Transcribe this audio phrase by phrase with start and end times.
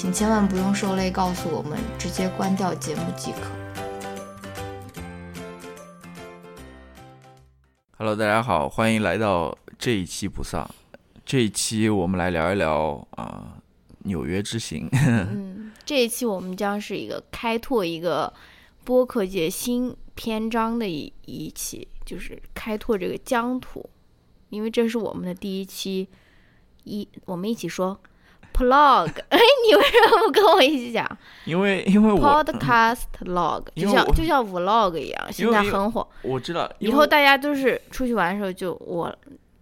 [0.00, 3.40] 请千万不用受累告诉我们，直接关掉节目即可。
[7.96, 10.72] Hello，大家好，欢迎来到这一期不丧。
[11.26, 13.60] 这一期我们来聊一聊啊，
[14.04, 14.88] 纽约之行。
[14.92, 18.32] 嗯，这一期我们将是一个开拓一个
[18.84, 23.90] 播客界新篇章的一一期，就是开拓这个疆土，
[24.50, 26.08] 因为这是我们的第一期。
[26.84, 28.00] 一，我们一起说
[28.58, 29.10] ，plog。
[29.30, 31.06] 哎，你为什么不跟我一起讲？
[31.44, 36.06] 因为因为我 podcast log 就像就像 vlog 一样，现在很火。
[36.22, 39.14] 我知道，以后大家都是出去玩的时候，就我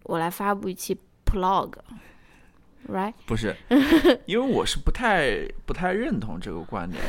[0.05, 3.13] 我来发布一期 plog，right？
[3.27, 3.55] 不是，
[4.27, 7.03] 因为我是不太不太认同这个观点。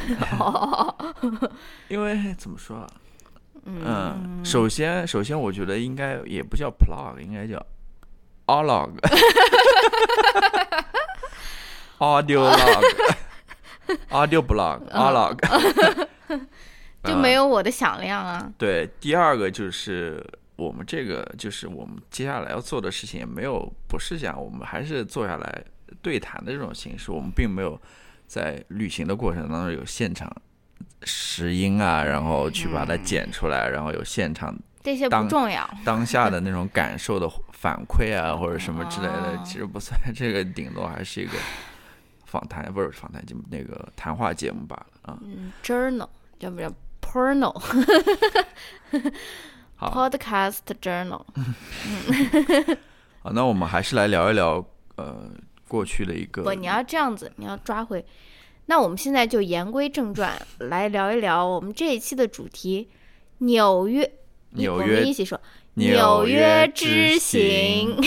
[1.89, 2.85] 因为怎么说？
[3.65, 7.63] 嗯，首先首先，我觉得应该也不叫 plog，应该叫。
[11.99, 12.49] Alog，audio
[14.09, 15.37] log，audio blog，alog，
[17.03, 18.51] 就没有我的响亮啊。
[18.57, 20.25] 对，第二个就是
[20.55, 25.63] 我们这个，就是我们接下来要做的事情，也没有不是讲我们还是坐下来
[26.01, 27.79] 对谈的这种形式，我们并没有
[28.27, 30.31] 在旅行的过程当中有现场
[31.03, 34.55] 拾音啊，然后去把它剪出来，然后有现场。
[34.83, 39.99] 这些不重要，当下的那种感受的反馈啊，或者什么之类的，其实不算。
[40.15, 41.33] 这个顶多还是一个
[42.27, 45.17] 访谈，不是访谈节目，那个谈话节目罢了啊。
[45.23, 46.07] 嗯，journal
[46.37, 46.71] 叫不叫
[47.01, 47.51] porno？
[49.75, 51.23] 好，podcast journal。
[53.21, 54.63] 好，那我们还是来聊一聊
[54.97, 55.31] 呃
[55.67, 56.43] 过去的一个。
[56.43, 58.05] 不，你要这样子，你要抓回。
[58.65, 62.89] 那我们现在就言归正传，来聊一聊我们这一期的主题——
[63.39, 64.11] 纽约。
[64.51, 65.39] 纽约，一起说
[65.75, 67.95] 纽约之行。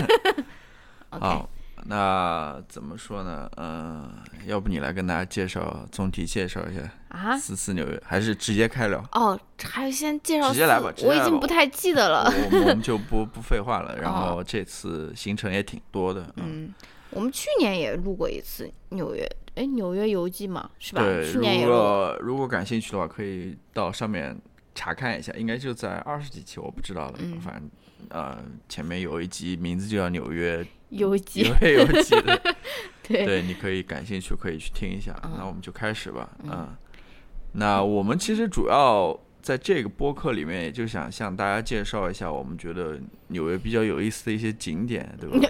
[1.10, 1.48] 好，
[1.86, 3.50] 那怎么说呢？
[3.56, 4.10] 嗯，
[4.46, 7.36] 要不你来跟大家介绍，总体介绍一下啊？
[7.36, 9.04] 四次纽约，还是直接开聊？
[9.12, 10.48] 哦，还是先介绍？
[10.50, 12.32] 直接来吧，我已经不太记得了。
[12.52, 13.96] 我们就不 不废话了。
[13.98, 16.32] 然后这次行程也挺多的。
[16.36, 16.72] 嗯，
[17.10, 21.02] 我们去年也录过一次纽约，哎，纽约游记嘛，是吧？
[21.02, 21.72] 对，去年也录。
[21.72, 24.36] 如果如果感兴趣的话，可以到上面。
[24.72, 27.14] 查看一下，应该就在二十几期，我不知道了。
[27.18, 27.68] 嗯，反正
[28.08, 28.38] 呃，
[28.68, 32.40] 前面有一集名字就叫《纽约游记》，纽约游记的。
[33.02, 35.12] 对对，你可以感兴趣，可以去听一下。
[35.36, 36.30] 那我们就开始吧。
[36.44, 36.68] 嗯，
[37.52, 45.48] 那我们其实主要在这个播客里面，也就想向大家介绍一下我们觉得纽约比较有意思的一些景点，对吧？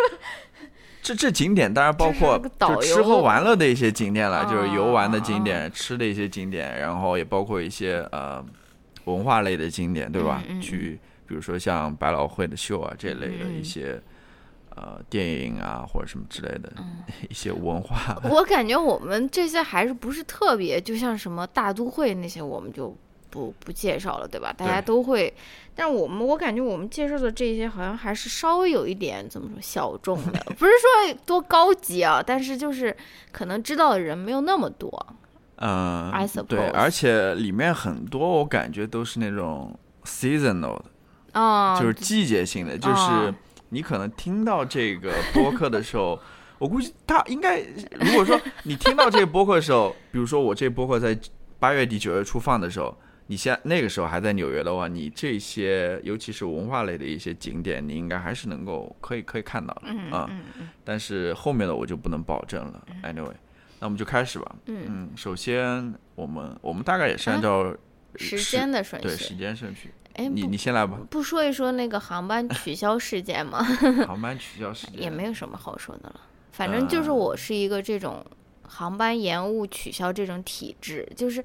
[1.02, 8.44] 这这景点当然包括就吃喝玩乐的一些景点了，就是游玩的景点、吃的一些景点，然后也包括一些呃
[9.04, 10.42] 文化类的景点，对吧？
[10.60, 14.00] 去比如说像百老汇的秀啊这类的一些
[14.80, 16.72] 呃电影啊或者什么之类的
[17.28, 18.16] 一些文化。
[18.30, 22.96] 我感觉我们这些还是不是特别，就像什么大都会那些，我们就。
[23.32, 24.52] 不不介绍了，对吧？
[24.52, 25.32] 大家都会，
[25.72, 32.96] 但是我们我感觉我们介绍的这些好像还是稍微有一点怎么说小众的， 不是说多高级啊，但是就是
[33.30, 34.90] 可能知道的人没有那么多。
[35.58, 36.12] 嗯。
[36.48, 40.84] 对，而且里面很多我感觉都是那种 seasonal 的，
[41.34, 43.32] 哦，就是季节性的，就是
[43.70, 46.20] 你可能听到这个播客的时候，
[46.58, 47.60] 我估计他应该，
[47.98, 51.18] 如果说你听到这个播客的时候，比如说我这播客在
[51.58, 52.96] 八月底九月初放的时候。
[53.26, 60.28] 你现那个时候还在纽约的话，你这些尤其是文化类的一些景点，你应该还是能够可以可以看到的啊。
[60.82, 62.84] 但是后面的我就不能保证了。
[63.04, 63.36] Anyway，
[63.78, 64.56] 那我们就开始吧。
[64.66, 67.72] 嗯，首先我们我们大概也是按照
[68.16, 69.92] 时间的顺序，对时间顺序。
[70.14, 70.98] 哎，你你先来吧。
[71.10, 73.62] 不说一说那个航班取消事件吗？
[74.06, 76.20] 航班取消事件也没有什么好说的了。
[76.52, 78.24] 反正就是我是一个这种
[78.62, 81.44] 航班延误取消这种体质，就是。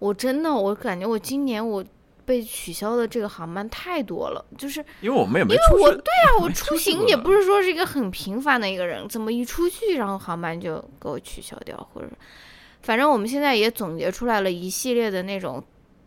[0.00, 1.84] 我真的，我感觉我今年我
[2.24, 12.08] 被取消的这个航班太多了，就是因为我们也没因为，我对啊， 我出行也不是说是一个很频繁的一个人，怎么一出去，然后航班就给我取消掉，或者
[12.82, 15.60] 反正我们现在也总结出来了一系列的那种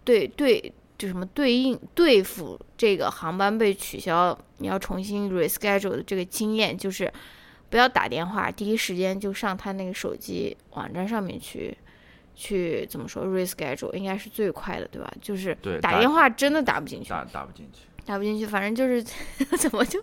[0.05, 7.11] 对对，就什么对应对付这个航班被取消，你要重新 reschedule 的这个经验，就是
[7.71, 11.75] 不要打电话，第一时间就上他那个手机网站上面去。
[12.33, 15.11] 去怎么说 reschedule 应该是最快的，对吧？
[15.21, 17.81] 就是对打打电话真的打不进去，打打不进去。
[18.03, 19.03] 打不进去，反正就是
[19.59, 20.01] 怎么就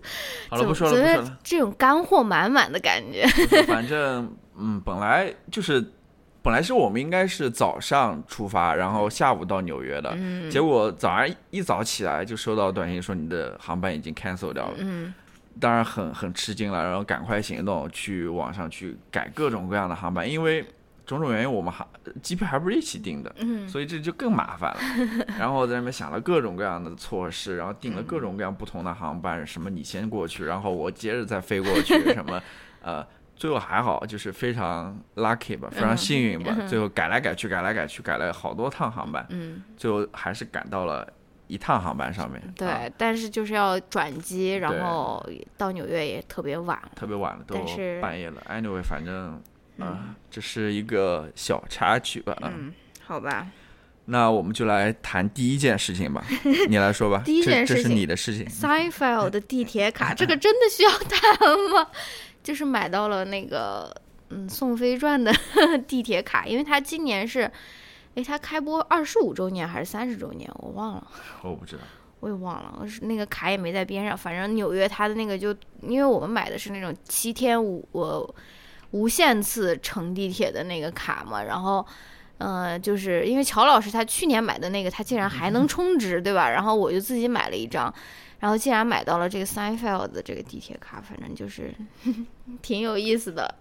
[0.48, 1.38] 好了，怎么不说了，觉得不说了。
[1.42, 3.26] 这种干货满满的感觉。
[3.66, 5.84] 反正嗯，本来就是
[6.43, 10.50] 本来是我们应该是早上出发，然后下午到纽约的，嗯。
[10.50, 15.12] 结果早上一早起来就收到短信说你的航班已经 cancel 掉了，嗯。
[15.61, 20.64] 当然很很吃惊了，然后赶快行动去网上去改各种各样的航班，因为
[21.05, 21.85] 种种原因我们还
[22.23, 23.69] 机票还不是一起订的，嗯。
[23.69, 24.81] 所以这就更麻烦了。
[25.37, 32.41] 然后在那边想了各种各样的措施，然后订了各种各样不同的航班，什么你先过去，然后我接着再飞过去，什么
[32.81, 33.05] 呃，
[33.38, 41.11] 最后还好，就是非常 lucky 吧，非常幸运吧，最后改来改去，改来改去，改了好多趟航班，嗯，最后还是赶到了
[41.46, 45.25] 一趟航班上面，对，啊但是就是要转机，然后
[45.56, 46.79] 到纽约也特别晚。
[46.94, 47.55] 特别晚了，都
[48.02, 48.43] 半夜了。
[48.50, 49.41] Anyway，反正。
[49.79, 52.75] 啊，这是一个小插曲吧，啊，嗯，
[53.06, 53.46] 好吧。
[54.06, 56.25] 那我们就来谈第一件事情吧，
[56.69, 57.23] 你来说吧。
[57.25, 58.44] 第一件这这是事情你的事情。
[58.46, 61.20] Seinfeld 的地铁卡， 这个真的需要谈
[61.73, 61.88] 吗？
[62.43, 63.94] 就是买到了那个
[64.31, 65.32] 嗯宋飞传的
[65.87, 67.50] 地铁卡，因为他今年是，
[68.14, 71.06] 哎，他开播二十五周年还是三十周年，我忘了。
[71.43, 71.82] 我不知道。
[72.20, 74.19] 我也忘了，是那个卡也没在边上。
[74.19, 78.35] 反正纽约它的那个就，因为我们买的是那种七天五我
[78.91, 81.87] 无限次乘地铁的那个卡嘛，然后，
[82.38, 86.50] 呃，就是因为乔老师他去年买的那个，他竟然还能充值，对吧？
[86.50, 87.93] 然后我就自己买了一张，
[88.40, 91.75] 然后竟然买到了这个 Seinfeld 的这个地铁卡，反正就是
[92.62, 93.52] 挺有意思的，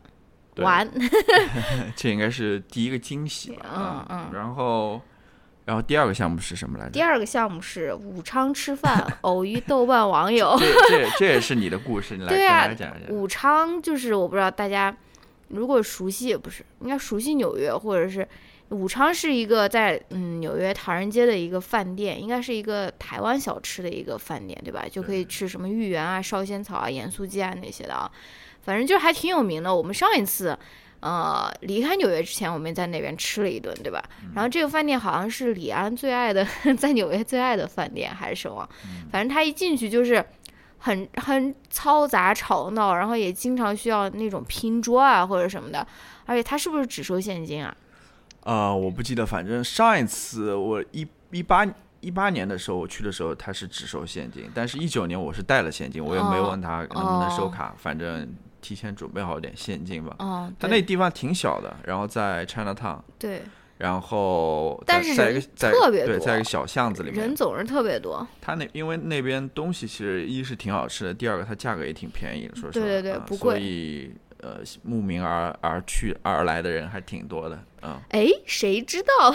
[0.57, 0.89] 玩。
[1.95, 3.65] 这应该是第一个惊喜吧。
[3.73, 5.01] 嗯啊嗯然后，
[5.65, 7.01] 然后第二个项目是什么来着第？
[7.01, 10.55] 二个项目是武昌吃饭，偶遇豆瓣网友。
[10.59, 13.15] 这这也这也是你的故事，你来跟 对啊大家讲一讲。
[13.15, 14.95] 武昌就是我不知道大家
[15.47, 18.27] 如果熟悉也不是，应该熟悉纽约或者是
[18.69, 24.85] 武昌是一个在嗯纽约唐人街的一个饭店，应该是一个台湾小吃的一个饭店，对吧？
[24.89, 28.11] 就可以吃什么芋圆啊、烧仙草啊、盐酥鸡啊那些的啊，
[28.61, 29.75] 反正就还挺有名的。
[29.75, 30.57] 我们上一次。
[30.99, 34.03] 呃，离开纽约之前，我们在那边吃了一顿，对吧？
[34.33, 38.67] 然后这个饭店好像是李安最爱的，在纽约最爱的饭店还是什么？
[39.11, 40.25] 反正他一进去就是
[40.79, 45.85] 很很嘈杂吵闹，然后也经常需要那种拼桌啊或者什么的，
[46.25, 47.73] 而且他是不是只收现金啊？
[48.47, 51.67] 呃，我不记得，反正上一次我一一八
[51.99, 58.25] 一八年的时候我去的时候，他是只收现金，但是一九年我是带了现金，我也没问他能不能收哦卡，反正
[58.61, 60.15] 提前准备好点现金吧。
[60.19, 63.41] 嗯，他对那地方挺小的，然后在 China Town，对，
[63.79, 68.25] 然后但是人在在一个在对，特别多在一个小巷子里面人，总是特别多。
[68.39, 79.33] 他那因为那边东西其实一是挺好吃的，第二个它价格也挺便宜的，说实话，对对所不贵以呃慕名而而去而来的人还挺多的，嗯，哎，谁知道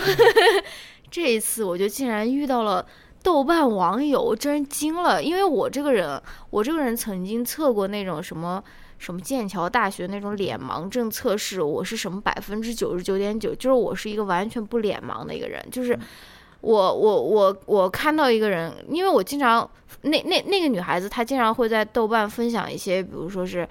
[1.11, 2.85] 这一次我就竟然遇到了
[3.23, 8.62] 豆瓣网友，我真惊了，因为我这个人，我这个人曾经测过那种什么。
[8.99, 15.99] 什么剑桥大学那种脸盲症测试，我是什么百分之九十九点九，就是我是一个完全不脸盲的一个人，就是
[16.61, 19.68] 我我我我看到一个人，因为我经常
[20.02, 23.68] 那那那个女孩子，她经常会在豆瓣分享一些，比如说是，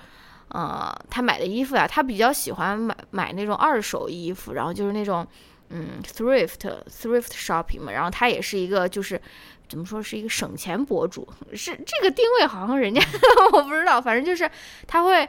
[0.53, 5.25] 呃，他买的衣服呀，他比较喜欢买买那种二手衣服，然后就是那种
[5.69, 9.19] 嗯 thrift thrift shopping 嘛，然后他也是一个就是
[9.67, 13.01] 怎么说是一个省钱博主，是这个定位好像人家
[13.53, 14.49] 我不知道，反正就是
[14.87, 15.27] 他会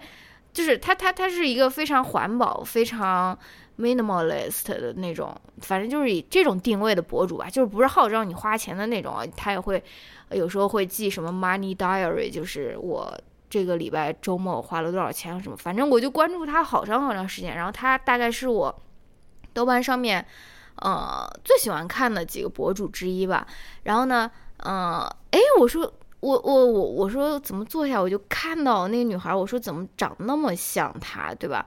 [0.52, 3.38] 就是他他他是一个非常环保非常。
[3.79, 9.83] minimalist 的那种，反正就是以这种定位的博主吧，就是不是号召你花钱的那种啊，他也会
[10.31, 13.19] 有时候会记什么 money diary，就是我
[13.52, 18.75] 这个礼拜周末我花了多少钱什么，反正我就关注他好长好长时间，然后他大概是我
[19.52, 20.25] 豆瓣上面
[20.76, 23.47] 呃最喜欢看的几个博主之一吧。
[23.82, 25.82] 然后呢，呃，哎，我说
[26.21, 31.66] 我我我我说怎么坐下我就看到那个女孩，我说怎么长那么像她，对吧？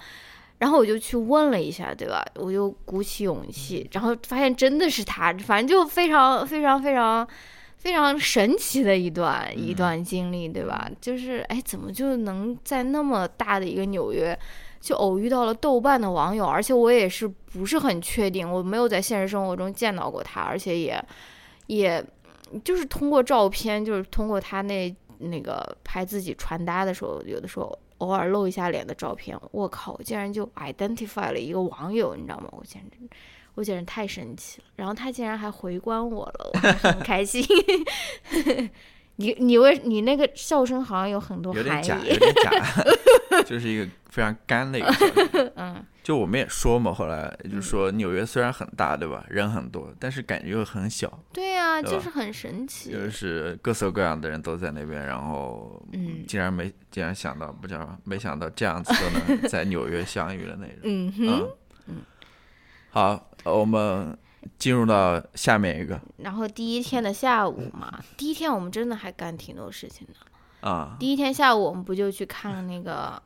[0.58, 2.26] 然后我就去问了一下，对吧？
[2.38, 7.28] 我就鼓起勇气，然后发现真的是她，反正就非常非常非常
[7.86, 10.90] 非常神奇的一段、一段经历，对吧？
[11.00, 14.36] 就是哎，怎么就能在那么大的一个纽约，
[14.82, 21.00] 就偶遇到了豆瓣的网友，而且我也是不是很确定，我没有在现实生活中见到过他，而且也
[21.68, 22.04] 也
[22.64, 32.50] 就是通过照片，就是通过他那那个拍自己穿搭的时候，有的时候偶尔露一下脸的照片，我靠，我竟然就 identify 了一个网友，你知道吗？
[32.54, 32.98] 我简直。
[33.56, 37.44] 我简直太神奇了，然后他竟然还回关我了，我很开心。
[39.18, 42.52] 你你为你那个笑声好像有很多有点假，有点假，
[43.48, 45.52] 就是一个非常干的一个笑声。
[45.56, 49.24] 嗯，就我们也说嘛，后来就说纽约虽然很大，对吧？
[49.30, 52.92] 人很多，但是感觉又很小，对呀、对就是很神奇。
[52.92, 60.76] 就是各色各样的人都在那边，然后嗯竟然没竟然想到，不知道没想到这样子都能 在纽约相遇的那种。
[60.84, 61.50] 嗯哼，
[61.88, 61.96] 嗯，
[62.90, 64.18] 好，呃我们
[64.58, 70.70] 进入到下面一个然后第一天的下午嘛，第一天我们真的还干挺多事情的。
[70.70, 73.22] 啊，第一天下午我们不就去看了那个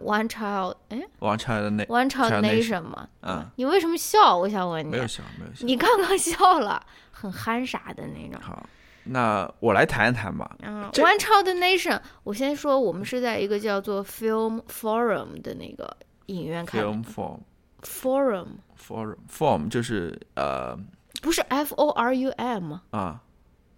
[0.00, 3.08] One Child 哎 One Child 那 One Child Nation 嘛？
[3.22, 4.36] 嗯，你为什么笑？
[4.36, 5.66] 我想问你没有，笑，没有笑。
[5.66, 8.40] 你刚刚笑了，很憨傻的那种。
[8.40, 8.64] 好，
[9.04, 10.56] 那我来谈一谈吧。
[10.62, 17.38] 嗯这，One Child Nation，我先说，我们是在一个叫做 Film Forum 的那个影院看的 Film form
[17.82, 18.46] Forum，
[18.78, 20.76] form form 就是呃
[21.22, 23.22] 不是 F O R U M，啊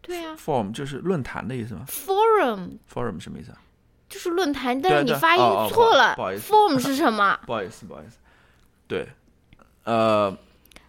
[0.00, 3.58] 对啊，form 就是论坛的意思吗，Forum？forum 什么意思啊？
[4.08, 7.38] 就是论坛，但是你发音错了不好意思，Form 是什么？
[7.44, 8.18] 不好意思，不好意思。
[8.86, 9.08] 对，
[9.82, 10.36] 呃，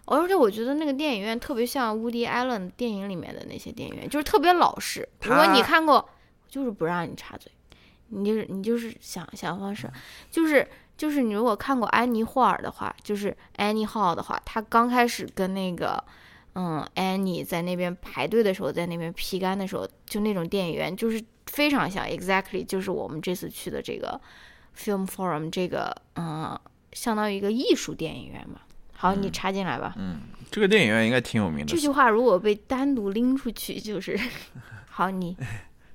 [0.04, 5.08] 而且我觉得那个电影院特别像 Woody Allen 电影里面的那些电影院，就是特别老实。
[5.22, 6.08] 如果你看过，
[6.48, 7.50] 就是不让你插嘴，
[8.06, 9.90] 你就是你就是想想方式，
[10.30, 10.64] 就是
[10.98, 16.02] 就是你如果看过安妮霍尔的话，就是 Annie Hall 的话，他刚开始跟那个
[16.54, 24.20] 嗯 Annie 在那边排队的时候，在那边劈杆的时候，就那种电影院就是非常像，exactly 就是我们这次去的这个
[24.76, 26.58] Film Forum 这个嗯，
[26.92, 28.60] 相当于一个艺术电影院嘛。
[28.92, 29.94] 好，你插进来吧。
[29.96, 31.78] 嗯这个电影院应该挺有名的这。
[31.78, 34.18] 句话如果被单独拎出去，就是
[34.90, 35.36] 好你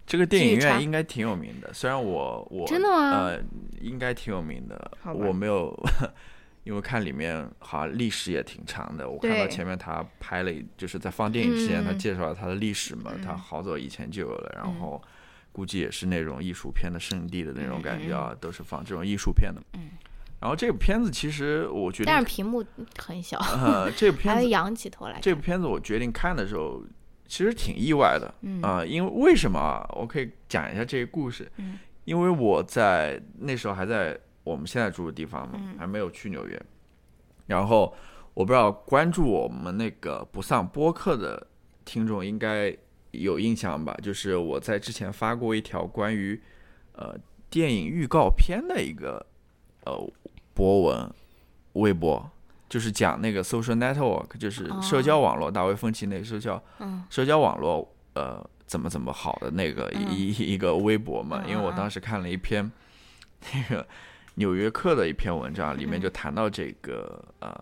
[0.05, 3.41] 这个电影院应该挺有名的，虽然我我真的吗呃，
[3.81, 5.73] 应该挺有名的，我没有，
[6.65, 9.09] 因为看里面好像历史也挺长的。
[9.09, 15.01] 我看到前面他拍了一，就是在放电影之前，他嗯介绍了他的历史嘛，他嗯好早以前就有了，然嗯后
[15.51, 19.61] 估计也是那种艺术片的圣地的那种嗯感觉啊，都是放这种艺术片的。
[19.73, 19.89] 嗯
[20.41, 22.61] 然后这部片子其实我觉得但是屏幕
[22.97, 25.17] 很小，呃，这部 片子还要仰起头来。
[25.21, 26.83] 这部片子我决定看的时候，
[27.27, 28.27] 其实挺意外的
[28.61, 29.87] 啊、嗯因为为什么啊？
[29.95, 31.51] 我可以讲一下这个故事。
[31.57, 36.61] 嗯因为我在那时候还在我们现在住的地方嘛，嗯还没有去纽约。
[37.47, 37.93] 然后
[38.33, 41.47] 我不知道关注我们那个不上播客的
[41.85, 42.75] 听众应该
[43.11, 43.97] 有印象吧？
[44.03, 46.41] 就是我在之前发过一条关于
[46.93, 47.15] 呃
[47.49, 49.25] 电影预告片的一个
[49.85, 49.97] 呃
[50.53, 51.09] 博文
[51.73, 52.29] 微博，
[52.73, 57.03] 就是讲那个 social network，就是社交网络，大卫芬奇那个社交嗯。
[57.07, 60.11] 社交网络呃怎么怎么好的那个嗯。
[60.11, 61.75] 一、一个微博嘛，嗯因为我嗯。
[61.75, 62.71] 当时看了一篇
[63.53, 63.83] 那个
[64.33, 66.01] 《纽约客》的一篇文章，里面嗯。
[66.01, 67.53] 就谈到这个呃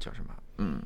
[0.00, 0.34] 叫什么？
[0.58, 0.82] 嗯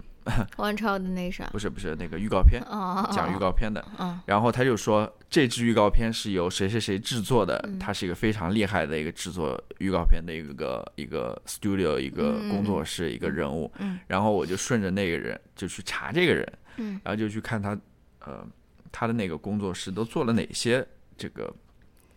[0.56, 1.50] ，One Child Nation。
[1.50, 4.20] 不是不是那个预告片，哦，讲预告片的，嗯。
[4.26, 7.78] 然后他就说这支预告片是由谁谁谁制作的，嗯。
[7.78, 12.48] 他是一个非常厉害的一个制作预告片的一个一个 studio 一个嗯。
[12.48, 13.98] 工作室、一个人物，嗯。
[14.06, 17.00] 然后我就顺着那个人就去查这个人，嗯。
[17.02, 17.78] 然后就去看他
[18.24, 18.46] 呃
[18.92, 21.52] 他的那个工作室都做了哪些这个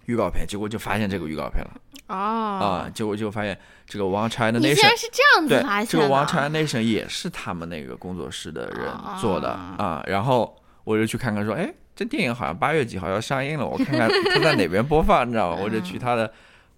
[0.05, 1.71] 预告片，结果就发现这个预告片了
[2.07, 15.61] 哦啊、哦，结果就发现这个 One China Nation 然是这样子对发，这个现的 One China Nation 也是他们那个工作室的人做的啊啊、然后我就去看看说，哎，这电影好像八月几号要上映了，我看看 它在哪边播放，你知道吗？
[15.63, 16.31] 我就去它的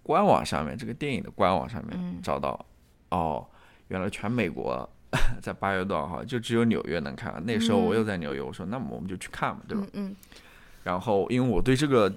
[0.03, 2.63] 官网上面，这个电影的官网上面嗯找到，
[3.10, 3.46] 哦，
[3.88, 4.88] 原来全美国
[5.41, 7.41] 在八月多少号就只有纽约能看。
[7.46, 9.84] 那时候我又在纽约，我说那么我们就去看嘛，对吧？
[9.94, 10.15] 嗯嗯
[10.84, 12.13] 然后因为我对这个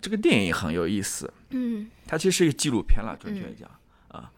[0.00, 1.88] 这个电影很有意思，嗯。
[2.06, 3.68] 它其实是一个纪录片了，准确讲、
[4.08, 4.30] 啊，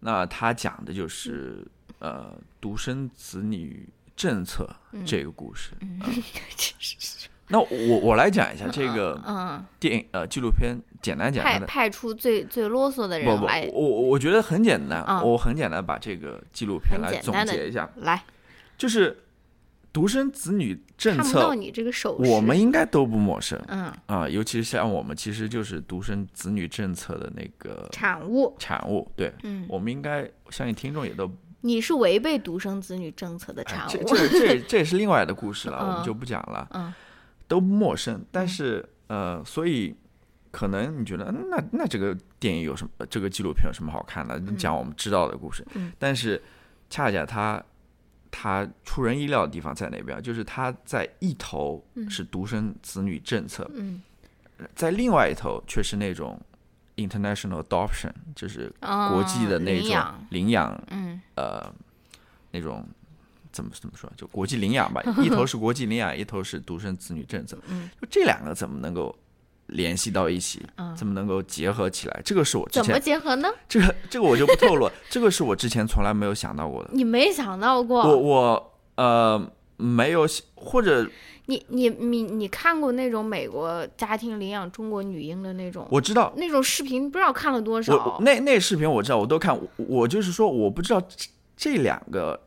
[0.00, 1.66] 那它讲的就是
[1.98, 4.68] 呃独生子女政策
[5.04, 5.72] 这个故事。
[7.48, 11.66] 那我我来讲一下这个嗯，电影呃纪录片，简单讲它的。
[11.66, 15.22] 派派出最最啰嗦的人来，我我我觉得很简单，嗯。
[15.22, 18.24] 我很简单把这个纪录片来总结一下，来。
[18.76, 19.16] 就是
[19.96, 23.90] 独生子女政策，看不到你这个手势，我们应该都不陌生嗯。
[24.04, 31.30] 啊，尤其是像我们，其实就是独生子女政策的那个产物，产物，对，嗯，我们应该相信听众也都
[31.62, 36.92] 你是违背独生子女政策的哎产物，这这这 这也是另外的故事了，我们嗯就不讲了，嗯。
[37.48, 38.22] 都不陌生。
[38.30, 39.96] 但是呃，所以
[40.50, 44.38] 可能你觉得那那这个电影有什么，这个纪录片有什么好看的？
[44.38, 45.90] 你讲我们知道的故事，嗯。
[45.98, 46.42] 但是
[46.90, 47.64] 恰恰它
[48.38, 50.22] 它出人意料的地方在哪边？
[50.22, 54.02] 就是他在一头是独生子女政策，嗯
[54.74, 56.38] 在另外一头却是那种
[56.96, 60.78] international adoption，就是国际的那种领养
[61.34, 61.72] 呃，
[62.50, 62.86] 那种
[63.52, 65.00] 怎么怎么说，就国际领养吧。
[65.22, 67.58] 一头是国际领养，一头是独生子女政策。
[67.68, 69.16] 嗯，就这两个怎么能够
[69.68, 70.62] 联系到一起？
[70.96, 72.22] 怎么能够结合起来？
[72.24, 73.48] 这个是我之怎么结合呢？
[73.68, 76.90] 这个这个我就不透露， 这个是我之前从来没有想到过的。
[76.92, 78.02] 你没想到过？
[78.02, 81.08] 我我呃没有想或者
[81.46, 88.18] 你你你你看过那种美国家庭领养中国女婴的那种我知道那种视频，不知道看了多我少？
[88.20, 89.56] 那那视频我知道，我都看。
[89.56, 92.40] 我我就是说，我不知道这这两个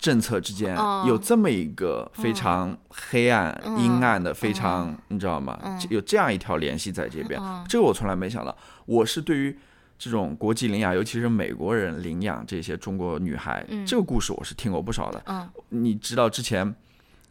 [0.00, 3.78] 政策之间哦有这么一个非常黑暗、嗯。
[3.78, 5.56] 阴暗的，非常你知道吗？
[5.62, 5.78] 嗯。
[5.90, 7.64] 有这样一条联系在这边，嗯。
[7.68, 8.56] 这个我从来没想到。
[8.86, 9.56] 我是对于
[9.98, 13.84] 这种国际领养，尤其是美国人领养这些中国女孩，嗯。
[13.84, 15.22] 这个故事我是听过不少的。
[15.26, 15.46] 嗯。
[15.68, 16.74] 你知道之前，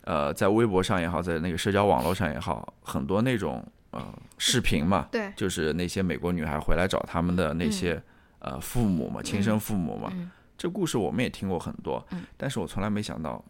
[0.04, 4.02] 呃，在微博上也好，在那个社交网络上也好，很多那种呃
[4.38, 8.00] 视频嘛，对，就是那些美国女孩回来找他们的那些、
[8.38, 10.30] 呃父母嘛，亲生父母嘛，嗯
[10.60, 12.22] 这故事我们也听过很多，嗯。
[12.38, 13.44] 但是我从来没想到，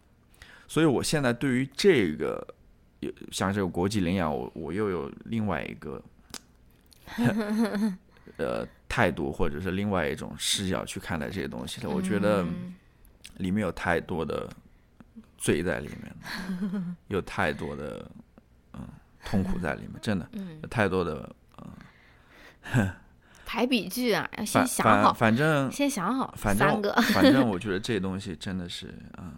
[0.66, 2.54] 所以我现在对于这个
[3.00, 6.02] 有像这个国际领养，我我又有另外一个
[8.38, 11.90] 呃 态度，或者是另外一种视角去看待这些东西了。
[11.90, 12.74] 我觉得嗯。
[13.36, 14.46] 里面有太多的
[15.38, 18.10] 罪在里面，有太多的
[18.74, 18.86] 嗯
[19.24, 20.60] 痛苦在里面，真的嗯。
[20.62, 21.34] 有太多的
[23.52, 26.92] 排比句啊，要先想反好，反正先想好反正三个。
[27.12, 28.86] 反正 我觉得这东西真的是
[29.18, 29.32] 嗯，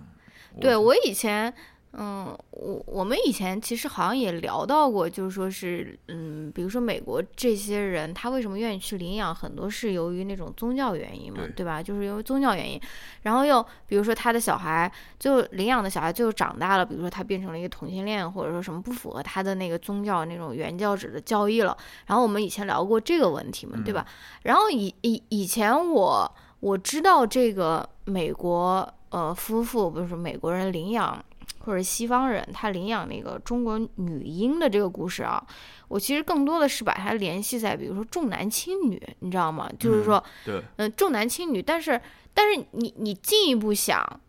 [0.61, 1.51] 对我以前，
[1.95, 11.83] 嗯，我我们以前其实好像也聊到过，就是说是，嗯，比如说美国这些人，他为什么愿意去领养，很多是由于那种宗教原因嘛，对对吧？
[11.83, 12.81] 就是由于宗教原因，
[13.23, 21.77] 然后又比如说他的小孩，就领养的小孩最后长大了，比如说他变成了一个同性恋，或者说什么不符合他的那个宗教那种原教旨的教义了。
[22.07, 24.07] 然后我们以前聊过这个问题嘛，对吧？
[24.45, 31.23] 然后以以以前我我知道这个美国呃夫妇不是美国人领养
[31.61, 35.45] 或者西方人他领养那个中国女婴的这个故事啊，
[35.89, 39.71] 我其实更多的是把它联系在比如说重男轻女，你知道吗？
[39.79, 42.01] 就是说，对嗯、重男轻女，但是
[42.35, 44.21] 但是你你进一步想。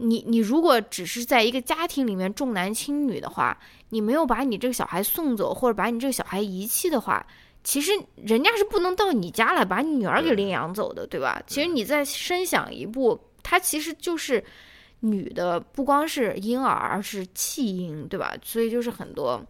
[0.00, 7.26] 你你如果只是在一个家庭里面重男轻女的话，你没有把你这个小孩送走，或者把你这个小孩遗弃的话，
[7.64, 11.42] 其实人家是不能到你家来把你女儿给领养走的，对吧？
[11.48, 14.44] 其实你再深想一步，他其实就是
[15.00, 18.34] 女的，不光是婴儿，而是弃婴，对吧？
[18.42, 19.40] 所以就是很多，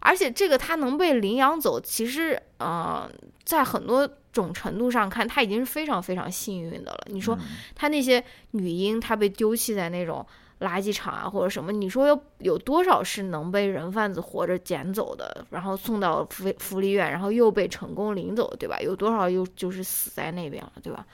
[0.00, 3.10] 而且这个她能被领养走，其实呃，
[3.44, 6.98] 在很多种程度上看，她已经是非常非常幸运的了。
[7.06, 7.38] 你说
[7.74, 10.26] 她那些女婴，她被丢弃在那种。
[10.60, 11.70] 垃圾场啊，或者什么？
[11.70, 18.76] 你说有有多少是能被人贩子活着捡走的，然后送到福福利院，然后又被成功领走，对吧？
[18.80, 21.06] 有多少又就是死在那边了，对吧？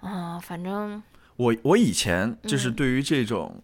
[0.00, 1.00] 啊，反正
[1.36, 3.62] 我我以前就是嗯对于这种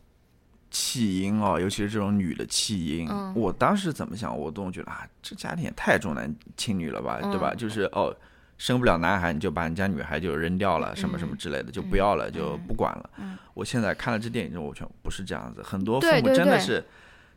[0.71, 7.53] 弃婴啊，尤其是这种女的弃婴，嗯我当时怎么想，我总觉得啊，这家庭也太重男轻女了吧，对吧？
[7.55, 8.15] 嗯就是哦，
[8.59, 13.11] 生不了男孩，你就把人家女孩就扔掉了，什么什么之类的，就不要了，就不管了。
[13.19, 16.85] 嗯我现在看了这电影之后，我全不是这样子，很多父母真的是，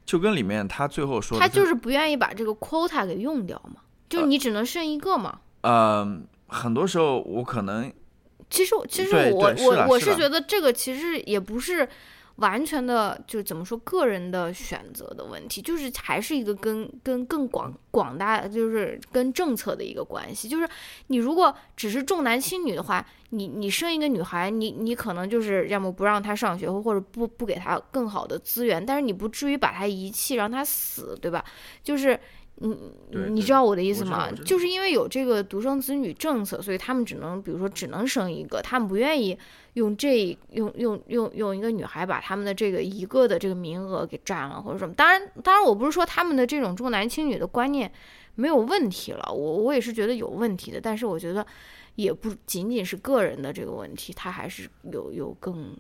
[0.05, 5.39] 就跟里面他最后说的，他就是不愿意把这个 quota 给用掉嘛，就你只能剩一个嘛。
[5.61, 7.91] 呃，很多时候我可能
[8.51, 11.87] 其实，其实我我我是觉得这个其实也不是
[12.35, 20.49] 完全的，就怎么说个人的选择的问题，就是还是一个跟跟更广广大，就是跟政策的一个关系。
[20.49, 20.67] 就是
[21.07, 31.43] 你如果只是重男轻女的话，你你生一个女孩，你你可能就是要么不让她上学，或者不不给她更好的资源，但是你不至于把她遗弃，让她死，对吧？
[31.83, 32.19] 就是。
[32.62, 32.76] 你
[33.12, 39.38] 对对你知道我的意思吗就是因为有这个独生子女政策，所以他们只能，比如说只能生一个，他们不愿意
[39.74, 44.93] 用这用用用用一个女孩把他们的这个一个的这个名额给占了或者什么。
[44.93, 47.91] 当然，当然我不是说他们的这种重男轻女的观念
[48.36, 51.45] 没有问题了，我我也是觉得有问题的，但是我觉得
[51.95, 55.76] 也不仅仅是个人的这个问题，他还是有有更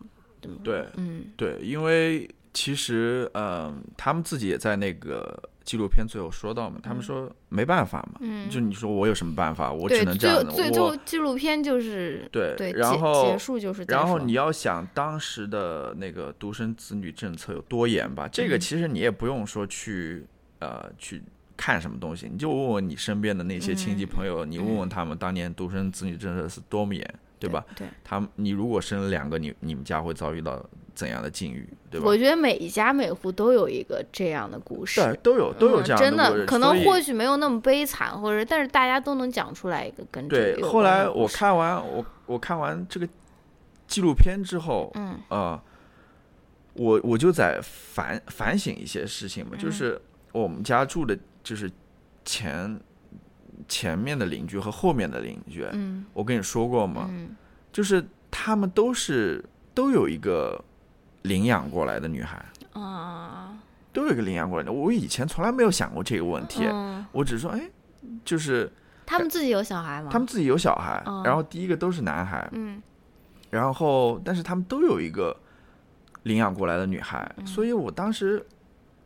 [0.63, 18.59] 对嗯对，因为其实呃，他们自己也在那个纪录片最后说到嘛，他们说没办法嘛，嗯，就你说我有什么办法，我只能这样的，最后纪录片就是对对然后结束就是然后你要想当时的那个独生子女政策有多严吧，这个嗯。
[18.59, 20.25] 其实你也不用说去
[20.59, 21.21] 呃去
[21.55, 27.63] 看什么东西，你就问问你身边的那些亲戚朋友，你问问他们当年独生子女政策是多么严，对吧？
[27.75, 32.07] 对，他们你如果生了两个，你你们家会遭遇到怎样的境遇，对吧？
[32.07, 40.61] 我觉得每一家每户都有一个这样的故事，对，都有都有这样的真的，可能或许没有那么悲惨，或者但是大家都能讲出来一个跟对。
[40.61, 43.07] 后来我看完我我看完这个
[43.87, 45.61] 纪录片之后，嗯啊，
[46.73, 50.01] 我我就在反反省一些事情嘛，就是
[50.31, 51.17] 我们家住的。
[51.43, 51.67] 就是
[52.23, 52.79] 前
[53.67, 57.07] 前面的邻居和后面的邻居，嗯，我跟你说过吗？
[57.09, 57.35] 嗯，
[57.73, 60.63] 就是他们都是都有一个
[61.23, 62.43] 领养过来的女孩。
[62.73, 63.57] 啊，
[63.91, 64.71] 都有一个领养过来的。
[64.71, 66.63] 我以前从来没有想过这个问题，
[67.11, 67.69] 我只是说，哎，
[68.23, 68.71] 就是
[69.05, 70.09] 他们自己有小孩吗？
[70.11, 72.81] 他们自己有小孩，然后第一个都是男孩，嗯，
[73.49, 75.35] 然后但是他们都有一个
[76.23, 78.45] 领养过来的女孩，所以我当时。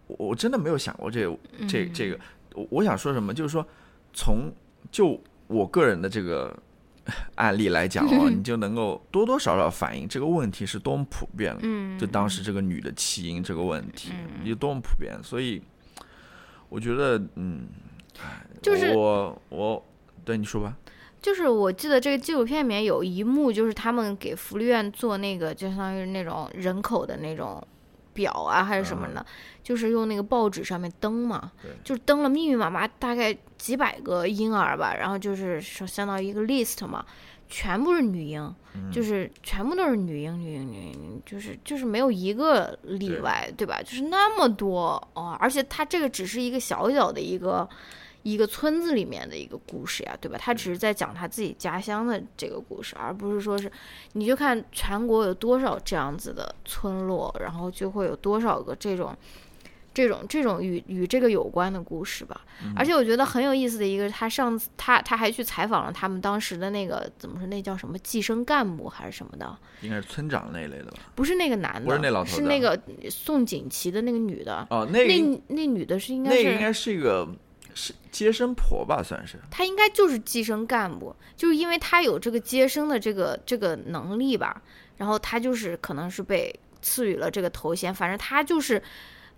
[0.08, 1.28] 我真的没有想过这
[1.68, 2.20] 这这个，
[2.54, 3.66] 我我想说什么，就是说，
[4.14, 4.54] 从
[4.92, 6.56] 就我个人的这个
[7.36, 11.60] 案例来讲哦，你就能够多多少少反映这个问题是多么普遍了。
[11.64, 14.12] 嗯，就当时这个女的弃婴这个问题
[14.44, 15.62] 有多么普遍，所以
[16.70, 17.68] 我觉得，嗯，
[18.62, 19.86] 就是我我
[20.24, 20.76] 对你说吧，
[21.22, 27.66] 就是我记得这个纪录片里面有一幕，就是他们给福利院做那个，就相当于那种人口的那种。
[28.16, 29.24] 表啊还是什么的，
[29.62, 31.52] 就是用那个报纸上面登嘛，
[31.84, 37.06] 就登了密密麻麻大概几百个婴儿吧，然后就是说相当于一个 list 嘛，
[37.48, 38.56] 全部是女婴，
[38.92, 43.80] 就是全部都是女婴，女婴，女婴，就是就是没有一个例外，对吧？
[43.84, 47.70] 就是那么多哦，而且它这个只是一个小小的一个。
[48.26, 50.36] 一个村子里面的一个故事呀，对吧？
[50.42, 53.72] 他只是在讲他自己家乡的这个故事，而不是说是，
[54.14, 59.16] 你就看全国有多少这样子的村落，然后就会有多少个这种、
[59.94, 62.42] 这种、这种与与这个有关的故事吧。
[62.76, 69.56] 而且我觉得很有意思的一个，他上次他他还去采访了他们当时的那个怎么说，那叫什么计生干部还是什么的？
[69.82, 70.98] 应该是村长那一类的吧？
[71.14, 72.76] 不是那个男的，不是那老头，是那个
[73.12, 74.66] 宋锦旗的那个女的。
[74.72, 77.30] 哦，那那那女的是应该是那个应该是一个。
[77.76, 79.38] 是接生婆吧，算是。
[79.52, 84.60] 她应该就是计生干部，就是因为她有这个接生的这个这个能力吧，
[84.98, 88.82] 然后她就是可能是被赐予了这个头衔，反正她就是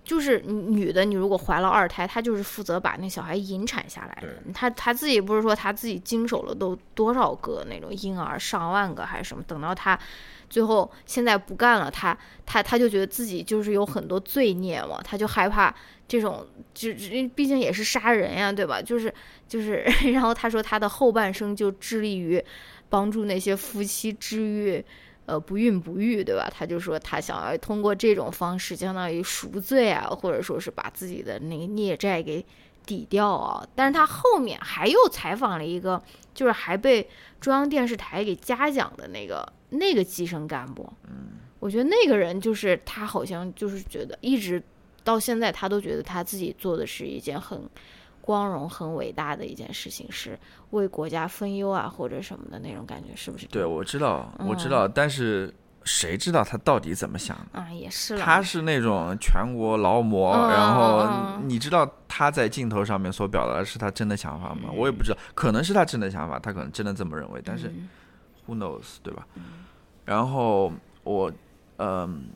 [0.04, 4.30] 就是女的，你如果怀了二胎，她就是负责把那小孩引产下来的。
[4.54, 10.00] 她她自己不是说她自己经手了都多少个那种婴儿，上万个还是什么，等到她。
[10.50, 15.76] 最后现在不干了，她她她就觉得自己就是有很多罪孽嘛，她就害怕
[16.08, 16.90] 这种，就
[17.36, 18.82] 毕竟也是杀人呀，对吧？
[18.82, 19.14] 就是
[19.48, 22.44] 就是， 然后他说他的后半生就致力于
[22.90, 24.86] 帮助那些夫妻治愈，
[25.26, 26.50] 呃，不孕不育，对吧？
[26.50, 32.46] 他就说他想要通过这种方式，相当于赎罪啊，或者说是把自己的那个孽债给
[32.86, 33.68] 抵掉啊。
[33.76, 36.02] 但是他后面还又采访了一个，
[36.34, 39.54] 就是还被中央电视台给嘉奖的那个。
[39.70, 44.64] 那个计生干部，嗯，我觉得那个人就是他，好像就是觉得一直
[45.08, 47.62] 到现在，他都觉得他自己做的是一件很
[48.20, 50.38] 光荣、很伟大的一件事情，是
[50.72, 53.48] 为国家分忧啊，或者什么的那种感觉，是不是？
[53.48, 57.72] 对，我知道，我知道，但是谁知道他到底怎么想的啊？
[57.72, 64.70] 也是，他是那种全国劳模，然后你知道他在镜头上面所表达的是他真的想法吗？
[64.76, 67.74] 我也不知道，可能是他真的想法，他可能真的这么认为，但是。
[68.50, 69.28] Who knows，对吧？
[70.06, 70.72] 然后
[71.04, 71.30] 我，
[71.80, 72.30] 嗯，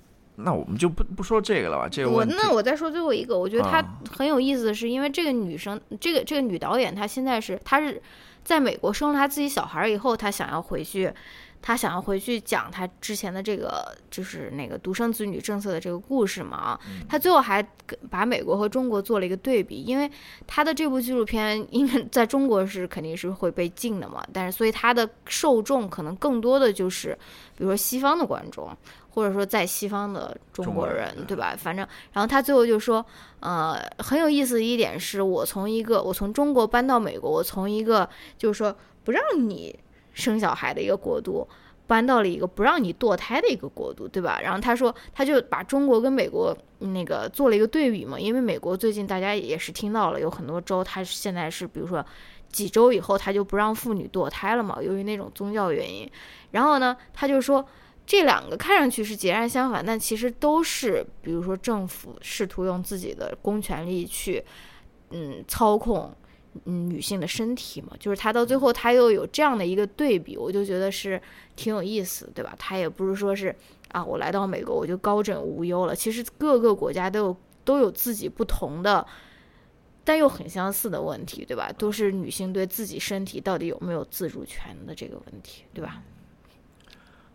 [0.44, 1.88] 那我们就不不说这个了吧。
[1.90, 8.02] 这个我那我再说最后一个，我觉得他很有意思的是，因为这个女生，这个这个女导演，她现在是她是
[8.44, 11.14] 在美国生了她自己小孩以后，她想要回去。
[11.64, 16.58] 她想要回去讲她之前的这个，就是那个独生子女政策的这个故事嘛？
[16.58, 17.62] 啊，她最后还
[18.10, 20.10] 把美国和中国做了一个对比，因为
[20.48, 24.26] 她的这部纪录片因为在中国是肯定是会被禁的嘛。
[24.34, 27.16] 但是，所以她的受众可能更多的就是，
[27.56, 28.76] 比如说西方的观众，
[29.12, 31.56] 或者说在西方的中国人，对吧？
[31.58, 33.06] 反正，然后他最后就说，
[33.40, 39.78] 呃，很有意思的一点是我从一个我从中国搬到美国，我从一个就是说不让你。
[40.14, 41.48] 生小孩的一个国度，
[41.88, 44.42] 搬到了一个不让你堕胎的一个国度，对吧？
[44.44, 52.06] 然后他说，他就把中国跟美国那个做了一个对比嘛，因为美国最近大家也是听到了，有很多州，它现在是比如说
[52.52, 56.12] 几周以后，他就不让妇女堕胎了嘛，由于那种宗教原因。
[56.52, 57.66] 然后呢，他就说
[58.12, 64.44] 这两个看上去是截然相反，但其实都是，比如说政府试图用自己的公权力去，
[65.12, 66.14] 嗯，操控。
[66.66, 71.22] 嗯，女性的身体嘛，就是他到最后他又有这样的一个对比，我就觉得是
[71.56, 72.54] 挺有意思，对吧？
[72.60, 73.56] 他也不是说是
[73.94, 75.96] 啊，我来到美国我就高枕无忧了。
[75.96, 79.08] 其实各个国家都有都有自己不同的
[80.04, 81.72] 但又很相似的问题，对吧？
[81.78, 86.04] 都是女性对自己身体到底有没有自主权的这个问题，对吧？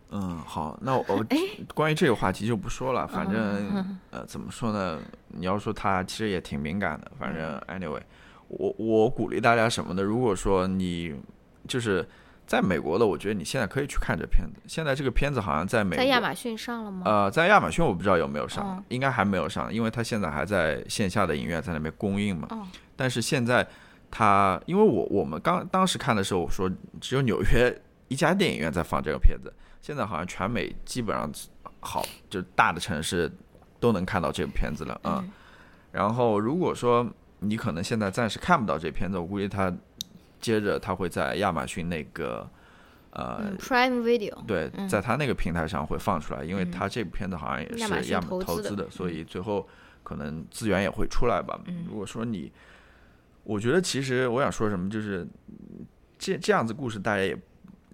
[0.09, 1.25] 嗯，好，那我
[1.73, 3.05] 关于这个话题就不说了。
[3.05, 4.99] 反正呃，怎么说呢？
[5.27, 7.11] 你要说他其实也挺敏感的。
[7.19, 8.01] 反正 anyway，
[8.47, 10.01] 我我鼓励大家什么的？
[10.01, 11.13] 如果说你
[11.67, 12.07] 就是
[12.45, 14.61] 在美国的，我觉得你现在可以去看这片子。
[14.65, 17.01] 现在这个片子好像在美在亚马逊上了吗？
[17.03, 22.47] 呃，在亚马逊我不知道有没有上，应该还没有上，因为它现在还在线下的影院在那边公映嘛。
[22.95, 23.67] 但是现在
[24.09, 29.51] 它，因为我我们刚当时看的时候，我说只有纽约一家电影院在放这个片子。
[29.87, 31.31] 现在好像全美基本上
[31.79, 33.31] 好，就大的城市
[33.79, 35.23] 都能看到这部片子了啊。
[35.93, 39.73] 然后如果说你可能现在暂时看不到这片子，我估计它
[40.41, 42.45] 接着它会在亚马逊那个
[43.11, 49.65] 呃 Prime Video 对，在它那个平台上会放出来，因为它这部片子好像也是亚马投资的，所以最后
[50.03, 51.57] 可能资源也会出来吧。
[51.87, 52.51] 如果说你，
[53.45, 55.25] 我觉得其实我想说什么就是
[56.19, 57.37] 这这样子故事，大家也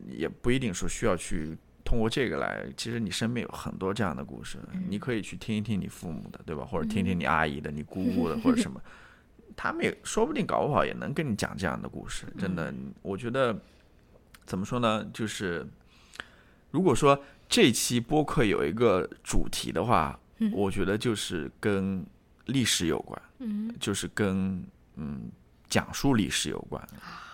[0.10, 1.56] 也不一定说需要去。
[1.93, 4.58] 通过这个来，其实你身边有很多这样的故事，
[4.89, 6.65] 你可以去听一听你父母的，对吧？
[6.65, 8.82] 或者听听你阿姨的、你姑姑的，或者什么，
[9.56, 12.25] 他们也说不定搞不好也能跟你讲这样的故事。
[12.39, 13.56] 真的，我觉得
[14.43, 15.08] 怎么说呢？
[15.13, 15.63] 就是
[16.71, 20.19] 如果说这期播客有一个主题的话，
[20.51, 22.03] 我觉得就是跟
[22.47, 23.21] 历史有关，
[23.79, 25.29] 就是跟嗯
[25.69, 26.84] 讲述历史有关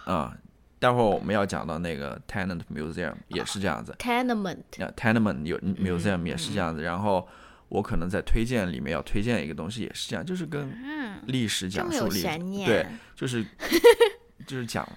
[0.03, 0.37] 啊。
[0.79, 6.81] 待会儿我们要讲到那个 Tenement Museum 也是这样子，Tenement，Tenement 有 Museum 也是这样子。
[6.81, 7.27] 然后
[7.67, 10.71] 我可能在推荐里面要推荐一个东西，也是这样，就是跟
[11.27, 13.45] 历史讲述历史，对， 就是
[14.47, 14.87] 就是讲，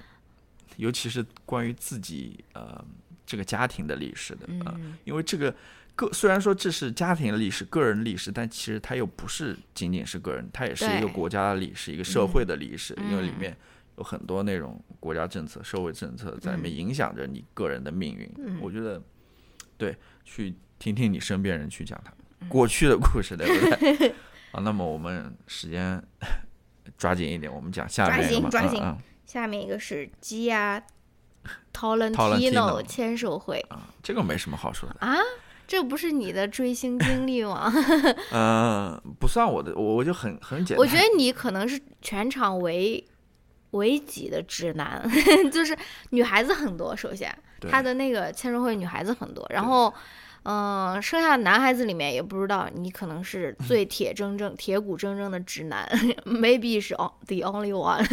[0.77, 2.85] 尤其是关于自己呃
[3.27, 5.53] 这个家庭的历史的啊，因为这个
[5.97, 13.57] 个虽然说这是家庭的历史、个人历史，但其实它又不是仅仅是个人，它也是一个国家的历史、一个社会的历史，因为里面。
[13.99, 18.59] 有很多那种国家政策、社会政策在里面影响着你个人的命运。
[18.61, 19.03] 我觉得，
[19.77, 24.09] 对，去听听你身边人去讲他们过去的故事，对不对？
[24.53, 26.03] 啊，那么我们时间
[26.97, 28.29] 抓紧一点，我们讲下面。
[28.29, 28.83] 抓紧，抓紧。
[29.27, 30.83] 下面一个是鸡呀
[31.73, 35.17] Tolentino 签售会啊，这个没什么好说的啊，
[35.67, 37.73] 这不是你的追星经历吗？
[38.33, 40.79] 嗯， 不算我的，我我就很很简单。
[40.79, 43.05] 我觉得你可能是全场唯。
[43.73, 45.07] 唯几的直男，
[45.53, 45.77] 就是
[46.11, 46.97] 女孩子很多。
[46.97, 47.37] 首先，
[47.71, 49.93] 他的那个签售会女孩子很多，然后，
[50.45, 55.89] 嗯，剩下男孩子里面也不知道，你可能是 最铁铮铮、铁骨铮铮的直男，
[56.27, 58.05] maybe 是 the only one。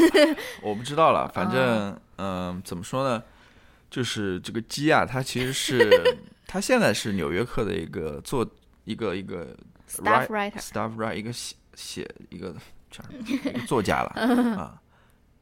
[0.62, 3.24] 我不知道了，反正，嗯，怎么说呢？
[3.90, 5.90] 就是这个鸡啊，他其实是
[6.46, 8.48] 他现在是《纽约客》的一个做
[8.86, 9.56] 一个一个
[9.90, 12.56] staff writer，staff writer 一个写写一个
[12.92, 14.10] 什么作家了
[14.56, 14.80] 啊。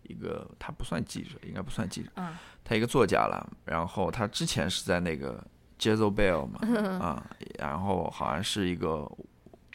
[0.07, 2.09] 一个他不算记者，应该不算记者，
[2.63, 3.49] 他一个作家了。
[3.65, 5.43] 然后他之前是在那个
[5.77, 6.59] Jezebel 嘛，
[6.99, 9.09] 啊，然后好像是一个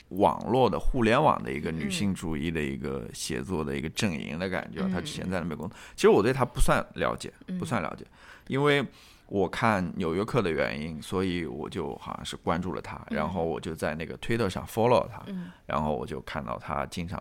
[0.08, 4.86] 网络的互联网的一个女性主义的一个写作的一个阵营的感觉。
[4.88, 8.04] 他之前在那边工作，其实我对他不算了解，不算了解，
[8.48, 8.84] 因为
[9.26, 15.22] 我看《纽约客》的原因，所以我就好像是关注了他，然后我就在那个推特上 follow 他，
[15.66, 17.18] 然后我就看到他经常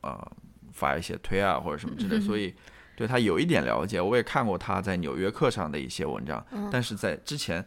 [0.00, 0.30] 啊。
[0.74, 2.54] 发一些推啊或者什么之类，所以
[2.94, 4.00] 对他有一点了解。
[4.00, 7.64] 我也看过他在《纽约客》上的一些文章，但是在之前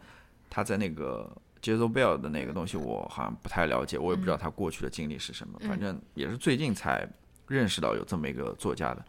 [0.48, 5.58] 他在那个 Jezebel 的那个东西，我好像不太了解，我也不知道他过去的经历是什么。
[5.66, 7.08] 反正也是最近才
[7.48, 9.04] 认识到有这么一个作家的。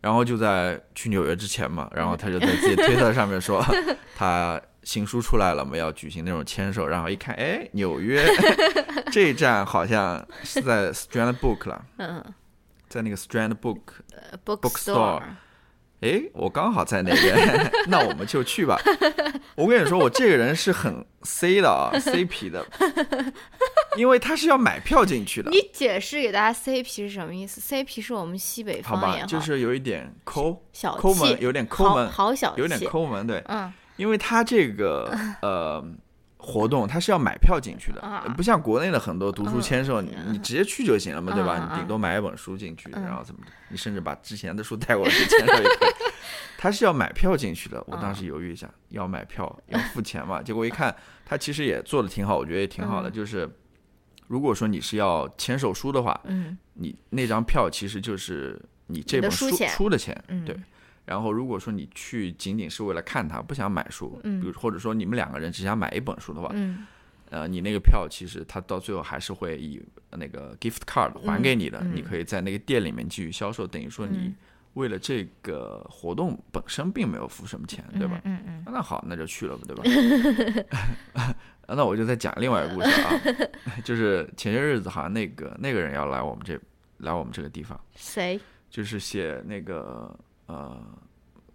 [0.00, 3.60] 然后就在去纽约之前嘛，然后他就在自己推特上面说
[4.16, 6.86] 他新书出来了嘛，要举行那种签售。
[6.86, 8.24] 然后一看，哎，纽约
[9.10, 11.84] 这一站好像是在 Strand Book 了。
[11.96, 12.24] 嗯。
[12.88, 13.80] 在那个 Strand Book
[14.44, 15.22] Bookstore，
[16.00, 17.36] 哎，我刚好在那边，
[17.88, 18.78] 那我们就去吧。
[19.56, 22.64] 我跟你说，我这个人是很 C 的啊，C 皮的，
[23.96, 25.50] 因为他是要买票进去的。
[25.50, 35.84] 你解释给大家 C 皮是什么意思？C 皮是我们西北方言，就是有一点抠，小抠门，有点抠门，好小，有点抠门，对，嗯，因为他这个 呃。
[36.48, 38.00] 活动它是要买票进去的，
[38.34, 41.68] 不像国内的很多读书签售，你你直接去就行了嘛，对吧？
[41.70, 43.52] 你顶多买一本书进去，然后怎么的？
[43.68, 45.90] 你甚至把之前的书带过去 签售也可以。
[46.56, 50.40] 他是要买票进去的，我当时犹豫一下，要买票要付钱嘛？
[50.42, 50.94] 结果一看，
[51.26, 53.10] 他其实也做的挺好，我觉得也挺好的。
[53.10, 53.48] 就是
[54.26, 56.18] 如果说你是要签售书的话，
[56.74, 60.56] 你那张票其实就是你这本书出的钱，对。
[61.08, 66.86] 然后，如果说你去仅仅是为了看它，不想买书，嗯比如或者说你们两个人只想买一本书的话，嗯
[67.30, 74.34] 呃，你那个票其实他到最后还是会以那个 gift card 还给你的，嗯你可以在那个店里面继续销售，等于说你嗯
[74.74, 78.20] 为了这个活动本身并没有付什么钱，对吧？
[78.24, 81.34] 嗯嗯那好，那就去了吧，对吧？
[81.68, 83.12] 那我就再讲另外一个故事啊，
[83.84, 86.58] 就是前些日子好像那个那个人要来我们这
[86.98, 88.38] 来我们这个地方，谁？
[88.70, 90.14] 就是写那个
[90.48, 90.76] 呃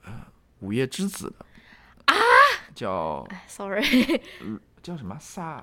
[0.05, 0.11] 呃
[0.61, 1.45] 午夜之子的
[2.05, 2.15] 啊，
[2.73, 3.83] 叫哎，sorry，
[4.81, 5.61] 叫什么萨，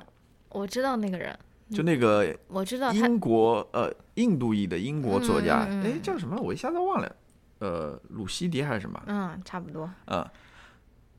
[0.51, 1.37] 我知道那个人，
[1.71, 6.37] 就那个我知道他，英国呃印度裔的英国作家，哎叫什么？
[6.41, 7.17] 我一下子忘了，
[7.61, 9.03] 呃鲁西迪还是什么？
[9.07, 9.91] 嗯，差不多。
[10.07, 10.27] 嗯，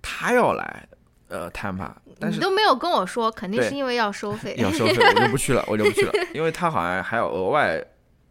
[0.02, 0.88] 他要来
[1.30, 4.56] 呃谈判，但是你都没有跟我说，肯定是因为要收费。
[4.58, 7.82] 要收费，我就不去了，我就不去了，因为他好像还要额外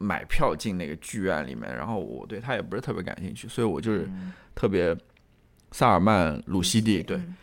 [0.03, 4.09] 买票进那个剧院里面，然后我对他也不是特别感兴趣，所以我就是
[4.55, 4.97] 特别
[5.73, 7.37] 萨尔曼鲁西蒂，对嗯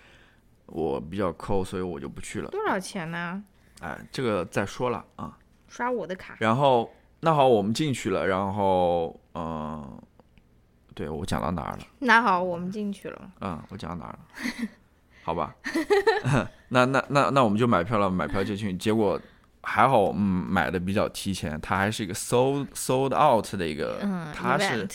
[0.65, 2.49] 我比较抠，所以我就不去了。
[2.49, 3.41] 多少钱呢？
[3.79, 5.37] 哎，这个再说了啊。
[5.69, 6.35] 刷我的卡。
[6.39, 10.03] 然后那好，我们进去了，然后嗯、呃
[10.93, 11.85] 对我讲到哪儿了？
[11.99, 13.31] 那好，我们进去了。
[13.41, 14.67] 嗯，我讲到哪儿了？
[15.21, 15.55] 好吧，
[16.69, 18.73] 那那那那我们就买票了，买票就进去。
[18.77, 19.21] 结果
[19.69, 24.87] 还好，嗯，买的比较提前，它还是一个 sold sold out 的一个，嗯它是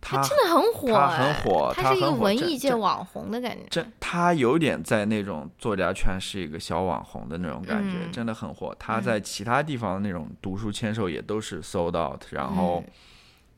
[0.00, 3.64] 它真的很火很火它它是一个文艺界网红的感觉。
[3.70, 8.10] 这它有点在那种作家圈是一个小网红的那种感觉，嗯。
[8.10, 8.74] 真的很火。
[8.76, 12.92] 他在其他地方那种读书签售也都是 sold out，然后嗯。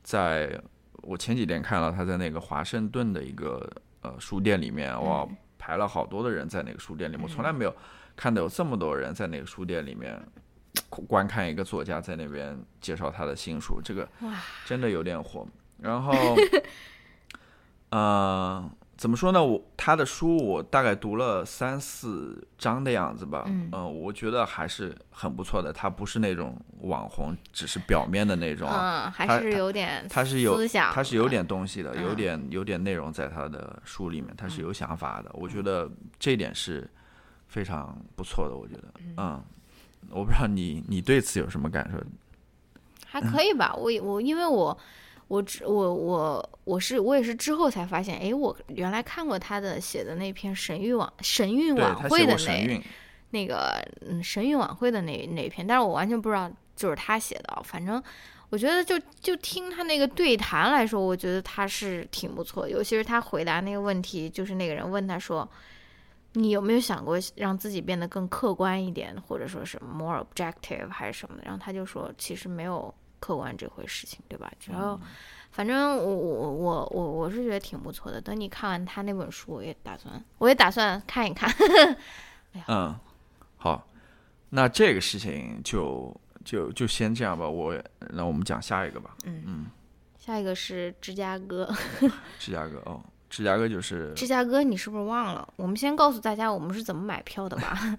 [0.02, 0.60] 在
[0.96, 3.66] 我前几天看到他在那个华盛顿的一个
[4.02, 5.36] 呃书店里面，哇，嗯。
[5.58, 7.74] 排了好多的人在那个书店里面，我从来没有
[8.16, 10.20] 看到有这么多人在那个书店里面
[10.88, 15.46] 观看一个作家在那边介绍他的新书，这个哇，真的有点火。
[15.80, 16.12] 然后，
[17.90, 19.44] 呃，怎么说呢？
[19.44, 23.44] 我他的书我大概读了三四章的样子吧。
[23.46, 25.72] 嗯呃我觉得还是很不错的。
[25.72, 29.06] 他不是那种网红，只是表面的那种啊。
[29.06, 35.30] 嗯，还是有点他是有思想，他是有点东西的，嗯有点有点内容在他的书里面，他是有想法的。
[35.34, 36.88] 我觉得这一点是
[37.54, 38.56] 非常不错的。
[38.56, 39.40] 我觉得，嗯，
[40.10, 42.02] 我不知道你你对此有什么感受？
[43.06, 43.72] 还可以吧。
[43.76, 44.76] 我也我因为我
[45.28, 52.82] 我只我我我是我也是之后才发现，哎，我原来看过他的写的那篇神韵晚神韵晚会的那
[53.30, 57.62] 那个嗯神韵晚会的那那篇，但是我完全不知道就是他写的啊。
[57.64, 58.02] 反正
[58.50, 65.48] 我觉得就就听他那个对谈来说，我觉得他是挺不错，尤其是他回答那个问题，就是那个人问他说。
[66.34, 71.42] 你有没有想过让自己变得更客观一点，或者说是 more objective 还是什么的？
[71.44, 74.52] 然后他就说，其实没有客观这回事情，对吧？
[74.58, 75.00] 只要，
[75.50, 78.20] 反正我我我我我是觉得挺不错的。
[78.20, 81.48] 等你看完他那本书，我也打算我也打算看一看。
[82.68, 82.94] 嗯，
[83.56, 83.86] 好，
[84.50, 87.48] 那这个事情就就就先这样吧。
[87.48, 89.16] 我那我们讲下一个吧。
[89.24, 89.66] 嗯嗯
[90.18, 91.72] 下一个是芝加哥，
[92.38, 93.00] 芝加哥哦，
[93.34, 95.48] 芝加哥就是芝加哥你是不是忘了？
[95.56, 97.98] 我们先告诉大家我们是怎么买票的吧。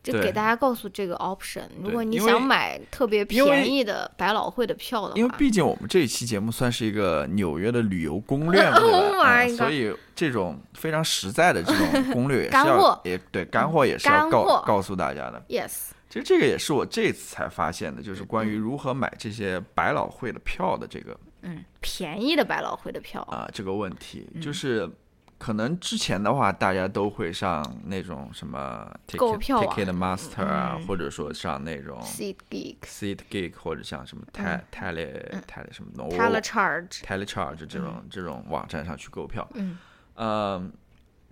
[0.00, 15.42] 就给大家告诉这个 option，如果你想买特别便宜的百老汇的票的话，因为毕竟我们这一期节目算是一个纽约的旅游攻略嘛， Oh 所以这种非常实在的这种攻略也是 要干货也对干货也是要告告诉大家的。
[15.48, 21.14] yes，其实这个也是我这次才发现的，就是关于如何买这些百老汇的票的这个
[21.48, 24.40] 嗯，便宜的百老汇的票，啊、这个问题，嗯。
[24.40, 24.90] 就是
[25.38, 30.86] 可能之前的话，大家都会上那种什么 Ticket Ticket Master 啊，嗯。
[30.86, 39.78] 或者说上那种 Seat Geek、Seat Geek 或者像什么 Tele Tele Tele 什么东 Telecharge，Telecharge 这种这种网站上去购票，嗯。
[40.14, 40.60] 呃，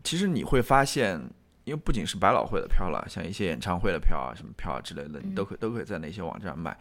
[0.04, 1.20] 其实你会发现，
[1.66, 6.74] 因为不仅是百老汇的票了，像一些演唱会的票啊、什么票啊之类的，你都可以都可以在那些网站买。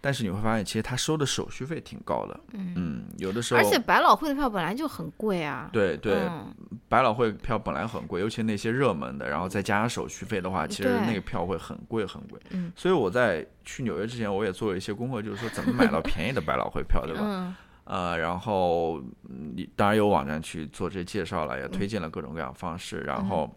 [0.00, 2.40] 但是你会发现，其实他收的手续费挺高的。
[2.54, 5.70] 嗯，有的时候，而且百老汇的票本来就很贵啊。
[5.72, 6.52] 对对，嗯
[6.88, 12.40] 百老汇票本来很贵，尤其那些热门的，然后再加上手续费的话，其实那个票会很贵很贵。
[12.50, 17.20] 嗯，所以我在去纽约之前，我也做了一些功课，就是说怎么买到便宜的百老汇票，对吧？
[17.22, 17.54] 嗯
[17.84, 18.98] 呃，然后
[19.28, 22.98] 嗯你当然有网站去做这些介绍了，也推荐了各种各样的方式。
[23.00, 23.48] 然后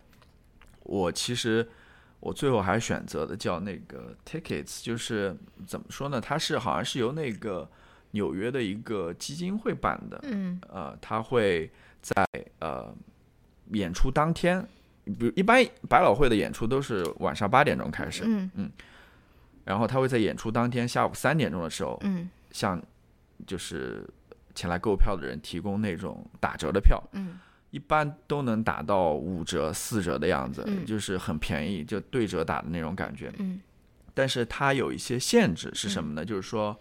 [0.85, 1.67] 我其实
[2.19, 5.35] 我最后还选择的叫那个 Tickets，就是
[5.67, 6.19] 怎么说呢？
[6.21, 7.69] 它是好像是由那个
[8.11, 11.69] 纽约的一个基金会办的，嗯呃，它会
[12.01, 12.25] 在
[12.59, 12.95] 呃
[13.71, 14.65] 演出当天，
[15.03, 18.71] 比如一般百老汇的演出都是晚上八点钟开始，嗯
[19.65, 22.79] 然后他会在演出当天下午三点钟的时候，嗯向
[23.47, 24.07] 就是
[24.53, 27.03] 前来购票的人提供那种打折的票。
[27.13, 27.39] 嗯
[27.75, 33.29] 一般都能打到五折、四折的样子，嗯就是很便宜，就对折打的那种感觉。
[33.37, 33.59] 嗯
[34.13, 36.23] 但是它有一些限制是什么呢？
[36.23, 36.73] 就是说，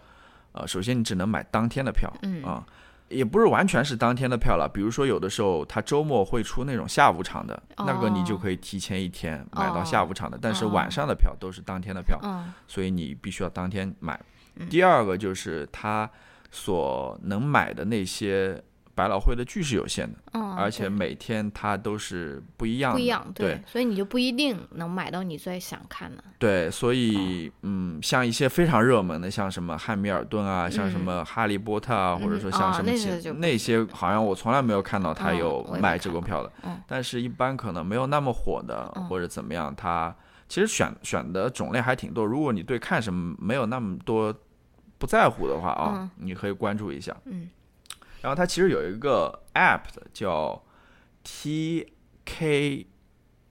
[0.53, 2.65] 呃，首先你只能买当天的票，嗯啊，
[3.09, 4.71] 也不是完全是当天的票了。
[4.73, 14.15] 比如说有的时候它周末会出那种下午场的，那个你就哦可以提前一天买到哦下午场的，但是哦晚上的票都是当天的票，嗯所以你必须要当天买。
[14.55, 16.09] 嗯第二个就是它
[16.53, 18.63] 所能买的那些
[18.95, 26.23] 百老汇的剧是有限的，嗯，而且每天它都是不一样的，不一样，对所以你就不一定能买到你最想看的。
[26.39, 36.53] 对，所以嗯，像一些非常热门的，像什么汉密尔顿啊，像什嗯么哈利波特啊，或者说像哦什么其、那些那些，好像我从来没有看到他嗯有卖这个票的。
[36.63, 40.15] 嗯但是，一般可能没有那么火的，嗯或者怎么样，他
[40.49, 42.25] 其实选选的种类还挺多。
[42.25, 44.33] 如果你对看什么没有那么多
[44.99, 47.17] 不在乎的话啊，嗯你可以关注一下。
[47.25, 47.49] 嗯
[48.25, 50.59] 然后它其实有一个 app 的叫
[51.23, 51.93] T
[52.25, 52.87] K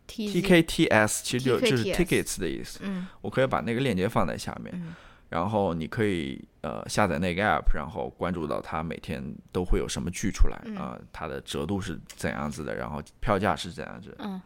[0.07, 2.79] T K T S，其实就就是 tickets 的意思。
[2.81, 3.05] 嗯。
[3.21, 4.95] 我可以把那个链接放在下面，嗯。
[5.29, 10.75] 然后你可以呃下载那个 app，然后关注到它每天都会有什么剧出来嗯。
[10.75, 14.41] 啊、它的折度是怎样子的，然后票价是怎样子的，嗯，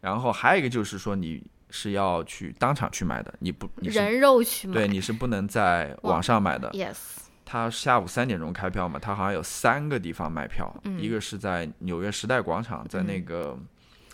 [0.00, 6.70] 然后还有一个就是说你是要去当场去买的，你不你是人肉去买，对你是不能在网上买的。
[6.70, 6.96] ，yes，
[7.48, 13.56] 它下午三点钟开票嘛，他好像有三个地方卖票，嗯一个是在纽约时代广场，在那个、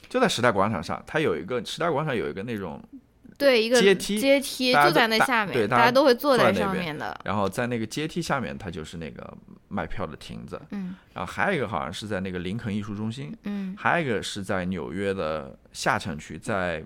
[0.06, 2.78] 就在时代广场上，它有一个时代广场有一个那种
[3.38, 7.18] 对，一个阶梯阶梯就在那下面，对大家都会坐在上面的。
[7.24, 9.34] 然后在那个阶梯下面，它就是那个
[9.68, 10.60] 卖票的亭子。
[10.70, 16.84] 嗯然后还有一个好像是在那个林肯艺术中心，嗯还有一个是在纽约的下城区，在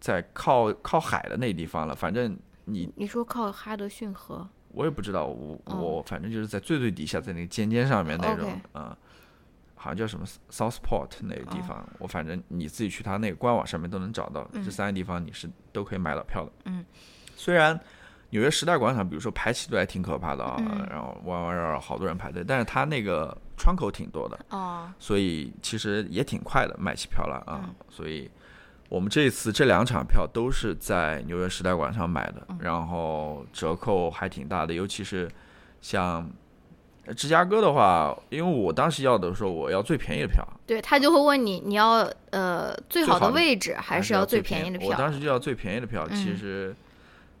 [0.00, 1.94] 在靠靠海的那地方了。
[1.94, 8.96] 反正你你说靠哈德逊河，我也不知道，我哦我反正就是在最最底下，在那个尖尖上面那种啊、
[9.74, 11.88] 好像叫什么 Southport 那个地哦方。
[11.98, 16.52] 我反正你自己去他那个官网上面都能找到，嗯这三个地方你是都可以买到票的。
[16.64, 16.84] 嗯，
[17.36, 17.78] 虽然。
[18.32, 27.64] 纽约时代广场，比如说排起队还挺可怕的啊，嗯然后弯弯绕绕好多人排队，但是他那个窗口挺多的，哦，所以其实也挺快的卖起票了啊。
[27.64, 28.30] 嗯所以
[28.90, 32.58] 我们这一次这两场票都是在纽约时代广场买的，嗯。
[32.60, 35.30] 然后折扣还挺大的，尤其是
[35.80, 36.28] 像
[37.06, 44.90] 呃芝加哥的话，因为我当时要的时候我要最便宜的票，对他就会问你，你要呃最好的的位置还还是要最便便宜的票？
[44.90, 46.16] 我当时就要最便宜的票，嗯。
[46.16, 46.74] 其实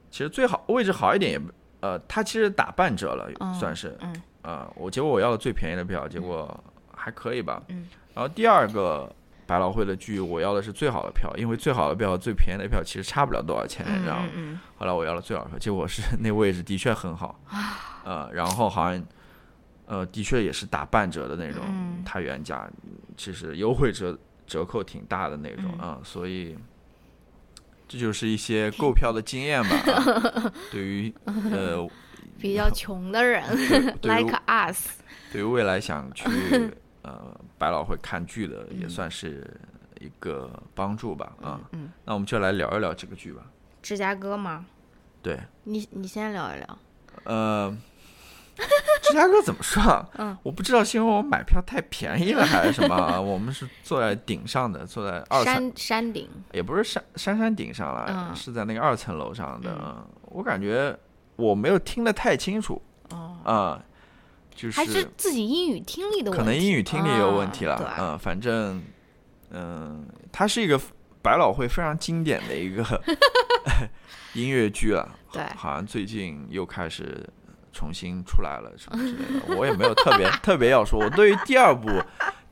[0.08, 1.40] 其实最好位置好一点也
[1.80, 4.22] 呃，他其实打半折了，嗯算是嗯。
[4.42, 6.58] 啊、我结果我要了最便宜的票，结果
[6.94, 7.60] 还可以吧。
[7.68, 7.88] 嗯。
[8.14, 9.12] 然后第二个
[9.50, 17.40] 百老汇的剧，我要的是最好的票，因为最好的票、最便宜的票其实差不了多少钱，嗯然后嗯嗯后来我要了最好的票，结果是 那位置的确很好，
[18.04, 19.04] 呃，然后好像
[19.86, 22.02] 呃的确也是打半折的那种，嗯。
[22.06, 22.70] 它原价
[23.16, 25.88] 其实优惠折折扣挺大的那种嗯。
[25.88, 26.56] 啊、所以。
[27.92, 29.76] 这就是一些购票的经验吧。
[29.92, 30.52] 啊。
[30.70, 31.84] 对于呃，
[32.38, 33.42] 比较穷的人
[34.02, 34.90] ，like us，
[35.32, 36.24] 对于未来想去
[37.02, 39.60] 呃百老汇看剧的，也嗯算是
[40.00, 41.32] 一个帮助吧。
[41.42, 43.42] 啊，嗯，那我们就来聊一聊这个剧吧。
[43.82, 44.66] 芝加哥吗？
[45.22, 46.78] 对，你你先聊一聊。
[47.24, 47.76] 呃，
[49.02, 50.08] 芝加哥怎么说啊？
[50.18, 53.20] 嗯，我不知道是因为我买票太便宜了还是什么啊。
[53.20, 60.06] 我们是坐在顶上的，坐在二层，山山顶，也不是山山山顶上了，嗯是在那个二层楼上的。
[60.26, 60.96] 我感觉
[61.36, 62.80] 我没有听得太清楚
[63.10, 63.84] 哦，啊、
[64.60, 67.74] 就还是自己英语听力的问题，可能英语听力有问题了。
[67.76, 68.82] 啊嗯，反正
[69.50, 70.80] 嗯，它是一个
[71.22, 72.84] 百老汇非常经典的一个
[74.34, 75.16] 音乐剧了。
[75.32, 77.24] 对好像最近又开始
[77.72, 79.56] 重新出来了什么之类的。
[79.56, 81.88] 我也没有特别 特别要说，我对于第二部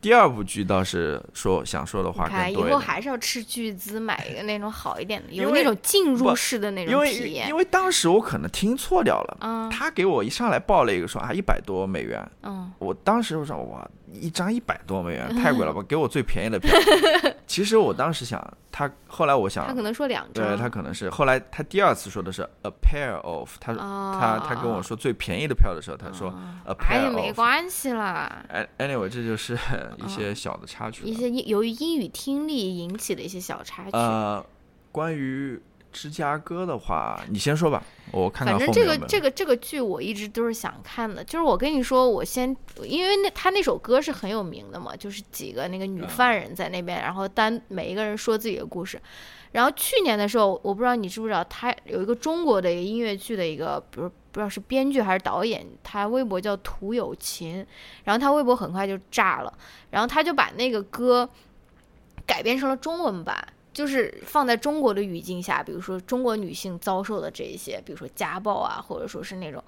[0.00, 2.72] 第二部剧倒是说想说的话更多以。
[2.72, 7.56] 后还是要斥巨资买一个那种好一点的，有那种进入式的那种体验因。
[7.56, 16.70] 为当时我可能听错掉了，嗯他给我一上来报了一个说啊一百多美元，嗯，我当时我说哇，一张一百多美元 太贵了吧，给我最便宜的票。
[17.46, 26.28] 其实我当时想，他后来我想他，可能说两张，对他可能是后来他第二次说的是 a pair of，他、哦他他跟我说最便宜的票的时候，他说
[26.64, 27.16] a 哎 pair 呀，of。
[27.16, 28.44] 没关系啦。
[28.52, 29.58] An- Anyway，这就是
[30.04, 31.08] 一些小的插曲了。
[31.08, 34.44] 一些因由于英语听力引起的一些小插曲，呃，
[34.92, 35.60] 关于
[35.92, 37.82] 芝加哥的话，你先说吧，
[38.12, 41.24] 我看看反正这个这个这个剧我一直都是想看的。
[41.24, 49.00] 就是我跟你说，我先因为那他那首歌是很有名的嘛，就是几个那个女犯人在那边，然后单每一个人说自己的故事。
[49.52, 57.66] 然后去年的时候，我不知道你知不知道，他有一个中国的一个音乐剧的一个，比如不知道是编剧还是导演，他微博叫涂有琴，
[58.04, 59.52] 然后他微博很快就炸了，
[59.90, 61.26] 然后他就把那个歌
[62.26, 63.42] 改编成了中文版。
[63.78, 69.62] 就是放在中国的语境下，比如说中国女性遭受的这一些，比如说家暴啊，或者说是那种，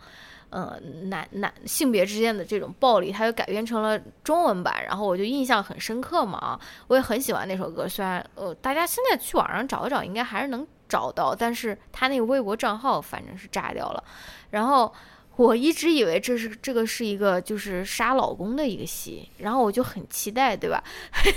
[0.49, 14.03] 呃，男男性别之间的这种暴力，它就改编成了中文版，然后我就印象很深刻嘛啊，我也很喜欢那首歌，虽然呃，大家现在去网上找一找，应该还是能找到，但是他那个微博账号反正是炸掉了，
[14.51, 14.93] 然后。
[15.41, 20.85] 我一直以为这是这个是一个就是杀老公的一个戏，然后我就很期待，对吧？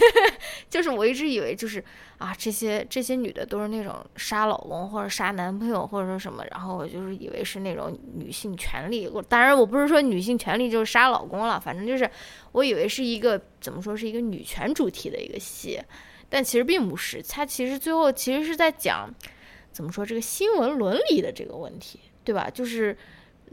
[0.70, 1.82] 就是我一直以为就是
[2.18, 9.08] 啊，这些这些女的都是那种杀老公或者杀男朋友或者说什么，然后我就是以为是那种女性权利。
[9.08, 12.10] 我当然我不是说女性权利就是杀老公了，反正就是
[12.52, 15.82] 我以为是一个怎么说是一个女权主题的一个戏，
[16.28, 17.24] 但其实并不是。
[17.24, 19.10] 它其实最后其实是在讲
[19.72, 22.50] 怎么说这个新闻伦理的这个问题，对吧？
[22.50, 22.98] 就是。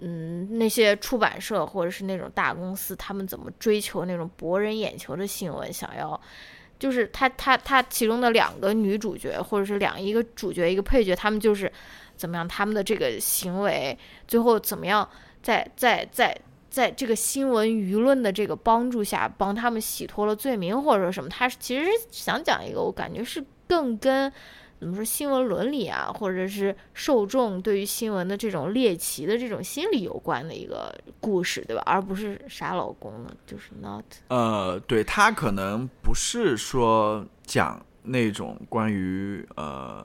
[0.02, 5.70] 嗯，那些出版社或者是那种大公司，他们怎么追求那种博人眼球的新闻？
[5.70, 6.18] 想要，
[6.78, 11.70] 就是他他他其中的两个女主角，或者是两一个主角一个配角，他们就是
[12.16, 12.48] 怎么样？
[12.48, 13.96] 他们的这个行为
[14.26, 15.06] 最后怎么样？
[15.42, 16.34] 在在在
[16.70, 21.28] 在这个新闻舆论的这个帮助下，帮他们洗脱了罪名，或者说什么？
[21.28, 24.32] 他其实想讲一个，我感觉是更跟。
[24.80, 31.82] 怎么说新闻伦理啊，或者是受众对于新闻的这种猎奇的这种心理有关的一个故事，对吧？
[31.84, 34.02] 而不是傻老公呢，就是 not。
[34.28, 40.02] 呃，对他可能不是说讲那种关于呃，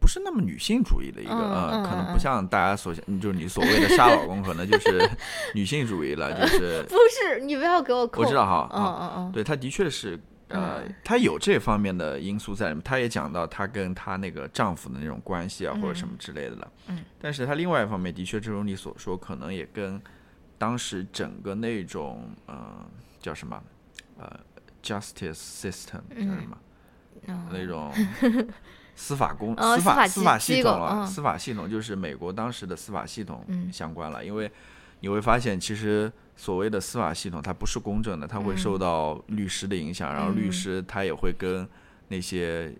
[0.00, 5.06] 不是那么女性主义的一个呃，可能不像大家所想，就是你所谓的杀老公，可能就是
[5.54, 10.18] 女性主义了，就是不是你不要给我，我知道哈，嗯嗯嗯，对他的确是。
[10.48, 16.72] 呃，她有这方面的因素在里面，她也讲到她跟她那个丈夫的那种关系啊，或者什么之类的了。
[16.86, 20.00] 嗯，但是她另外一方面的确，正如你所说，可能也跟
[20.56, 22.86] 当时整个那种呃
[23.20, 23.60] 叫什么
[24.18, 24.40] 呃
[24.82, 26.56] justice system 叫什么
[27.50, 27.92] 那种
[28.94, 34.50] 司法公司法司法系统了，司法系统就是美国当时的司法系统相关了，因为
[35.00, 36.12] 你会发现其实。
[36.36, 41.66] 所谓的司法系统，它不是公正的，它会受到律师的影响，然后律师他也会跟
[42.08, 42.70] 那些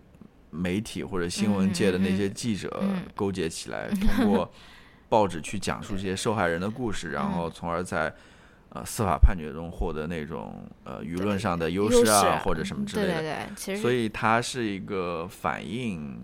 [0.51, 2.81] 媒体或者新闻界的那些记者
[3.15, 4.51] 勾结起来，通过
[5.09, 8.13] 报纸去讲述这些受害人的故事， 然后从而在
[8.69, 13.13] 呃司法判决中获得那种呃舆论上的优势啊，或者什么之类的。
[13.13, 13.81] 对对对，其实。
[13.81, 16.15] 所以它是一个反映，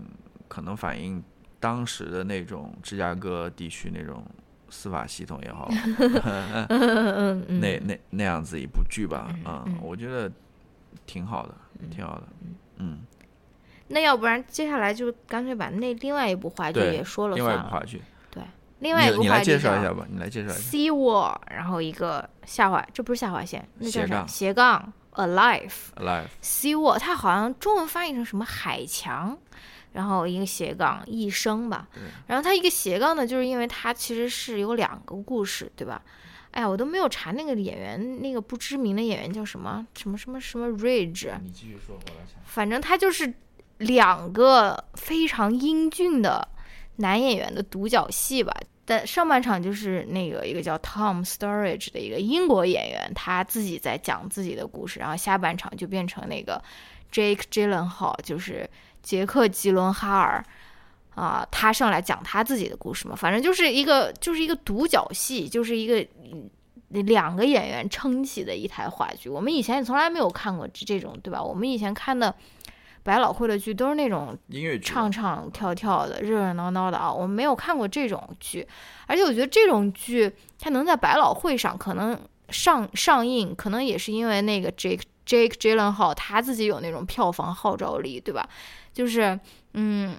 [0.46, 1.20] 可能反映
[1.58, 4.24] 当时的那种芝加哥地区那种。
[4.74, 5.70] 司法系统也好，
[7.46, 10.30] 那那那样子一部剧吧，啊，我觉得
[11.06, 11.54] 挺好的，
[11.90, 12.22] 挺好的，
[12.78, 12.98] 嗯。
[13.86, 17.54] 那要不然接下来就干脆把那另外一部话剧也说了算了。
[17.54, 18.42] 另外一部话剧，对，
[18.80, 19.28] 另外一部话剧。
[19.28, 20.58] 你来介绍一下吧，你来介绍一下。
[20.58, 24.26] Sea Wall，然后一个下划，这不是下划线，那叫啥？
[24.26, 25.70] 斜杠 Alive。
[25.96, 26.26] Alive。
[26.42, 29.38] Sea Wall，它好像中文翻译成什么海墙。
[29.94, 31.88] 然后一个斜杠一生吧，
[32.26, 36.02] 然后它一个斜杠呢，就是因为它其实是有两个故事，对吧？
[36.50, 41.30] 哎呀，我都没有查那个演员，那个不知名的演员叫什么什么什么什么 Ridge。
[41.44, 42.40] 你继续说，我来查。
[42.44, 43.32] 反正他就是
[43.78, 46.48] 两个非常英俊的
[46.96, 48.52] 男演员的独角戏吧。
[48.84, 56.60] 但上半场就是那个一个叫 Tom Sturridge 的一个英国演员，他自己在讲自己的故事，然后下半场就变成那个
[57.12, 58.68] Jake Gyllenhaal，就是。
[59.04, 60.44] 杰克·吉伦哈尔，
[61.14, 66.04] 啊，他上来讲他自己的故事嘛，反正就是一个就是一个独角戏，就是一个
[66.88, 69.28] 两个演员撑起的一台话剧。
[69.28, 71.42] 我们以前也从来没有看过这种，对吧？
[71.42, 72.34] 我们以前看的
[73.02, 78.66] 百老汇的剧都是那种音乐唱唱跳跳的、热热闹闹的啊，我们没有看过这种剧。
[79.06, 88.48] 而且我觉得这种剧它能在百老汇上可能上上映，可能也是因为那个 Jake Jake Gyllenhaal 他自己有那种票房号召力，对吧？
[88.94, 89.38] 就是，
[89.74, 90.16] 嗯，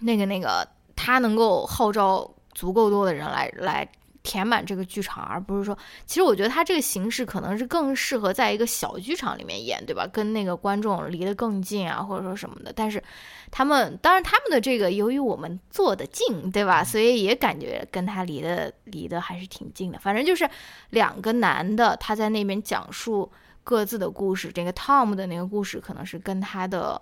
[0.00, 3.86] 那个那个，他能够号召足够多的人来来
[4.22, 5.76] 填满这个剧场，而不是说，
[6.06, 10.06] 其实我觉得他这个形式可能是更适合在一个小剧场里面演，对吧？
[10.12, 12.72] 跟那个观众离得更近啊，或者说什么的。
[12.72, 13.02] 但是
[13.50, 16.84] 他们，当然他们的这个，由于我们坐得近，对吧？
[16.84, 19.98] 所以也感觉跟他离得离得还是挺近的。
[19.98, 20.48] 反正就是
[20.90, 23.28] 两个男的，他在那边讲述
[23.64, 24.52] 各自的故事。
[24.52, 27.00] 这个 Tom 的那个故事，可能是跟他的。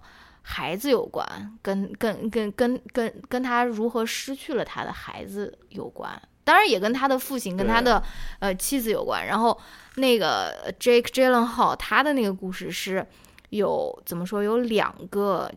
[0.48, 1.26] 孩子有关，
[1.60, 8.00] 跟跟跟跟跟跟他如何失去了他的孩子有关，当然也跟他的父亲跟他的
[8.38, 9.26] 呃妻子有关。
[9.26, 9.60] 然后
[9.96, 13.04] 那个 Jake Gyllenhaal 他的那个故事是
[13.48, 15.50] 有怎么说有两个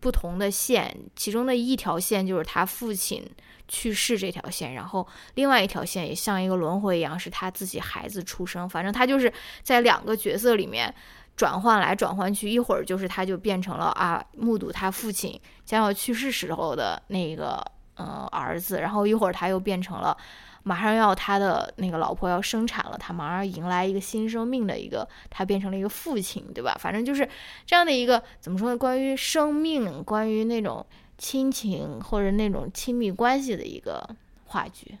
[0.00, 3.22] 不同的线，其中的一条线就是他父亲
[3.68, 8.66] 去世这条线，然后另外一条线也像一个轮回一样，是他自己孩子出生。
[8.66, 9.30] 反正他就是
[9.62, 10.94] 在两个角色里面。
[11.40, 17.64] 转换来转换去，一会儿就是他就变成了啊，目睹他父亲将要去世时候的那个
[17.94, 20.14] 呃儿子，然后一会儿他又变成了
[20.64, 26.76] 马上要他的那个老婆要生产了，他马上迎来一个新生命的一个，他变成了一个父亲，对吧？
[26.78, 27.26] 反正就是
[27.64, 28.76] 这样的一个怎么说呢？
[28.76, 30.84] 关于生命，关于那种
[31.16, 34.06] 亲情或者那种亲密关系的一个
[34.44, 34.98] 话剧。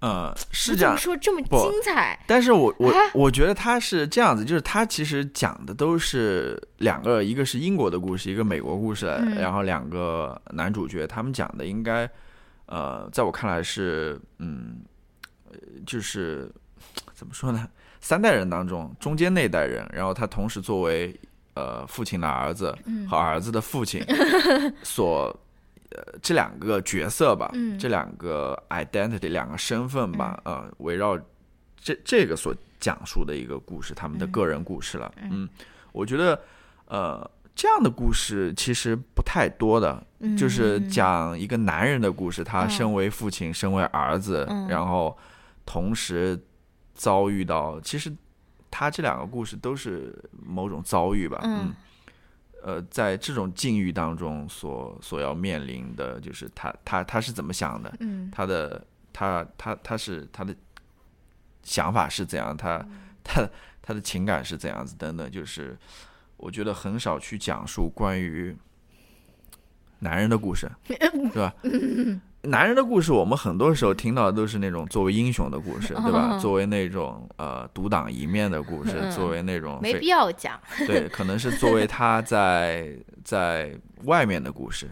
[0.00, 0.96] 呃，是这样。
[0.96, 9.06] 说这么精彩，但是我我我觉得他是这样子，就是他其实讲的都是两个，一个是英国的故事，一个美国故事，
[9.38, 12.08] 然后两个男主角他们讲的应该，
[12.66, 14.82] 呃，在我看来是，嗯，
[15.86, 16.52] 就是
[17.14, 17.66] 怎么说呢，
[18.00, 21.18] 三代人当中中间那代人，然后他同时作为
[21.54, 22.76] 呃父亲的儿子
[23.08, 24.04] 和儿子的父亲
[24.84, 25.34] 所。
[25.90, 31.16] 呃，这两个角色吧，这两个 identity，两个身份吧，呃，围绕
[31.78, 35.12] 这这个所讲述的一个故事，他们的个人故事了。
[35.22, 35.48] 嗯，
[35.92, 36.40] 我觉得，
[36.86, 40.04] 呃，这样的故事其实不太多的，
[40.36, 45.16] 就是讲一个男人的故事，他身为父亲，身为儿子，然后
[45.64, 46.36] 同时
[46.94, 48.12] 遭遇到，其实
[48.70, 51.40] 他这两个故事都是某种遭遇吧。
[51.44, 51.72] 嗯。
[52.66, 57.94] 呃，在这种境遇当中，所所要面临的就是他他他是怎么想的？
[58.00, 60.52] 嗯，他的他他他是他的
[61.62, 62.56] 想法是怎样？
[62.56, 62.84] 他
[63.22, 63.48] 他
[63.80, 64.96] 他的情感是怎样子？
[64.96, 65.78] 等等，就是
[66.36, 68.56] 我觉得很少去讲述关于
[70.00, 70.68] 男人的故事，
[71.32, 71.54] 是吧？
[72.46, 76.38] 男人的故事，我们很多时候听到的都是那种作为英雄的故事，对吧？
[76.38, 80.60] 作为那种呃独当一面的故事，作为那种没必要讲。
[80.86, 84.88] 对，可能是作为他在在外面的故事，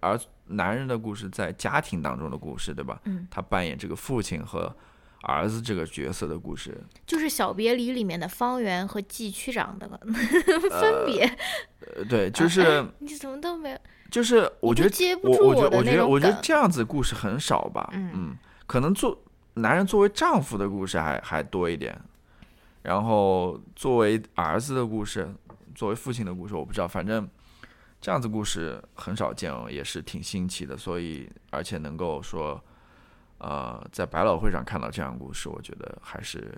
[0.00, 3.00] 而男人的故事在家庭当中的故事，对吧？
[3.04, 4.74] 嗯，他扮演这个父亲和
[5.22, 9.88] 儿子这个角色的故事，就是《小别离》里面的方圆和季区长的
[10.70, 11.24] 分别。
[11.96, 13.78] 呃，对，就是你怎么都没有。
[14.14, 17.90] 就是我觉得，我我觉得，我觉得，我觉得这样子故事很少吧。
[17.94, 19.20] 嗯，可能做
[19.54, 22.00] 男人作为丈夫的故事还还多一点，
[22.82, 25.28] 然后作为儿子的故事，
[25.74, 27.28] 作为父亲的故事，我不知道，反正
[28.00, 30.76] 这样子故事很少见哦，也是挺新奇的。
[30.76, 32.62] 所以，而且能够说，
[33.38, 36.56] 呃，在百老汇上看到这样故事，我觉得还是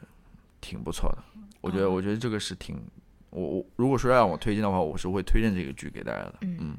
[0.61, 1.24] 挺不错的。
[1.62, 2.86] 我觉得，我觉得这个是挺
[3.30, 6.34] 我我如果说让我推荐的话，我是会推荐这个剧给大家的。
[6.42, 6.76] 嗯。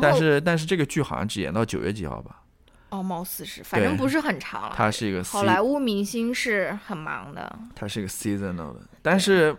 [0.00, 2.42] 但是但是这个剧好像只演到九月几号吧？
[2.88, 4.74] 哦，貌似是，反正不是很长了。
[4.76, 7.58] 它是一个好莱坞明星是很忙的。
[7.74, 9.54] 它是一个 seasonal 的，但是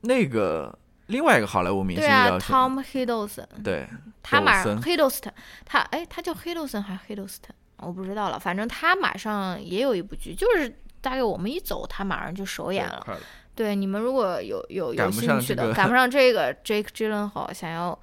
[0.00, 0.76] 那个
[1.06, 3.86] 另外一个好莱坞明星叫 Tom Hiddleston，对，
[4.22, 5.30] 他马上 Hiddleston，
[5.66, 7.52] 他哎，他叫 Hiddleston 还是 Hiddleston？
[7.76, 8.38] 我不知道了。
[8.38, 13.06] 反正他马上也有一部剧，就是大概我们一走，他马上就首演了。
[13.54, 17.96] 对，你们如果有有有兴趣的，赶不上这个 Jake Gyllenhaal 想要。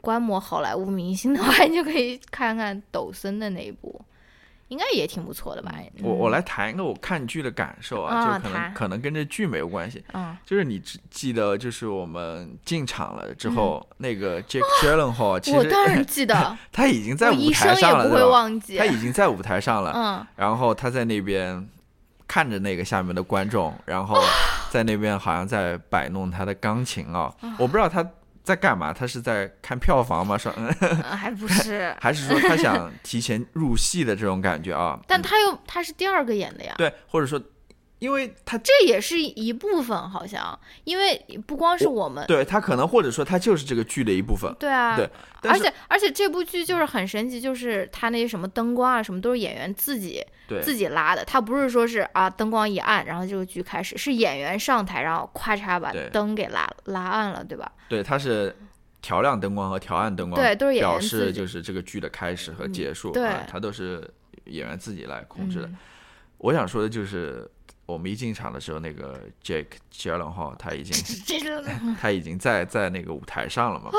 [0.00, 4.00] 观摩好莱坞明星的话，你就可以看看抖森的那一部，
[4.68, 5.74] 应该也挺不错的吧？
[6.02, 10.02] 我我来谈一个我看剧的感受啊，就可能可能跟这剧没有关系。
[10.12, 18.78] 嗯，就是你记记得，就是我们进场了之后，那个 Jake Gyllenhaal，其实我当然记得， 他已经在舞台上了，不会忘记。
[18.78, 21.68] 他已经在舞台上了，嗯，然后他在那边
[22.26, 24.16] 看着那个下面的观众，然后
[24.70, 28.06] 在那边好像在摆弄他的钢琴啊，我不知道他。
[28.50, 28.92] 在干嘛？
[28.92, 30.36] 他是在看票房吗？
[30.36, 30.52] 说，
[31.02, 31.94] 还不是？
[32.02, 34.98] 还是说他想提前入戏的这种感觉啊？
[35.06, 36.74] 但他又他是第二个演的呀？
[36.76, 37.40] 对，或者说。
[38.00, 45.08] 因为他这也是一部分，好像，因为不光是我们，对他可能或者说他就是这个剧的一部分，对啊，对，
[45.42, 50.24] 而且而且这部剧就是很神奇，就是他那些什么灯光啊什么都是演员自己
[50.62, 57.70] 自己拉的，他不是说是啊灯光一暗，然后这个剧开始，是演员上台，然后咔嚓把灯给拉拉暗了，对吧？
[57.86, 58.56] 对，他是
[59.02, 64.10] 调亮灯光和调暗灯光，对，都是演员表示就是这个剧的开始和结束，对，他都是
[64.46, 65.70] 演员自己来控制的。
[66.38, 67.46] 我想说的就是。
[67.90, 70.94] 我们一进场的时候，那个 Jake Gyllenhaal 他已经
[72.00, 73.90] 他已经在在那个舞台上了嘛？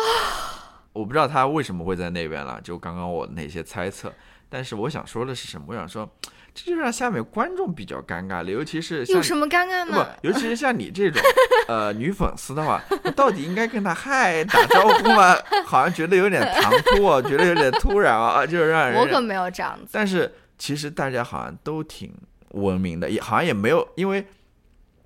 [0.93, 2.59] 我不知道他为什么会在那边了。
[2.61, 4.13] 就刚刚我那些猜测，
[4.49, 5.67] 但是我想说的是什么？
[5.69, 6.09] 我想说，
[6.53, 11.21] 这就让下面观众比较尴尬了，尤其是像有什么尴尬不呢？，尤其是像你这种
[11.69, 15.33] 呃女粉丝的话，我到底应该跟她嗨打招呼吗？
[15.65, 19.87] 好像觉得有点唐突哦， 觉得有点突然啊，就是让人我可没有这样子。
[19.93, 22.13] 但是其实大家好像都挺
[22.52, 24.26] 文明的，也好像也没有，因为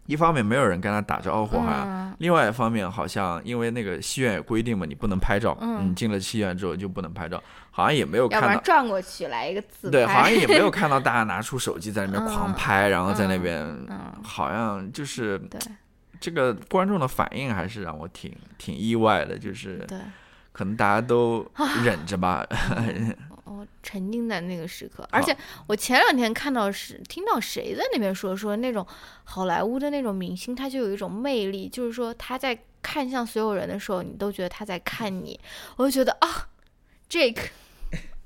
[0.06, 1.88] 一方面没有人跟他打招呼，好像。
[1.88, 10.32] 嗯另外一方面，好像因为那个戏院有规定嘛，你不能拍照，嗯你进了戏院之后就不能拍照，好像也没有看到，转过去来一个自对，好像。
[10.32, 15.60] 也没有看到大家拿出手机在那边 狂拍，然后在那边，嗯，好像就是对
[16.22, 20.00] 这个观众的反应还是让我挺挺意外的，就是对，
[20.54, 21.46] 可能大家都
[21.84, 22.48] 忍着吧，
[23.46, 25.36] 我沉浸在那个时刻，而且
[25.68, 28.86] 我前两天看到是听到谁在那边说说那种
[29.24, 35.40] 好莱坞的那种明星，他就有一种魅力，就是说他在看向所有人的时候，你都觉得他在看你，
[35.78, 36.50] 我就觉得啊
[37.10, 37.50] ，Jake，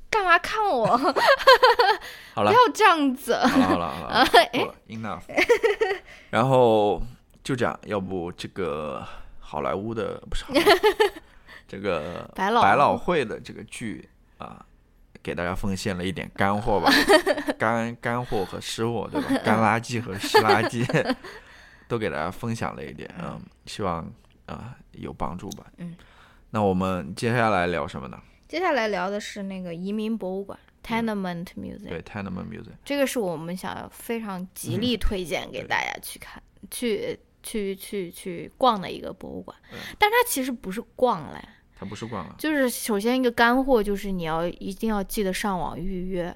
[0.09, 0.85] 干嘛看我？
[2.33, 2.51] 好了。
[2.51, 3.35] 不要，这样子。
[3.35, 5.21] 好了，好了，好了，， enough。
[6.29, 7.01] 然后
[7.43, 9.05] 就这样，要不这个
[9.39, 10.53] 好莱坞的不是好
[11.67, 14.65] 这个百老百老汇的这个剧啊，
[15.29, 16.91] 给大家奉献了一点干货吧，
[17.59, 19.27] 干干货和湿货，对吧？
[19.45, 21.15] 干垃圾和湿垃圾
[21.87, 24.11] 都给大家分享了一点，嗯，希望
[24.47, 25.67] 啊、有帮助吧。
[25.77, 25.95] 嗯，
[26.49, 28.19] 那我们接下来聊什么呢？
[28.47, 31.87] 接下来聊的是那个移民博物馆 （Tenement Museum）。
[31.89, 32.73] 对，Tenement Museum，。
[32.83, 41.39] 这个是我们想要非常极力推荐给大家去看、去去去去逛的一个博物馆嗯，但它其实不是逛嘞，
[41.79, 46.35] 它不是逛了，就是首先一个干货就是你要一定要记得上网预约，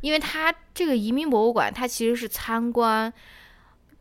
[0.00, 3.12] 因为它这个移民博物馆它其实是参观。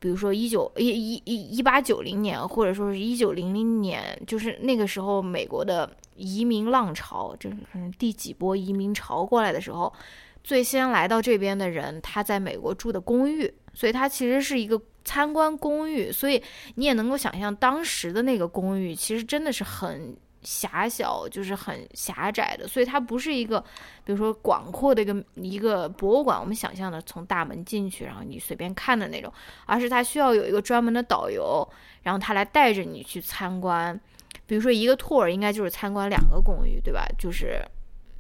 [0.02, 7.58] 比如说一九一一一一八九零年，或者说是一九零零年，就是那个时候美国的移民浪潮，这是
[7.98, 9.94] 第几波移民潮过来的时候，
[10.42, 16.42] 最先来到这边的人，他在美国住的公寓，所以它其实是一个参观公寓，所以
[16.76, 23.60] 你也能够想象当时的那个公寓其实真的是很狭小，就是很狭窄的，所以它不是一个，
[24.04, 29.32] 比如说广阔的一个一个博物馆，我们想象的从大门进去，然后你随便看的那种，
[29.66, 31.68] 而是它需要有一个专门的导游，
[32.04, 34.00] 然后他来带着你去参观。
[34.46, 37.06] 比如说一个 tour 应该就是参观两个公寓，对吧？
[37.18, 37.62] 就是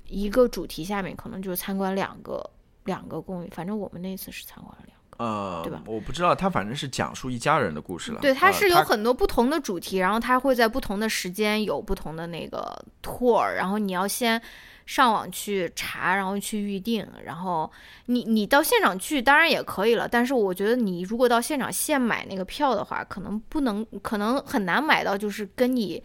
[0.06, 2.48] 一个主题下面可能就是参观两个
[2.84, 4.89] 两个公寓，反正我们那次是参观了。
[5.20, 8.22] 呃，对吧我不知道，他反正是讲述一家人的故事了。
[8.22, 14.42] 对，它呃是有很多不同的主题，然后它会在不同的时间有不同的那个 tour，然后你要先
[14.86, 17.70] 上网去查，然后去预定，然后
[18.06, 26.02] 你你到现场去当然也可以了，但是我觉得你如果到现场现买那个票的话，可能不能，可能很难买到就是跟你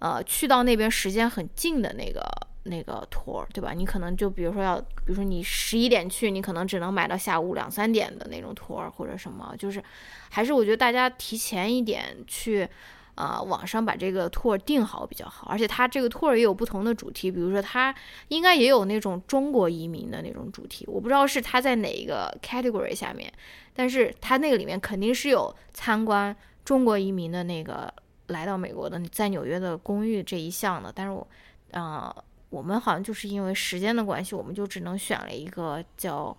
[0.00, 2.20] 呃去到那边时间很近的那个。
[2.64, 3.72] 那个 tour 对吧？
[3.72, 9.82] 你可能就比如说要，比如说你十一点去，你可能只能买到下午两三点的那种 tour 或者什么，就是
[10.28, 12.68] 还是我觉得大家提前一点去，
[13.14, 15.48] 呃，网上把这个 tour 定好比较好。
[15.48, 17.94] 而且它这个 tour 也有不同的主题，比如说它
[18.28, 23.32] 应该也有那种中国移民的那种主题，我不知道是它在哪一个 category 下面，
[23.72, 27.92] 但是它那个里面肯定是有参观中国移民的那个
[28.26, 30.92] 来到美国的在纽约的公寓这一项的。
[30.94, 31.26] 但是我，
[31.72, 32.14] 呃，
[32.50, 36.36] 我们好像就是因为时间的关系，我们就只能选了一个叫。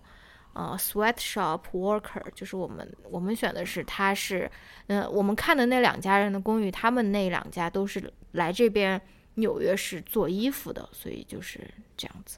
[0.54, 4.50] 呃，sweatshop worker，就是我们我们选的是，他是，
[4.88, 9.00] 嗯、我们看的那两家人的公寓，他们那两家都是来这边
[9.36, 11.58] 纽约市做衣服的，所以就是
[11.96, 12.36] 这样子。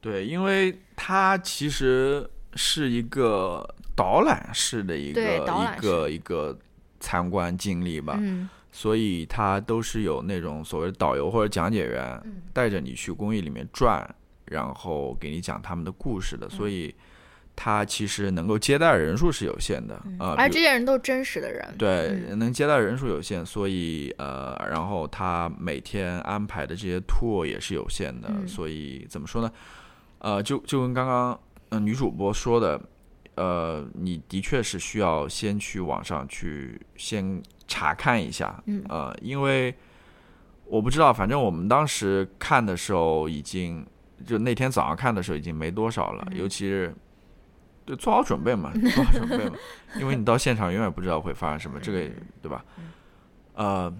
[0.00, 3.62] 对，因为它其实是一个
[3.94, 6.58] 导览式的一个一个一个
[6.98, 14.04] 参观经历吧，嗯所以它都是有那种所谓的导游或者讲解员嗯带着你去公寓里面转，
[14.46, 16.92] 然后给你讲他们的故事嗯的，所以
[17.54, 21.72] 他其实能够接待的人数是有限的啊、而这些人都是真实的人。
[21.78, 29.48] 对，嗯能接待人数有限，所以呃，然后他每天安排的这些 tour 也是有限的，嗯所以怎么说呢？
[30.18, 32.80] 呃，就就跟刚刚呃女主播说的，
[33.36, 39.74] 呃，你的确是需要先去网上去先查看一下，嗯呃，因为
[40.66, 43.86] 我不知道，反正我们当时看的时候已经，
[44.26, 46.94] 就那天早上看的时候已经没多少了，嗯尤其是。
[47.86, 49.54] 对，做好准备嘛， 做好准备嘛，
[50.00, 52.10] 因为你到现场永远不知道会发生什么，这个
[52.40, 52.64] 对吧？
[53.52, 53.94] 呃，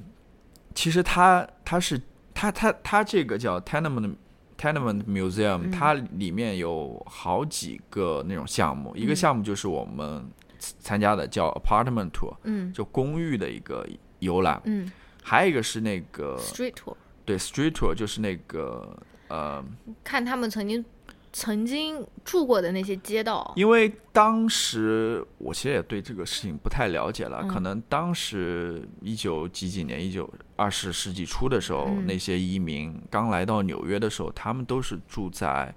[0.75, 2.01] 其实它它是
[2.33, 4.15] 它它它这个叫 tenement
[4.57, 10.25] tenement museum，、嗯它里面有好几个那种项目，一个嗯项目就是我们
[10.59, 12.73] 参加的叫 apartment tour，嗯。
[12.73, 13.87] 就公寓的一个
[14.19, 14.91] 游览，嗯。
[15.23, 16.95] 还有一个是那个，street tour，
[17.25, 18.97] 对 street tour，就是那个
[19.29, 19.65] 呃
[20.03, 20.85] 看他们曾经
[21.33, 23.53] 曾经住过的那些街道。
[23.57, 27.49] 因为当时我其实也对这个事情不太了解了，嗯。
[27.49, 32.07] 可能当时一九几几年，一九二十世纪初的时候，嗯。
[32.07, 35.75] 那些移民刚来到纽约的时候，他们都是住在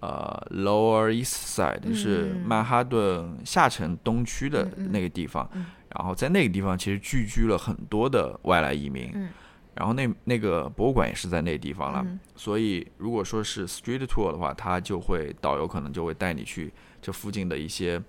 [0.00, 5.48] 呃 Lower East Side，就是嗯曼哈顿下城东区的那个地方。
[5.54, 5.66] 嗯
[5.96, 9.10] 然后在那个地方其实聚居了很多的外来移民。
[9.14, 9.28] 嗯
[9.74, 16.72] 然后那那个博物馆也是在那个地方了，嗯所以如果说是 street tour 的话，他就会导游可能就会带你去
[17.02, 18.02] 这附近的一些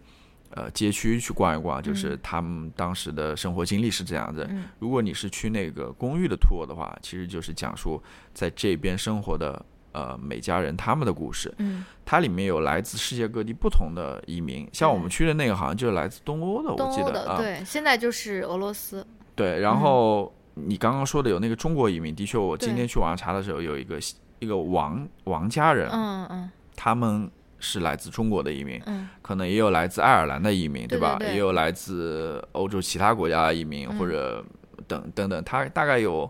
[0.52, 4.48] 呃街区去逛一逛，就是嗯他们当时的生活经历是这样子。
[4.50, 8.02] 嗯如果你是去那个公寓的 tour 的话，其实就是讲述
[8.34, 11.54] 在这边生活的呃美家人他们的故事。
[11.58, 17.38] 嗯，它里面有来自世界各地不同的移民，像我们去的那个好像就是来自东欧的，我记得啊。
[17.38, 19.06] 对，现在就是俄罗斯。
[19.36, 24.00] 对，然后你刚刚说的有那个中国移民，的确，我今天去网上查的时候，有一个
[24.40, 27.30] 一个王王家人，嗯嗯他们
[27.60, 31.18] 是来自中国的移民，嗯可能也有来自爱尔兰的移民，对吧？
[31.20, 34.44] 对对也有来自欧洲其他国家的移民，嗯或者
[34.88, 36.28] 等等等，他大概有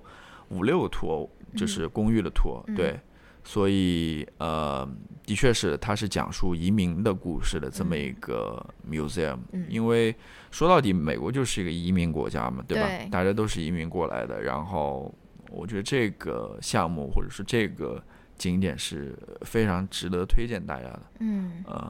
[0.49, 2.99] 五六个托，就是公寓的托，嗯对。
[3.47, 4.85] 所以，呃，
[5.25, 10.13] 的确是，它是讲述移民的故事的这么一个 museum，、嗯因为
[10.51, 12.85] 说到底，美国就是一个移民国家嘛，对吧？
[12.85, 14.41] 对大家都是移民过来的。
[14.41, 15.15] 然后，
[15.49, 18.03] 我觉得这个项目或者是这个
[18.37, 21.01] 景点是非常值得推荐大家的。
[21.19, 21.89] 嗯，呃，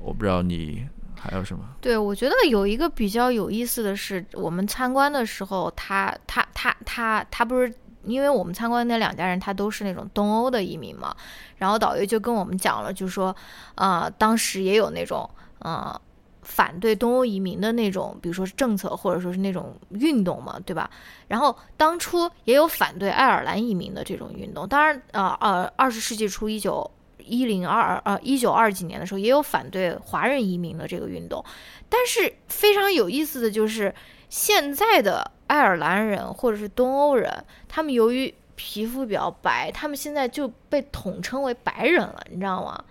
[0.00, 0.86] 我不知道你
[1.18, 1.64] 还有什么？
[1.80, 7.74] 对，我觉得有一个比较有意思的是，我们参观的时候，他他他他他不是。
[8.04, 11.14] 因为我们参观的那两家人，他都是那种东欧的移民嘛，
[11.56, 13.34] 然后导游就跟我们讲了，就说，
[13.74, 15.28] 呃，当时也有那种，
[15.60, 16.00] 呃，
[16.42, 20.90] 反对东欧移民的那种，比如说是政策或者说是那种运动嘛，对吧？
[21.28, 31.44] 然后当初也有反对爱尔兰移民的这种运动，当然，呃呃，二十世纪初一九一零二呃一九二几年的时候，也有反对华人移民的这个运动。
[31.88, 33.94] 但是非常有意思的就是，
[34.28, 37.30] 现在的爱尔兰人或者是东欧人，
[37.68, 42.82] 他们由于皮肤比较白，他们现在就被统称为白人了，你知道吗？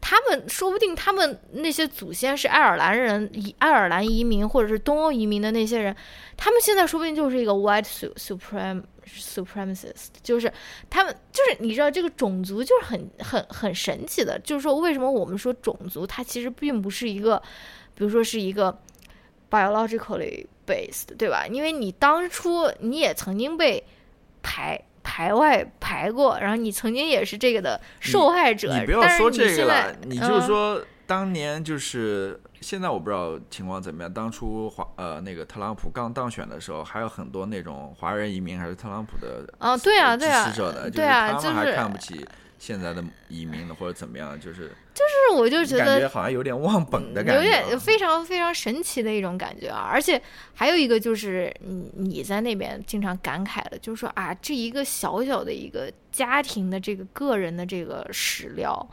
[0.00, 5.94] 他们说不定他们那些祖先是爱尔兰人、移爱尔兰移民或者是东欧移民的那些人，
[6.38, 10.50] 他们现在说不定就是一个 white su supreme supremacist，就是
[10.88, 17.36] 他们就是你知道这个种族就是很很很神奇的，就是说为什么我们说种族它其实并不是一个，
[17.94, 18.78] 比如说是一个
[19.50, 21.46] biologically based，对吧？
[21.46, 23.84] 因为你当初你也曾经被
[24.42, 24.80] 排。
[25.08, 28.76] 排外排过，然后你曾经也是这个的受害者。
[28.76, 34.12] 你不要说这个了，你就嗯说当年就是现在我不知道情况怎么样。
[34.12, 42.26] 当初华呃那个特朗普刚当选的时候，还有很多那种华人移民还是特朗普的啊对啊呃对啊支持者的，对啊就是他们还看不起
[42.58, 49.86] 现在的移民了或者怎么样，就是就是我就觉得感觉好像有点忘本的感觉有啊，点非常非常神奇的一种感觉啊！
[49.90, 50.20] 而且
[50.54, 58.88] 还有一个就是，你你在那边经常感慨的，就是说啊，这一个小小的一个家庭的这个个人的这个史料，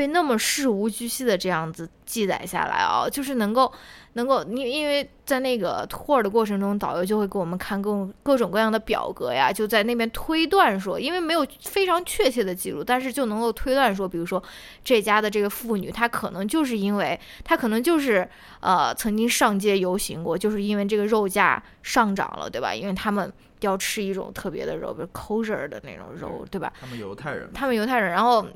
[0.00, 3.70] 被那么事无巨细的这样子记载下来啊，就是能够
[4.14, 14.42] 能够，因因为在那个 tour 的过程中，导游就会给我们看各种各种各样的表格呀，就在那边推断说，因为没有非常确切的记录，但是就能够推断说，比如说
[14.82, 18.26] 这家的这个妇女，她可能就是因为她可能就是
[18.60, 22.74] 呃曾经上街游行过，就是因为这个肉价上涨了，对吧？
[22.74, 23.30] 因为他们
[23.60, 26.72] 要吃一种特别的肉，比如 kosher 的那种肉，对吧？
[26.80, 28.46] 他们犹太人嘛，他们犹太人，然后。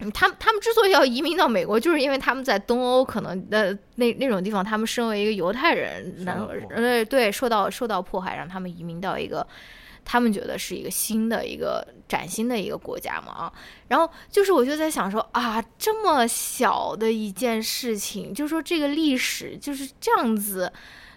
[0.00, 9.46] 嗯他们他们之所以要移民到美国，就是因为他们在东欧可能呃那那种地方，他们身为一个犹太人，能呃对受到受到迫害，让他们移民到一个
[10.04, 13.52] 他们觉得是一个新的一个崭新的一个国家嘛啊。
[13.88, 20.72] 然后就是我就在想说啊，这么小的一件事情，就说这个历史就是这样子。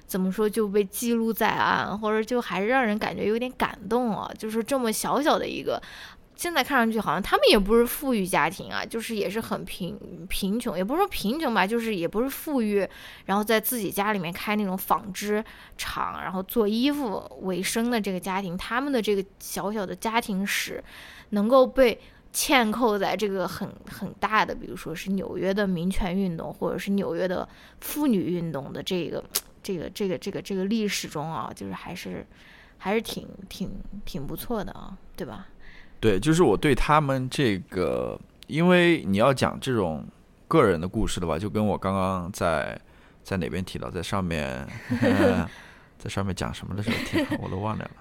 [0.08, 4.30] 怎么说就被记录在案，或者就还是让人感觉有点感动啊！
[4.38, 5.82] 就是这么小小的一个，
[6.42, 9.96] 现在看上去好像他们也不是富裕家庭啊，就是也是很贫
[10.28, 12.80] 贫穷，也不是说贫穷吧，就是也不是富裕，
[13.26, 15.46] 然后在自己家里面开那种纺织
[15.78, 20.84] 厂，然后做衣服为生的这个家庭，他们的这个小小的家庭史
[21.30, 22.02] 能够被
[22.34, 27.48] 嵌扣在这个很很大的，比如说是纽约的民权运动，或者是纽约的
[27.82, 29.24] 妇女运动的这个
[29.62, 32.26] 这个这个这个这个历史中啊，就是还是
[32.80, 33.70] 还是挺挺
[34.04, 35.46] 挺不错的啊，对吧？
[36.02, 40.04] 对，就是我对他们这个，因为你要讲这种
[40.48, 42.78] 个人的故事的话，就跟我刚刚在
[43.24, 44.68] 在哪边提到，在上面、
[46.00, 47.92] 在上面讲什么的时候提到，我都忘掉了，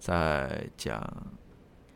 [0.00, 1.00] 在讲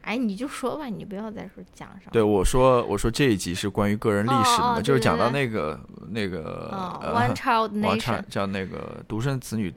[0.03, 2.11] 哎，你就说吧，你不要再说讲什么。
[2.13, 5.79] 对，我说我说这一集是关于个人历史的嘛，哦哦就是讲到那个
[6.09, 9.71] 那个哦呃，One Child One Nation Child 叫那个独生子女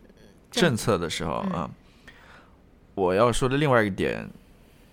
[0.49, 1.51] 政政策的时候嗯。
[1.53, 1.70] 啊，
[2.95, 4.28] 我要说的另外一个点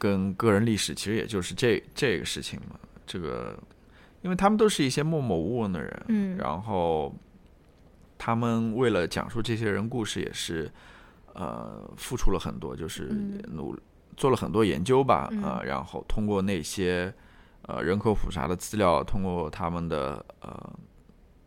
[0.02, 2.76] 跟个人历史其实也就是这这个事情嘛，
[3.06, 3.56] 这个
[4.22, 7.14] 因为他们都是一些默默无闻的人，嗯然后
[8.18, 10.68] 他们为了讲述这些人故事，也是
[11.34, 13.78] 呃付出了很多，就是嗯努
[14.16, 17.14] 做了很多研究吧，嗯啊、然后通过那些
[17.68, 20.72] 呃人口普查的资料，通过他们的呃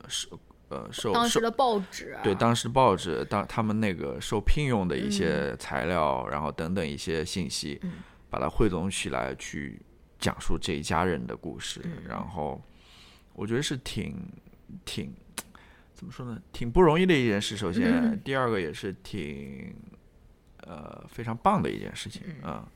[0.08, 0.39] 受
[0.70, 7.91] 呃受受当时的报纸啊，对当时报纸当他们那个受聘用的一嗯些材料，然后等等一些信息，嗯
[8.36, 9.81] 把它汇总起来去
[10.19, 12.61] 讲述这一家人的故事，嗯然后
[13.31, 14.13] 我觉得是挺
[14.83, 15.13] 挺
[15.93, 17.55] 怎么说呢，挺不容易的一件事。
[17.55, 19.73] 首先，嗯第二个也是挺
[20.63, 22.67] 呃非常棒的一件事情嗯啊、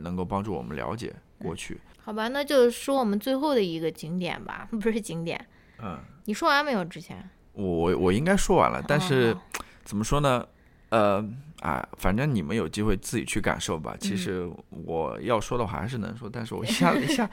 [0.00, 1.80] 能够帮助我们了解过去。
[2.00, 5.46] 好吧，那就说我们最后的一个景点吧，不是景点，
[5.80, 6.84] 嗯，你说完没有？
[6.84, 9.32] 之前，我我我应该说完了，但是。
[9.32, 9.40] 哦
[9.84, 10.42] 怎么说呢？
[10.88, 11.22] 呃，
[11.64, 13.96] 啊，反正你们有机会自己去感受吧。
[13.98, 17.28] 其实我要说的话还是能说，但是我一下 一下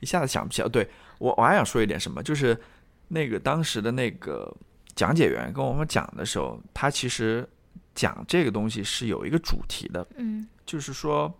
[0.00, 0.68] 一下子想不起来。
[0.68, 2.58] 对我我还想说一点什么，就是
[3.08, 4.50] 那个当时的那个
[4.96, 7.46] 讲解员跟我们讲的时候，他其实
[7.94, 11.30] 讲这个东西是有一个主题的，嗯就是说，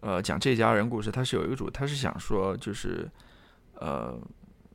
[0.00, 3.10] 呃，讲这家人故事，他是有一个主，他是想说，就是
[3.76, 4.14] 呃，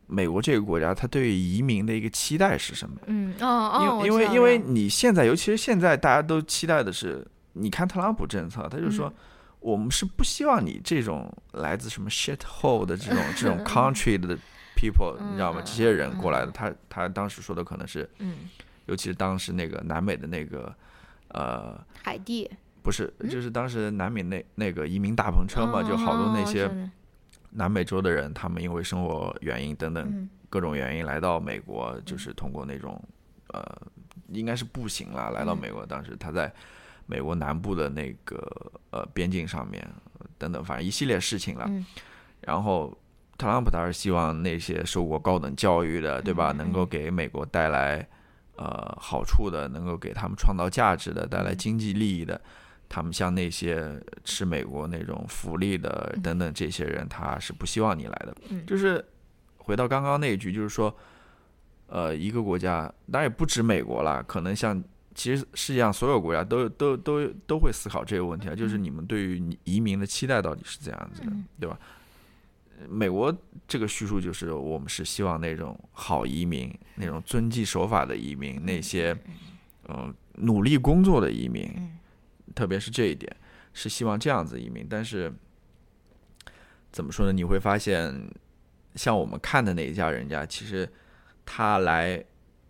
[0.08, 2.95] 美国这个国家，他对于移民的一个期待是什么？
[3.05, 9.14] 嗯哦哦，因为因为因为你现在，尤其是现在，大家都期待的是，你看特朗普政策，他就说、嗯。
[9.60, 14.38] 我们是不希望你这种来自什么 shit hole 的这种 这种 country 的
[14.78, 15.60] people，你知道吗？
[15.60, 18.36] 嗯这些人过来的，他他当时说的可能是，嗯。
[18.86, 20.74] 尤其是当时那个南美的那个
[21.30, 22.49] 呃，海地。
[22.84, 26.72] 不是，就是当时南美那那个移民大篷车嘛，就好多那些
[27.58, 33.03] 南美洲的人，他们因为生活原因等等嗯各种原因来到美国，就是通过那种
[33.47, 33.82] 呃，
[34.30, 35.86] 应该是步行啦，来到嗯美国。
[35.86, 36.53] 当时他在
[37.08, 38.38] 美国南部的那个
[38.91, 39.86] 呃边境上面
[40.38, 41.66] 等等，反正一系列事情了。
[41.68, 41.84] 嗯
[42.41, 42.95] 然后
[43.38, 48.08] 特朗普他是希望那些受过高等教育的，对吧，嗯能够给美国带来
[48.55, 52.39] 呃好处的，能够给他们创造价值的，带来嗯经济利益的。
[52.89, 58.35] 他们像那些吃美国那种福利的等等这些人，他是不希望你来的。
[58.49, 58.65] 嗯。
[58.65, 59.03] 就是
[59.57, 60.95] 回到刚刚那一句，就是说，
[61.88, 64.81] 呃，一个国家，当然也不止美国啦，可能像
[65.13, 71.45] 其实世界上所有国家都都都都会思考这个问题啊，就是你们对于移民的期待到底是怎样子的，嗯。
[71.59, 71.77] 对吧？
[72.79, 73.35] 呃美国
[73.67, 79.17] 这个叙述就是我们是希望那种好移民，那种遵纪守法的移民，那些
[79.88, 81.96] 嗯、呃努力工作的移民，嗯
[82.58, 83.34] 特别是这一点
[83.72, 85.32] 是希望这样子移民，但是
[86.91, 87.32] 怎么说呢？
[87.32, 88.12] 你会发现，
[88.95, 90.91] 像我们看的那一家人家，其实
[91.45, 92.26] 他来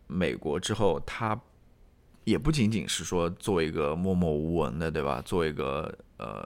[0.07, 1.39] 美国之后，他
[2.25, 5.21] 也不仅仅是说做一个默默无闻的，对吧？
[5.23, 6.45] 做一个呃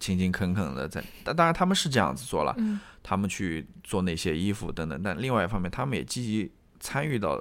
[0.00, 7.40] 勤勤恳恳的在，但当然他们是这样子做了，嗯他们去做那些衣服等等，但另外一方面，他们也积极参与到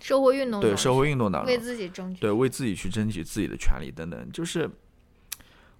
[0.00, 4.68] 社会运动中对社会运动当中为，自己争取，对，为自己去争取自己的权利等等，就是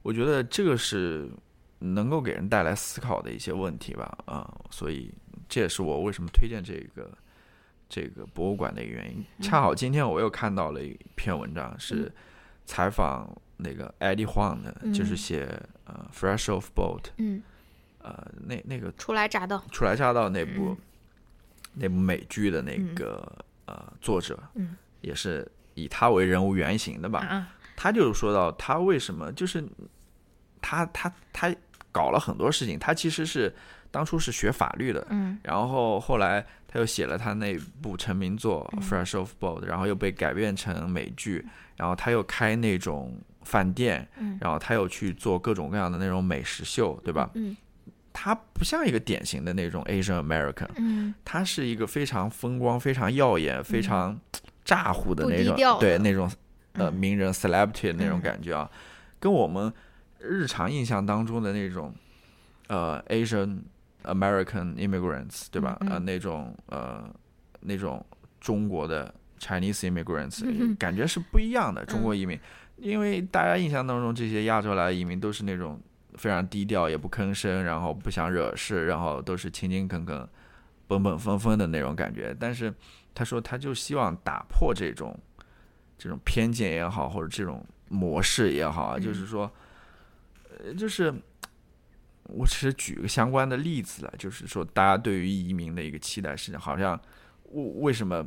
[0.02, 1.28] 我觉得这个是
[1.78, 5.10] 能够给人带来思考的一些问题吧，啊、所以
[5.48, 7.10] 这也是我为什么推荐这个
[7.88, 9.24] 这个博物馆的一个原因。
[9.40, 12.12] 恰好今天我又看到了一篇文章，是
[12.66, 15.16] 采访那个 Eddie Huang 的，就是嗯。
[15.16, 17.42] 写呃《Fresh Off Boat》嗯，
[17.98, 20.76] 呃那那个初来乍到，初来乍到那部、嗯。
[21.74, 22.94] 那部美剧的那嗯。
[22.94, 24.76] 个、呃作者，嗯。
[25.00, 27.20] 也是以他为人物原型的吧。
[27.20, 29.64] 啊，他就说到他为什么就是
[30.60, 31.54] 他他他
[31.90, 33.54] 搞了很多事情，他其实是
[33.90, 35.38] 当初是学法律的，嗯。
[35.42, 41.46] 然后后来他又写了他那部成名作嗯《Fresh Off Boat》，然后又被改编成美剧，
[41.76, 44.36] 然后他又开那种饭店，嗯。
[44.38, 47.30] 然后他又去做各种各样的那种美食秀，对吧？
[47.34, 47.56] 嗯
[48.22, 51.14] 他不像一个典型的那种 Asian American，嗯。
[51.24, 54.20] 他是一个非常风光、非常耀眼、非常
[54.62, 56.30] 咋呼的那种，对那种
[56.74, 58.20] 呃嗯名人 celebrity 的那种嗯。
[58.20, 58.70] 感觉啊，
[59.18, 59.72] 跟我们
[60.18, 61.94] 日常印象当中的那种
[62.68, 63.60] 呃 Asian
[64.04, 65.78] American immigrants 对吧？
[65.88, 67.08] 呃那种呃
[67.60, 68.04] 那种
[68.38, 71.86] 中国的 Chinese immigrants 嗯感觉是不一样的。
[71.86, 72.02] 中嗯。
[72.02, 72.38] 国移民，
[72.76, 75.80] 因为大家印象当中这些亚洲来的移民都是那种
[76.20, 80.28] 非常低调，也不吭声，然后不想惹事，然后都是勤勤恳恳、
[80.86, 82.36] 本本分分的那种感觉。
[82.38, 82.74] 但是
[83.14, 85.18] 他说，他就希望打破这种
[85.96, 89.50] 这种偏见也好，或者这种模式也好就是说，
[90.50, 91.10] 呃，就是
[92.24, 97.00] 我只是举个相关的例子了，就是说大家对于移民的一个期待是，好像
[97.52, 98.22] 为为什么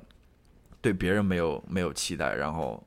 [0.81, 2.83] 对别人没有没有期待，然后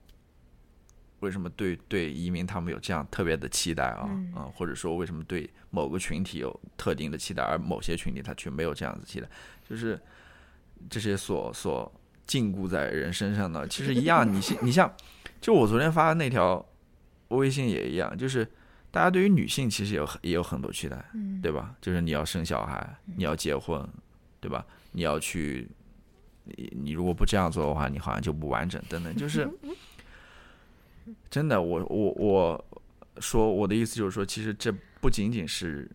[1.21, 4.07] 为什么对对移民他们有这样特别的期待啊？
[4.09, 9.29] 嗯，或者说为什么对某个群体有特定的期待，而某些群体他却没有这样子期待？
[9.69, 10.01] 就是
[10.91, 11.91] 这些所所
[12.27, 14.31] 禁锢在人身上的， 其实一样。
[14.31, 14.95] 你像你像，
[15.41, 16.65] 就我昨天发的那条
[17.29, 18.47] 微信也一样，就是
[18.91, 21.03] 大家对于女性其实有也有很多期待，
[21.43, 21.75] 对吧？
[21.81, 23.87] 就是你要生小孩，你要结婚，
[24.41, 24.65] 对吧？
[24.93, 25.69] 你要去，
[26.45, 29.15] 你你如果不这样做的话，你好像就不完整，等等。
[29.17, 29.49] 就是
[31.31, 32.65] 真的，我我我
[33.19, 35.91] 说我的意思就是说，其实这不仅仅是。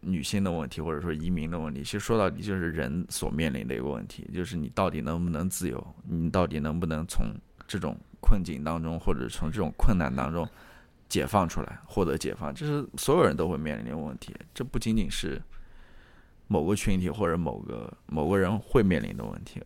[0.00, 7.26] 女性的问题，或者说移民的问题，其实说到底就是人所面临的一个问题，就是你到底能不能自由，你到底能不能从
[7.66, 10.48] 这种困境当中，或者从这种困难当中
[11.08, 14.32] 解放出来，获得解放，这是所有人都会面临的问题。
[14.54, 15.42] 这不仅仅是
[16.46, 19.60] 某个群体或者某个某个人会面临的问题，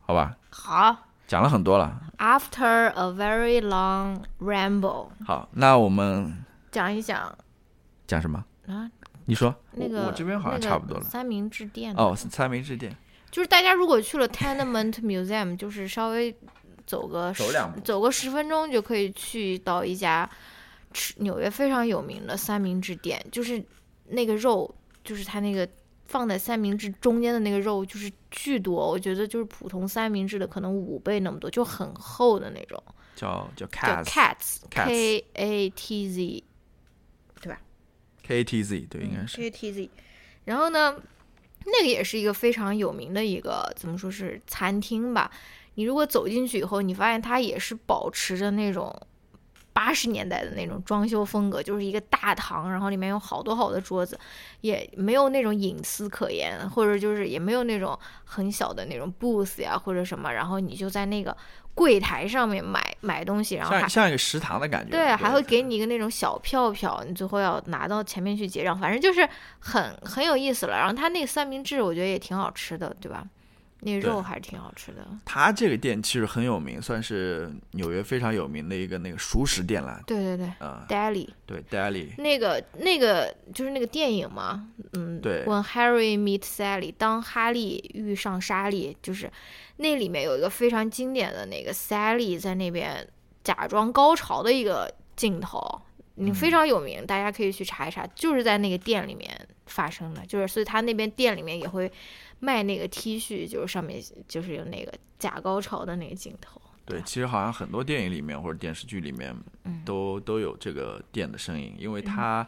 [0.00, 0.34] 好吧？
[0.48, 2.00] 好，讲了很多了。
[2.18, 7.36] After a very long ramble，好，那我们讲一讲，
[8.06, 8.44] 讲什么？
[8.68, 8.90] 啊？
[9.24, 9.54] 你说。
[9.72, 11.04] 那个我这边好像差不多了。
[11.04, 11.94] 三明治店。
[11.96, 12.96] 哦，三明治店。
[13.30, 16.34] 就是大家如果去了 Tenement Museum， 就是稍微
[16.86, 20.28] 走个走两步，走个十分钟就可以去到一家
[20.92, 23.62] 吃纽约非常有名的三明治店，就是
[24.06, 24.72] 那个肉，
[25.02, 25.68] 就是它那个
[26.08, 32.82] 放在三明治中间的那个肉就是巨多，我觉得就是普通三明治的可能五倍那么多，就很厚的那种。
[33.14, 36.44] 叫叫 Cats，K A T Z。
[38.22, 39.90] K T Z 对，应该是 K T Z。
[40.44, 41.00] 然后呢，
[41.64, 45.30] 那个也是一个非常有名的一个怎么说是餐厅吧？
[45.76, 48.92] 你如果走进去以后，你发现它也是保持着那种
[49.76, 54.18] 八十年代的那种装修风格，就是一个大堂，然后里面有好多好多桌子，
[54.62, 61.36] 也没有那种隐私可言，或者就是也没有那种很小的那种 booth 呀或者什么，然后你就在那个。
[61.76, 64.92] 柜台上面买买东西，然后像像一个食堂的感觉。
[64.92, 70.72] 对，还会给你一个那种小票票，你最后要拿到前面去结账，反正就是很很有意思了。
[70.78, 73.22] 然后他那个三明治，我觉得也挺好吃的，对吧？
[73.86, 75.06] 那个肉还是挺好吃的。
[75.24, 80.02] 他这个店其实很有名，算是纽约非常有名的一个那个熟食店了。
[80.04, 81.28] 对对对，啊，Daily。
[81.46, 82.08] 对，Daily。
[82.18, 85.44] 那个那个就是那个电影嘛，嗯，对。
[85.44, 89.30] When Harry meets Sally，当哈利遇上莎莉，就是
[89.76, 93.06] 那里面有一个非常经典的那个 Sally 在那边
[93.44, 95.82] 假装高潮的一个镜头，
[96.16, 99.30] 你非常有名，大家可以去查一查，就是在那个店里面
[99.66, 101.90] 发生的，就是所以他那边店里面也会。
[102.38, 106.60] 卖那个 T 恤，就是上面就是有那个假高潮的那个镜头。
[106.84, 109.34] 对，其实好像很多电影里面或者电视剧里面，
[109.84, 112.46] 都都有这个店的身影，因为它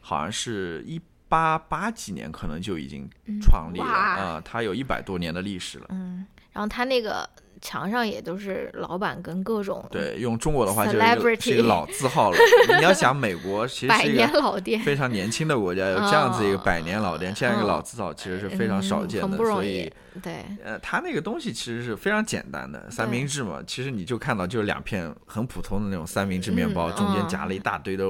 [0.00, 3.08] 好像是一八八几年可能就已经
[3.40, 5.86] 创立了啊，它有一百多年的历史了。
[5.90, 7.28] 嗯，然后它那个。
[7.60, 12.38] 墙上也都是老板跟各种对，用中国的话就是一个老字号了。
[12.78, 19.36] 你要想美国其实是一个非常年轻的国家，有这样子一个百年老店，这样一个老字号其实是非常少见的。
[19.36, 19.92] 所以
[20.22, 28.04] 对，呃，它那个东西其实是非常简单的三明治嘛，其实你就看到就是两片很普通的那种三明治面包，中间夹了一大堆的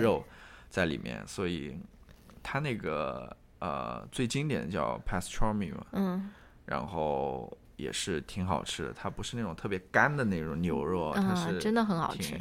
[0.00, 0.24] 肉
[0.68, 1.76] 在里面，所以
[2.42, 6.30] 它那个呃最经典的叫 pastrami 嘛，嗯，
[6.66, 7.56] 然后。
[7.78, 12.38] 也是挺好吃的，它不是那种特别干的那种牛肉，它是真的很好吃，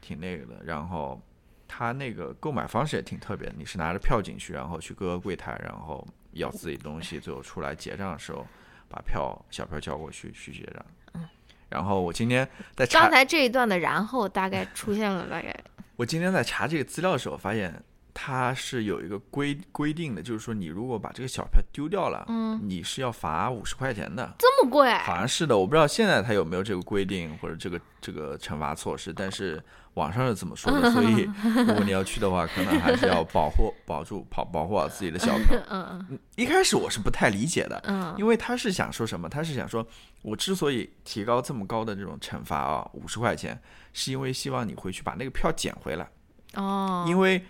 [0.00, 0.64] 挺那个的。
[0.64, 1.22] 然后
[1.68, 8.44] 它那个购买方式也挺特别，你是拿着票进去，然后去各个柜台，然后要自己东西，最后出来结账的时候
[8.88, 10.84] 把票小票交过去去结账。
[11.14, 11.28] 嗯。
[11.68, 15.54] 然后我今天在刚才这一段的然后大概出现了大概。
[15.96, 17.82] 我今天在查这个资料的时候发现。
[18.14, 24.34] 它是有一个规规定的，就是说你如果把这个小票丢掉了，嗯，你是要罚五十块钱的。
[24.38, 24.92] 这么贵？
[24.98, 29.62] 好像是的，我不知道现在它有没有这个规定或者这个这个惩罚措施，但是
[29.94, 30.90] 网上是这么说的。
[30.92, 31.28] 所以
[31.66, 35.58] 如果你要去的话，可能还是要保护保住保保护好自己的小票。
[35.70, 36.18] 嗯嗯。
[36.36, 39.28] 一开始我是不太理解的，嗯，因为他是想说什么？
[39.28, 39.86] 他是想说，
[40.20, 43.60] 我之所以提高这么高的这种惩罚啊，五十块钱，
[43.92, 46.06] 是因为希望你回去把那个票捡回来。
[46.54, 47.04] 哦。
[47.08, 47.42] 因为，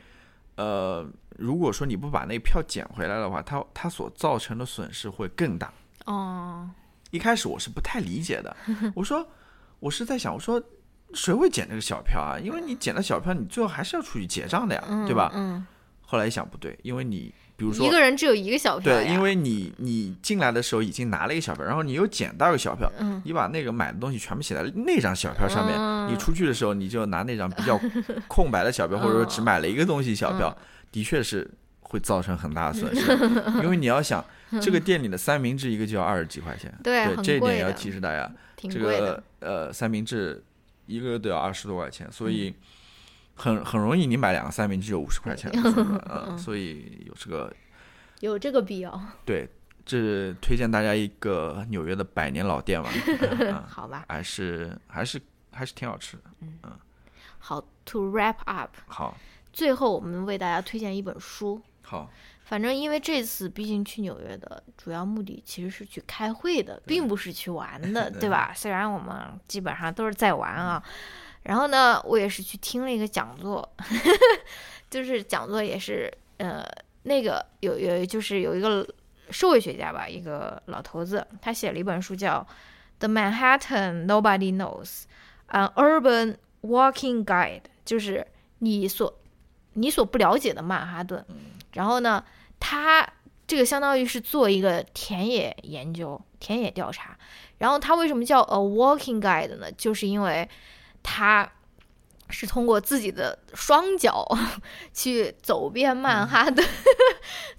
[0.62, 1.06] 呃。
[1.38, 5.72] 如果说你不把那票捡回来的话，它它所造成的损失会更大。
[6.04, 6.68] 哦，
[7.10, 8.54] 一开始我是不太理解的。
[8.94, 9.26] 我说，
[9.80, 10.62] 我是在想，我说
[11.14, 12.38] 谁会捡这个小票啊？
[12.38, 15.32] 因为你捡了小票，你最后还是要出去结账的呀，对吧？
[15.34, 15.66] 嗯。
[16.02, 27.80] 后来一想，不对，因为你比如说一个人只有一个小票，对，因为你你进来的时候已经拿了一个小票，然后你又捡到一个小票，嗯，你把那个买的东西全部写在那张小票上面，你出去的时候你就拿那张比较
[28.28, 30.56] 空白的小票，或者说只买了一个东西小票。
[30.92, 31.50] 的确是
[31.80, 33.12] 会造成很大的损失，
[33.64, 34.22] 因为你要想，
[34.60, 40.44] 这个店里的三明治一个就要二十几块钱，对，这一点也要提示大家，这个呃三明治
[40.84, 42.52] 一个都要二十多块钱，所以
[43.34, 45.50] 很很容易你买两个三明治就五十块钱，
[46.10, 47.52] 嗯，所以有这个
[48.20, 49.48] 有这个必要，对。
[49.84, 52.88] 这推荐大家一个纽约的百年老店吧，
[53.68, 56.78] 好吧，还是还是还是挺好吃的，嗯嗯。
[57.40, 59.16] 好，To wrap up，好，
[59.52, 61.60] 最后我们为大家推荐一本书。
[61.82, 62.08] 好，
[62.44, 68.52] 反正因为这次毕竟去纽约的主要目的其实是去开会的，并不是去玩的，对吧？
[68.54, 69.12] 虽然我们
[69.48, 70.80] 基本上都是在玩啊。
[71.42, 73.68] 然后呢，我也是去听了一个讲座，
[74.90, 76.64] 就是讲座也是呃
[77.02, 78.86] 那个有有就是有一个。
[79.30, 82.46] 社会学家吧，一个老头子，他写了一本书叫
[82.98, 85.04] 《The Manhattan Nobody Knows:
[85.48, 88.26] An Urban Walking Guide》，就是
[88.58, 89.20] 你所
[89.72, 91.24] 你所不了解的曼哈顿。
[91.72, 92.22] 然后呢，
[92.60, 93.08] 他
[93.46, 97.16] 这个相当于是做一个田野研究、田野调查。
[97.56, 99.72] 然后他为什么叫 A Walking Guide 呢？
[99.72, 100.46] 就是因为
[101.02, 101.50] 他。
[102.34, 104.26] 是通过自己的双脚
[104.94, 106.66] 去走遍曼哈顿，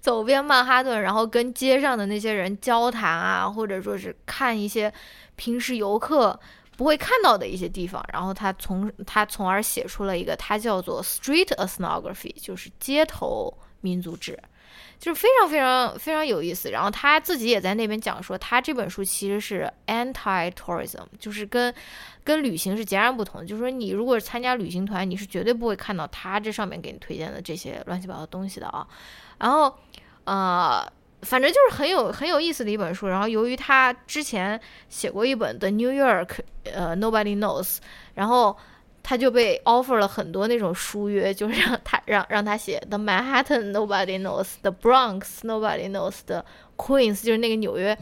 [0.02, 4.92] 走遍曼哈顿，然后跟街上的那些人交谈啊，或者说是看一些
[5.36, 6.40] 平时游客
[6.76, 14.36] 不会看到的一些地方，然后他从他从而写出了一个，他叫做 Street Ethnography，就是街头民族志。
[15.04, 21.74] 就是非常非常非常有意思，然后他自己也在那边讲说，他这本书其实是 anti tourism，就是跟
[22.24, 23.46] 跟旅行是截然不同的。
[23.46, 28.88] 就是说，你如果参加旅行团，你是绝对不会看到他这上面给你推荐的这些乱七八糟东西的啊。
[29.40, 29.78] 然后，
[30.24, 30.90] 呃，
[31.24, 33.10] 反正就是很有很有意思的一本书。
[33.10, 34.58] 然后，由于他之前
[34.88, 36.40] 写过一本 The New York，
[36.72, 37.80] 呃，Nobody Knows，
[38.14, 38.58] 然后。
[39.04, 46.46] 他就被 offer 了很多那种书约，就是让他让让他写 The Manhattan Nobody Knows，The Bronx Nobody Knows，The
[46.78, 47.98] Queens 就是那个纽约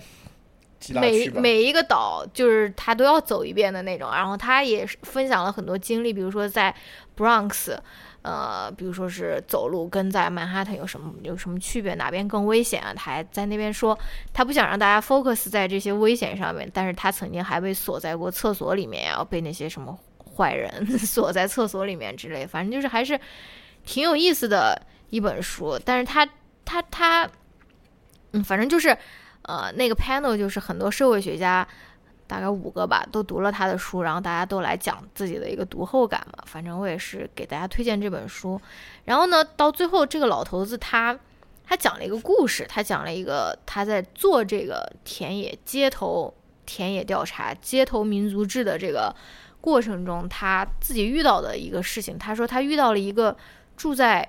[0.93, 4.11] 每每一个岛就是他都要走一遍的那种。
[4.11, 6.73] 然后他也分享了很多经历，比如说在
[7.17, 7.75] Bronx，
[8.21, 12.93] 呃，比如说是走路跟在曼哈顿有什么有什么区别，哪边更危险啊？
[12.95, 13.97] 他还在那边说
[14.31, 19.97] 他不想让大家 focus 在这些危险上面，但是他曾经还被锁在过厕所里面呀，被那些什么。
[20.35, 23.19] 坏人 锁在厕所里面之类， 反正就是还是
[23.85, 25.79] 挺有意思的一本书。
[25.83, 26.27] 但是他
[26.63, 27.29] 他他，
[28.31, 28.97] 嗯，反正就是
[29.43, 31.67] 呃，那个 panel 就是很多社会学家，
[32.27, 36.43] 大概五个吧，都读了他的书，然后大家都来讲自己的一个读后感嘛。
[36.45, 38.59] 反正我也是给大家推荐这本书。
[39.05, 41.17] 然后呢，到最后这个老头子他
[41.65, 46.33] 他讲了一个故事，他讲了一个他在做这个田野街头
[46.65, 49.13] 田野调查、街头民族志的这个。
[49.61, 53.37] 过程中，他自己遇到的一个事情，他说他遇到了一个
[53.77, 54.27] 住在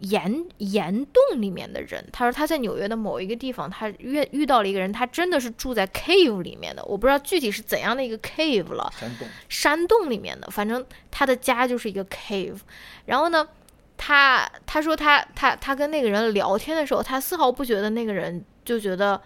[0.00, 2.02] 岩岩洞里面的人。
[2.10, 6.82] 他说他在纽约的某一个地方，他遇遇到了一个人，他真的是住在 cave 里面的。
[6.86, 10.50] 我不知道具体是怎样的一个 cave 了，山洞，山洞里面的。
[10.50, 12.58] 反正他的家就是一个 cave。
[13.04, 13.46] 然后呢，
[13.96, 19.20] 他他说他他他跟那个人聊天的时候，他丝毫不觉得那个人就觉得。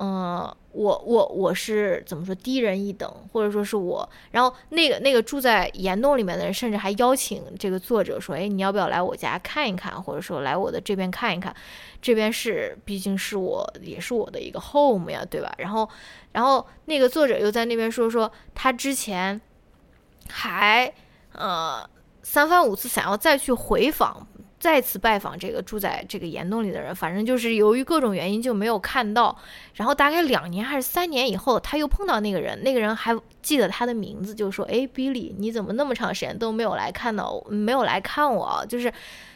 [0.00, 11.54] 嗯，我我我是怎么说低人一等，或者说是我，然后那个那个住在岩洞里面的人，甚至还邀请这个作者说，哎，你要不要来我家看一看，或者说来我的这边看一看，
[12.02, 15.54] 这边是毕竟是我也是我的一个 home 呀，对吧？
[15.58, 15.88] 然后
[16.32, 19.40] 然后那个作者又在那边说说他之前
[20.28, 20.92] 还
[21.32, 21.88] 呃
[22.22, 24.26] 三番五次想要再去回访。
[24.64, 29.36] 再次拜访这个住在这个岩洞里的人，反正就是由于各种原因就没有看到。
[29.74, 38.90] 然后大概两年还是三年以后，他又碰到那个人，那个人还记得他的名字，就说：“哎，Billy，你怎么那么长时间都没有来看到，没有来看我？”就是。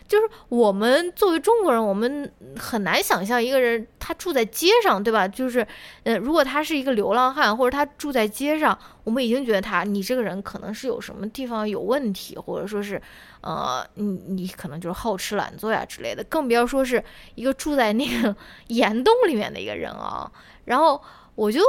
[0.09, 5.29] 就是我们作为中国人，我们很难想象一个人他住在街上，对吧？
[5.29, 5.65] 就是，
[6.05, 13.01] 呃，如果他是一个流浪汉，或者他住在街上，我们已经觉得他，你这个人可能是有什么地方有问题，或者说是，
[13.43, 16.25] 呃，你你可能就是好吃懒做呀之类的。
[16.25, 17.05] 更不要说是
[17.35, 18.35] 一个住在那个
[18.69, 20.33] 岩洞里面的一个人啊。
[20.65, 20.99] 然后
[21.35, 21.61] 我就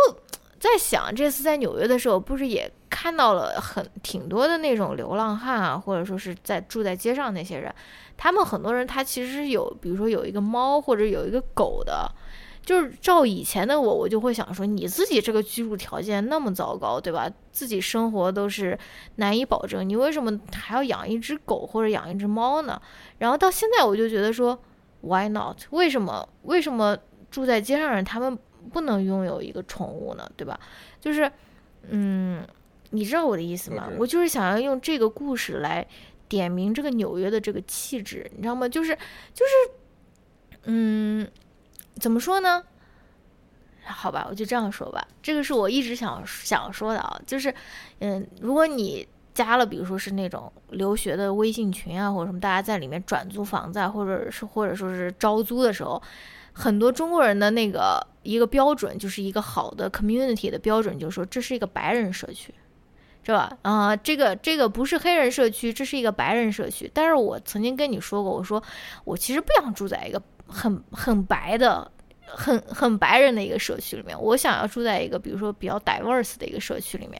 [0.57, 7.73] 在想，这次在纽约的时候，不是也看到了很挺多的那种流浪汉啊，或者说是在住在街上那些人。
[8.17, 12.11] 他们很多人，他其实有，比如说有一个猫或者有一个狗的，
[12.61, 17.31] 就是照以前的我，我就会想说，你自己这个居住条件那么糟糕，对吧？
[17.51, 18.77] 自己生活都是
[19.15, 22.81] 难以保证，你为什么还要养一只狗或者养一只猫呢？
[23.19, 24.59] 然后到现在，我就觉得说
[24.99, 25.57] ，Why not？
[25.69, 26.27] 为什么？
[26.43, 26.97] 为什么
[27.31, 28.37] 住在街上人他们
[28.73, 30.29] 不能拥有一个宠物呢？
[30.35, 30.59] 对吧？
[30.99, 31.31] 就是，
[31.87, 32.45] 嗯，
[32.91, 33.89] 你知道我的意思吗？
[33.97, 35.85] 我就是想要用这个故事来。
[36.29, 38.69] 点明这个纽约的这个气质，你知道吗？
[38.69, 38.95] 就是
[39.33, 39.71] 就是
[40.65, 41.27] 嗯，
[41.95, 42.63] 怎么说呢？
[43.83, 45.07] 好吧，我就这样说吧。
[45.23, 47.51] 这个是我一直想想说的啊，就是，
[47.97, 55.99] 嗯，如果你加了，比如说是那种留学的微信群啊，或者什么，大家在里面转租房子啊，或者是或者说是招租的时候，
[56.53, 62.53] 很多中国人的那个一个标准，就是一个好的 community 的标准，就是说这是一个白人社区，
[63.23, 63.51] 是吧？
[63.61, 66.89] 啊，这个这个不是黑人社区，这是一个白人社区。
[66.93, 68.63] 但是我曾经跟你说过，我说
[69.03, 71.91] 我其实不想住在一个很很白的。
[72.31, 77.19] 很很白人的一个社区里面，我想要住在一个比如说比较 diverse 的一个社区里面。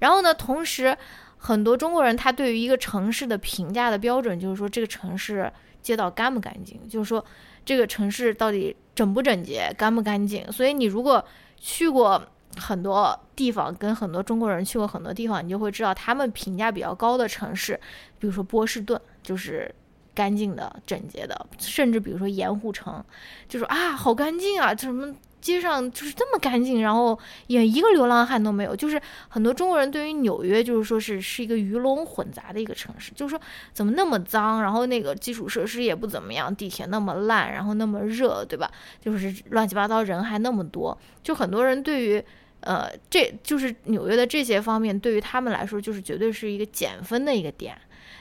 [0.00, 0.98] 然后呢，同时
[1.36, 5.48] 很多中国人他对于一个城市的评价的标准就是说这个城市
[5.80, 7.24] 街道干不干净，就是说
[7.64, 10.50] 这个城市到底整不整洁、干不干净。
[10.50, 11.24] 所以你如果
[11.56, 12.20] 去过
[12.56, 17.78] 很多地方，跟很多中国人去过很多地方，你就会知道他们评价比较高的城市，
[18.18, 19.74] 比如说波士顿，就是。
[20.14, 23.04] 干净的、整洁的，甚至比如说盐湖城，
[23.48, 28.74] 就说啊，好干净啊，什么街上就是这么干净，然后也一个流浪汉都没有。
[28.74, 33.40] 就是很多中国人对于纽约，就是说是是一个鱼龙混杂的一个城市，就是说
[33.72, 38.70] 怎么那么脏，然后那个基础设施也不怎么样，地铁那么烂，然后那么热，对吧？
[39.00, 42.22] 就是乱七八糟，人还那么多，就很多人对于
[42.60, 47.78] 呃，这就是纽约的这些方面，对于他们来说，就是绝对是一个减分的一个点。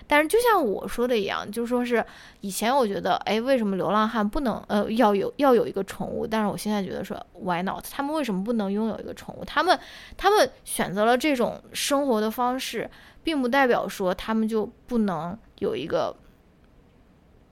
[0.07, 2.03] 但是就像我说的一样，就说是
[2.39, 6.25] 以前我觉得，哎，为什么流浪汉不能呃要有要有一个宠物？
[6.25, 7.85] 但是我现在觉得说，Why not？
[7.91, 9.43] 他们为什么不能拥有一个宠物？
[9.43, 9.77] 他们
[10.15, 12.89] 他们选择了这种生活的方式，
[13.23, 16.15] 并不代表说他们就不能有一个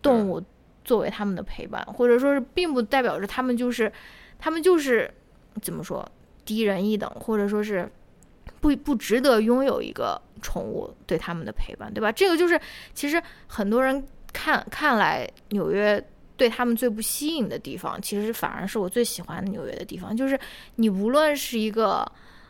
[0.02, 0.41] 动物
[0.84, 3.91] 作为他们的陪伴，或者说是并不代表着他们就是
[4.40, 5.14] 他们就是
[5.61, 6.07] 怎么说
[6.45, 7.91] 低人一等，或者说是
[8.66, 10.20] 不不值得拥有一个。
[10.42, 12.12] 宠物对他们的陪伴，对吧？
[12.12, 12.60] 这个就是，
[12.94, 16.00] 其实很多人看看来纽约
[16.38, 20.16] 对他们最不吸引的地方，其实反而是我最喜欢纽约的地方。
[20.16, 20.40] 就是
[20.76, 22.06] 你无论是一个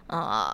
[0.08, 0.54] 呃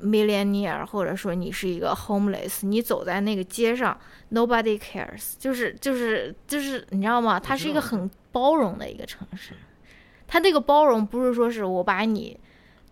[0.00, 3.98] millionaire，或者说你是一个 homeless，你走在那个街上
[4.30, 7.40] ，nobody cares，就是就是就是你知道吗？
[7.40, 9.54] 它是一个很包容的一个城市。
[10.28, 12.38] 它这个包容不是说是我把你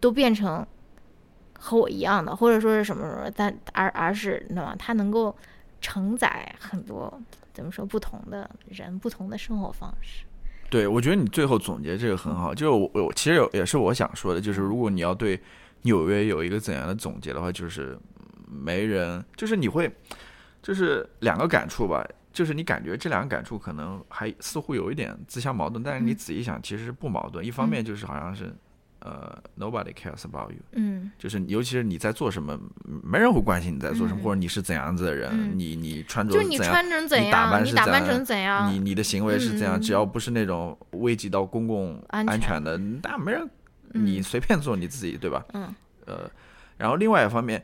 [0.01, 0.67] 都变成。
[1.65, 5.33] 和我一样的，或者说是什么什么，但而而是，那么它能够
[5.81, 7.23] 承载很多
[7.53, 10.25] 怎么说不同的人，不同的生活方式。
[10.69, 12.53] 对，我觉得你最后总结这个很好。
[12.53, 15.41] 就是我我其实有也是我想说的，就是如果你要对
[15.83, 17.97] 纽约有一个怎样的总结的话，就是
[18.49, 19.89] 没人，就是你会，
[20.61, 22.05] 就是两个感触吧。
[22.33, 27.47] 就是你感觉这两个感触可能还似乎有一点自相矛盾，但是你仔细想，其实是不矛盾。
[27.47, 28.53] 一方面就是好像是。
[29.05, 30.59] 呃，nobody cares about you。
[30.73, 32.57] 嗯，就是尤其是你在做什么，
[33.03, 43.51] 没人会关心你在做什么，或者你是怎样子的人，你你穿着就你穿成怎样，你打扮是怎样，你你的行为是怎样，只要不是那种危及到公共安全的，那没人，
[43.93, 45.45] 你随便做你自己，对吧？
[45.53, 45.75] 嗯，
[46.07, 46.31] 呃，
[46.77, 47.61] 然后另外一方面，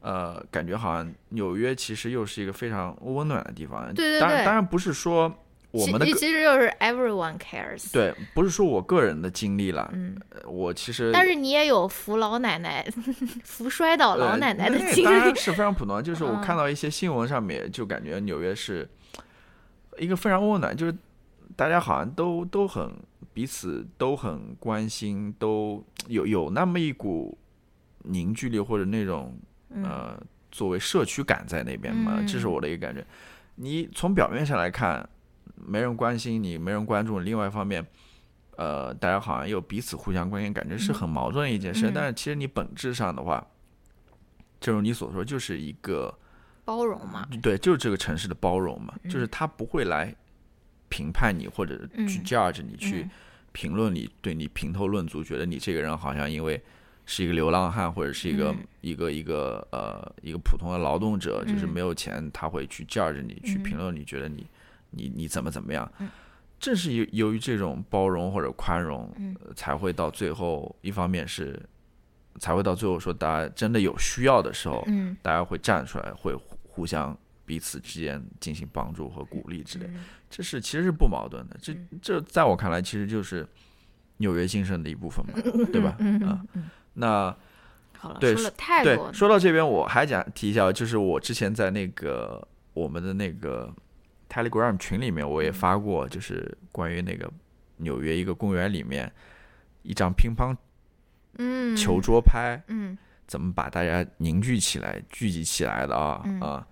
[0.00, 3.86] 呃，感觉好像纽约其实又是一个非常温暖的地方。
[3.94, 5.34] 对对对，当然当然不是说。
[5.72, 7.90] 我们的其实就是 everyone cares。
[7.90, 10.14] 对，不是说我个人的经历了，嗯，
[10.46, 12.86] 我其实，但是你也有扶老奶奶、
[13.42, 16.02] 扶摔倒老奶奶的经历，是非常普通。
[16.02, 18.86] 就是我看到一些新闻上面，就感觉纽约是
[19.98, 20.94] 一个非常温暖，就是
[21.56, 22.92] 大家好像都都很
[23.32, 27.38] 彼此都很关心，都有有那么一股
[28.04, 29.34] 凝聚力或者那种
[29.82, 33.02] 呃作为社区感在那边嘛，这是我的一个感觉。
[33.54, 35.08] 你从表面上来看。
[35.64, 37.20] 没人关心你，没人关注。
[37.20, 37.86] 另外一方面，
[38.56, 41.90] 呃，大家好像又彼此互相关心，感觉是很矛盾的一件事。
[41.94, 43.46] 但是其实你本质上的话，
[44.60, 46.12] 正如你所说，就是一个
[46.64, 47.26] 包容嘛。
[47.40, 50.14] 对，就是这个城市的包容嘛，就是他不会来
[50.88, 53.08] 评判你，或者去 judge 你，去
[53.52, 56.60] 评论你，对你评头论足，觉得你这个人好像因为
[57.06, 64.46] 是一个流浪汉，或者是一个一个一个呃一个普通的劳动者，就是没有钱，他会去 judge 你，去评论你，觉得你。
[64.92, 65.90] 你你怎么怎么样？
[66.60, 69.12] 正是由由于这种包容或者宽容，
[69.56, 71.60] 才会到最后，一方面是
[72.38, 74.86] 才会到最后说，大家真的有需要的时候，
[75.22, 76.32] 大家会站出来，会
[76.68, 79.90] 互相彼此之间进行帮助和鼓励之类。
[80.30, 81.56] 这是其实是不矛盾的。
[81.60, 83.44] 这这在我看来，其实就是
[84.18, 85.32] 纽约精神的一部分嘛，
[85.72, 85.96] 对吧？
[86.24, 86.46] 啊，
[86.94, 87.36] 那
[87.98, 89.12] 好了，对说了太多。
[89.12, 93.74] 说到这边，我还想提一下，就是我之前在那个我们的那个。
[94.32, 97.30] Telegram 群里面我也发过，就是关于那个
[97.76, 99.12] 纽约一个公园里面
[99.82, 100.56] 一张乒乓
[101.36, 101.76] 嗯。
[101.76, 102.96] 球桌拍，嗯，
[103.26, 106.66] 怎么把大家凝聚起来、聚集起来的啊啊！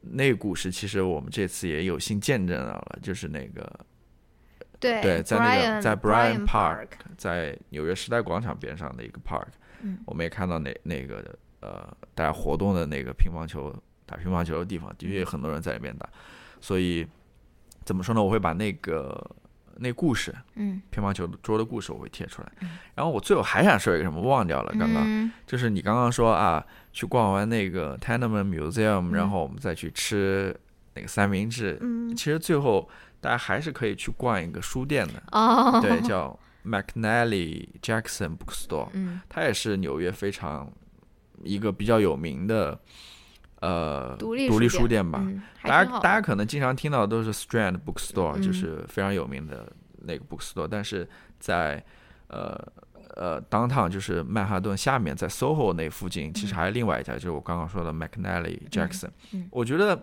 [0.00, 3.86] 那个故事其实我们这次也有幸见证到了，就是那个
[4.80, 9.48] 对对，在那个在 Bryant Park，在纽约时代广场边上的一个 park，
[9.82, 9.98] 嗯。
[10.06, 13.74] 我们也看到那那个呃大家活动的那个乒乓球
[14.06, 16.08] 打乒乓球的地方，的确有很多人在里面打，
[16.62, 17.06] 所以
[17.84, 18.22] 怎么说呢？
[18.22, 19.30] 我会把那个
[19.76, 22.78] 那故事嗯乒乓球桌的故事我会贴出来嗯。
[22.94, 25.02] 然后我最后还想说一个什么，忘掉了，刚刚。
[25.04, 30.56] 嗯就是你刚刚说啊，去逛完那个 Tenement Museum，、嗯然后我们再去吃
[30.94, 31.76] 那个三明治。
[31.80, 32.88] 嗯其实最后
[33.20, 40.70] 大家还是可以去逛一个书店的，哦，对， 叫 McNally Jackson Bookstore，嗯它也是纽约非常
[41.42, 42.78] 一个比较有名的
[43.62, 45.20] 呃独立书书店吧。
[45.22, 49.66] 嗯，大家大家可能经常听到的都是 Strand Bookstore，、嗯就是非常有名的
[50.04, 51.08] 那个 bookstore，但是
[51.38, 51.82] 在
[52.28, 52.58] 呃
[53.14, 59.10] 呃 downtown 就是曼哈顿下面，在 SOHO 那附近，其实还有另外一家，就是我刚刚说的 McNally Jackson。
[59.32, 59.98] 嗯我觉得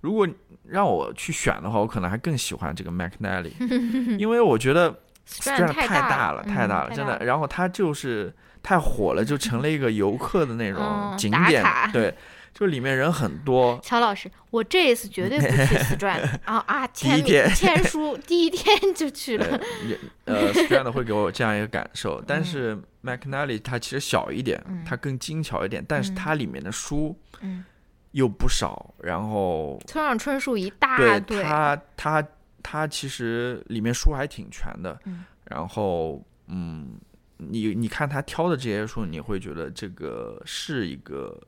[0.00, 0.28] 如果
[0.64, 3.52] 让我去选的话，我可能还更喜欢这个 McNally，
[4.18, 4.94] 因为我觉得
[5.26, 7.18] Strand 太大大了，嗯太大了，真的。
[7.24, 12.14] 然后它就是太火了，就成了一个游客的那种嗯景点，对，
[12.58, 13.78] 就里面人很多。
[13.84, 16.84] 乔老师，我这一次绝对不去 Strand 啊啊！
[16.88, 19.60] 第一签名天签书，第一天就去了。
[19.86, 27.64] 也呃，Strand 会给我这样一个感受，但是 McNally 它其实小一点，嗯它更精巧一点，但是嗯它里面的书嗯，
[28.10, 32.26] 又不少，然后村上春树一大对堆，它它
[32.60, 36.98] 它其实里面书还挺全的，嗯然后嗯，
[37.36, 41.40] 你你看他挑的这些书，你会觉得这个是一个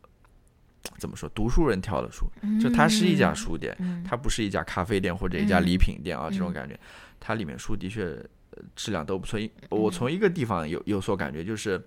[0.99, 2.27] 怎么说读书人挑的书，
[2.61, 6.79] 就它是一家书店，嗯，它不是一家咖啡店或者一家嗯礼品店啊，这种嗯感觉，
[7.19, 8.05] 它里面书的确
[8.51, 9.39] 呃质量都不错。
[9.69, 11.83] 我从一个地方有有所感觉，就是，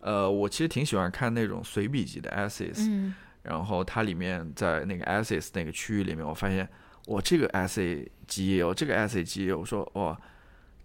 [0.00, 6.68] 呃，我其实挺喜欢看那种随笔集的 essays，、嗯然后它里面在那个 essays 那个区域里面，我发现
[7.06, 10.18] 我这个 essay 集也有，这个 essay 集也有，我说哇。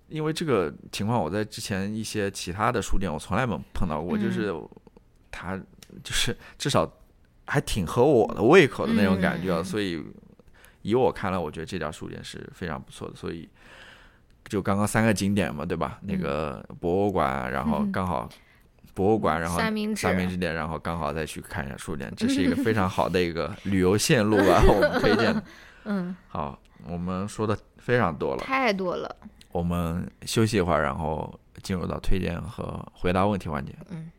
[0.07, 4.53] 因为这个情况，我在之前一些其他的书店我从来没碰到过，嗯就是
[5.31, 5.57] 它
[6.03, 6.85] 就是至少
[7.45, 10.03] 还挺合我的胃口的那种感觉啊，嗯所以
[10.81, 13.47] 以我看来，我觉得这家书店是非常不错的，所以
[14.47, 15.99] 就刚刚三个景点嘛，对吧？
[16.01, 18.29] 那个博物馆，然后嗯刚好
[18.93, 25.35] 博物馆，然后三明治三明治店，然后刚好再去看一下书店，这是一个非常好的一个旅游线路啊， 我们推荐。
[25.85, 29.15] 嗯，好，我们说的非常多了，太多了。
[29.51, 33.73] 我们休息一会儿，然后进入到推荐和回答问题环节。
[33.89, 34.11] 嗯。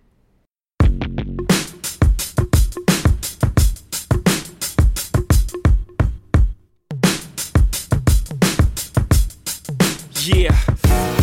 [10.28, 10.51] Yeah,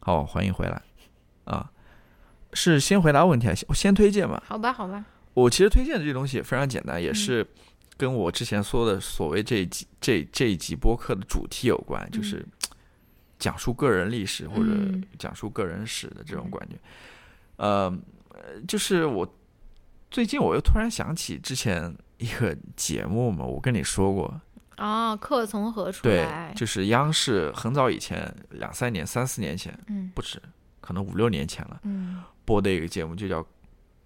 [0.00, 0.82] 好，欢迎回来
[1.44, 1.70] 啊！
[2.52, 4.42] 是先回答问题还是先先推荐吧？
[4.46, 5.04] 好吧，好吧，
[5.34, 7.46] 我其实推荐的这东西也非常简单，也嗯是
[7.96, 12.44] 跟我之前说的所谓这一集这这一集播客的主题有关，就是
[13.38, 16.76] 讲述个人历史或者嗯讲述个人史的这种感觉。
[17.56, 17.94] 呃，
[18.30, 19.34] 呃就是我
[20.10, 24.40] 最近我又突然想起之前一个节目嘛，我跟你说过，
[24.80, 30.40] 哦，客从何处来对来？，就是央视很早以前两三年、三四年前嗯不止，
[30.80, 31.78] 可能五六年前了。
[31.84, 33.42] 嗯播的一个节目，就叫《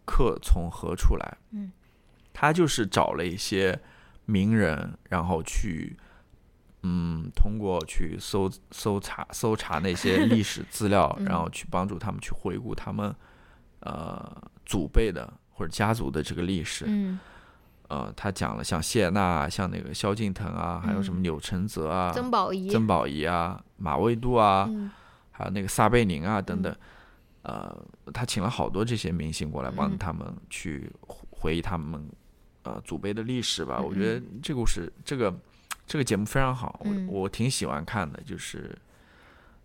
[0.05, 1.39] 客从何处来》。
[1.53, 1.73] 嗯，
[2.33, 3.81] 他就是找了一些
[4.27, 5.97] 名人，然后去，
[6.83, 13.15] 嗯，通过去搜搜查搜查那些历史资料， 嗯然后去帮助他们去回顾他们
[13.81, 16.85] 呃祖辈的或者家族的这个历史。
[16.87, 17.19] 嗯，
[17.89, 21.23] 呃，他讲了像谢娜、像那个萧敬腾啊，还有什么嗯。
[21.23, 24.91] 钮承泽啊、曾宝仪，曾宝仪啊、马未都啊，嗯
[25.31, 26.75] 还有那个撒贝宁啊等等，
[27.43, 27.77] 呃，
[28.13, 29.99] 他请了好多这些明星过来帮嗯。
[29.99, 32.09] 他们去回回忆他们
[32.63, 33.77] 呃祖辈的历史吧。
[33.81, 35.35] 嗯我觉得这个故事这个
[35.87, 37.07] 这个节目非常好，我嗯。
[37.07, 38.77] 我挺喜欢看的，就是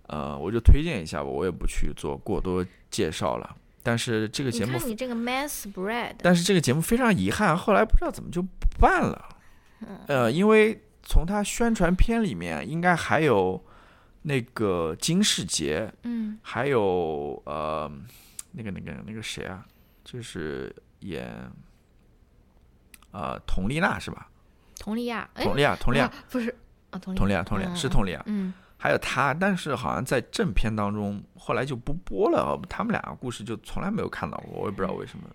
[0.08, 3.56] 呃，我就推荐一下吧，我也不去做过多介绍了。
[3.82, 9.38] 但是这个节目看你这个 man spread，但是这个节目非常遗憾，后来不知道怎么就不办了。
[9.82, 10.00] 嗯。
[10.08, 13.64] 呃，因为从他宣传片里面，应该还有
[14.24, 16.38] 那个金世杰，嗯。
[16.42, 17.92] 还有呃
[18.52, 19.66] 那个那个那个谁啊，
[20.04, 21.52] 就是演
[23.12, 24.30] 呃佟丽娜是吧？
[24.76, 26.56] 佟丽娅，哎，佟丽娅，佟丽娅，啊不是。
[26.92, 35.26] 啊，佟丽娅，佟丽娅嗯是佟丽娅，嗯还有他，但是好像在正片当中后来就不播了，他们两个故事就从来没有看到过，我也不知道为什么。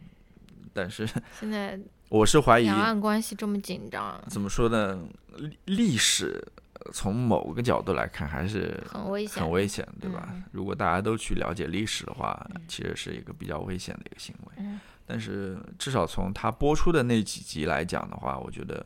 [0.73, 1.07] 但是
[1.39, 4.99] 现在我是怀疑两岸关系这么紧张，怎么说呢？
[5.37, 6.43] 历历史
[6.81, 10.29] 呃从某个角度来看还是很危险很危险，对吧？
[10.33, 14.53] 嗯如果大家都去了解历史的话，其实是一个比较危险的一个行为。
[14.59, 18.85] 嗯但是至少从他播出的那几集来讲的话，我觉得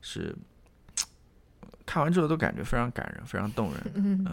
[0.00, 0.32] 是
[1.86, 4.26] 看完之后都感觉非常感人，非常动人， 嗯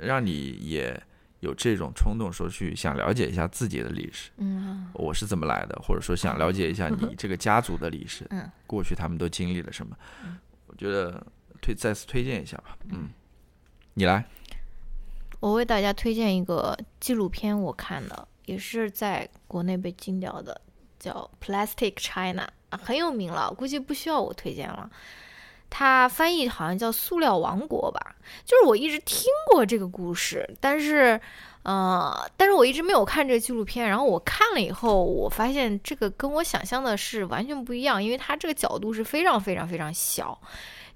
[0.00, 1.00] 让你也
[1.40, 9.96] 有这种冲动说去想了解一下自己的历史，嗯我是怎么来的，或者说想了解一下你 这个家族的历史，嗯过去他们都经历了什么。
[10.66, 11.24] 我觉得
[11.60, 13.10] 推再次推荐一下吧，嗯，
[13.94, 14.24] 你来，
[15.40, 20.58] 我为大家推荐一个纪录片，我看的也是在国内被禁掉的，
[20.98, 24.90] 叫《Plastic China》，啊很有名了，估计不需要我推荐了。
[25.74, 31.18] 它翻译好像叫“塑料王国”吧，就是我一直听过这个故事，但是，
[31.62, 33.88] 呃，但是我一直没有看这个纪录片。
[33.88, 40.38] 然后我看了以后，我发现这个跟我想象的是完全不一样，因为它这个角度是非常非常非常小。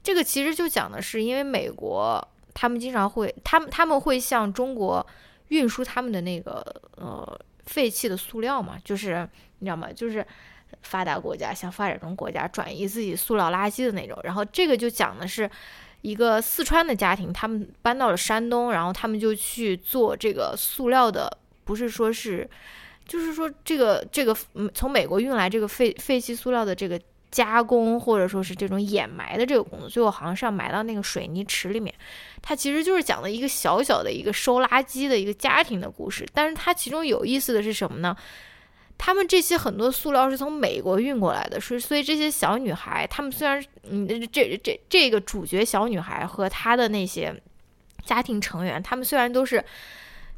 [0.03, 2.23] 这个其实就讲的是，因为美国
[2.53, 5.05] 他们经常会，他们他们会向中国
[5.48, 6.62] 运输他们的那个
[6.97, 9.27] 呃废弃的塑料嘛，就是
[9.61, 9.89] 你知道吗？
[9.90, 10.24] 就是
[10.82, 14.18] 发达国家向发展中国家转移自己塑料垃圾的那种。
[14.24, 15.51] 然后这个就讲的是
[16.02, 21.30] 一个四川的家庭，他们搬到了山东，然后他们就去做这个塑料的，
[21.64, 22.48] 不是说是，
[23.06, 24.36] 就是说这个这个
[24.74, 27.01] 从美国运来这个废废弃塑料的这个。
[27.28, 31.93] 加工或者说是这种掩埋的这个工作，最后好像是要埋到那个水泥池里面。
[32.40, 36.26] 它其实就是讲的一个小小的一个收垃圾的一个家庭的故事。
[36.32, 38.16] 但是它其中有意思的是什么呢？
[38.98, 47.35] 他们这些很多塑料是从美国运过来的，所以所以这些小女孩，她们虽然嗯这这这个主角小女孩和她的那些
[48.05, 49.64] 家庭成员，她们虽然都是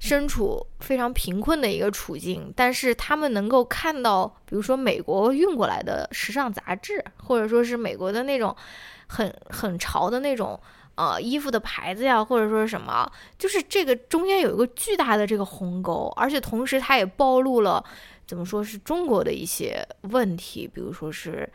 [0.01, 8.55] 身处非常贫困的一个处境，但是他们能够看到，比如说美国运过来的时尚杂志，或者说是美国的那种
[9.09, 10.60] 很很潮的那种
[10.94, 17.85] 呃衣服的牌子呀，或者说什么，就是这个中间有一个巨大的这个鸿沟，而且同时它也暴露了
[18.28, 21.50] 怎么说是中国的一些问题，比如说是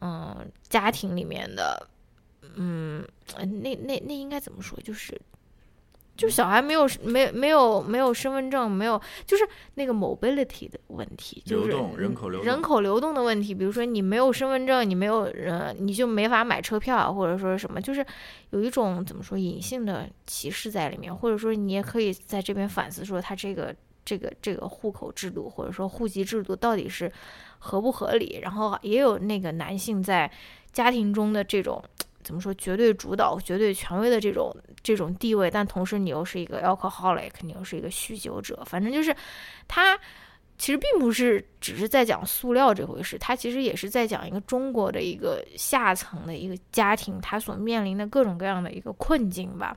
[0.00, 1.86] 嗯、家庭里面的
[2.56, 3.06] 嗯
[3.36, 5.16] 呃那那那应该怎么说就是。
[6.16, 9.42] 就小孩没有没没有没有身份证，没有就是
[9.74, 13.52] 那个 mobility 的问题，就是流动人口流动人口流动的问题。
[13.52, 18.06] 比如说你没有身份证，你没有人，你就没法买车票啊，或者说什么，就是
[18.50, 23.74] 有一种怎么说隐性的歧视在里面，或者说你也可以在这边反思说，他这个
[24.04, 27.10] 这个这个户口制度或者说户籍制度到底是
[27.58, 28.38] 合不合理。
[28.42, 30.30] 然后也有那个男性在
[30.72, 31.82] 家庭中的这种。
[32.22, 32.54] 怎么说？
[32.54, 34.50] 绝对主导、绝对权威的这种
[34.82, 39.14] 这种地位，但同时你又是一个 alcoholic，你又是一个酗酒者，反正就是
[39.68, 39.94] 他
[40.56, 49.76] 其实并不是只是在讲塑料这回事，他其实也是在讲一个中国的一个下层的一个家庭，他所面临的各种各样的一个困境吧。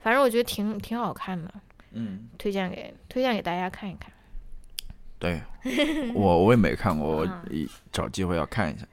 [0.00, 1.54] 反正我觉得挺挺好看的，
[1.96, 4.12] 嗯，推荐给推荐给大家看一看。
[5.18, 5.40] 对
[6.14, 7.28] 我我也没看过，我
[7.90, 8.86] 找机会要看一下。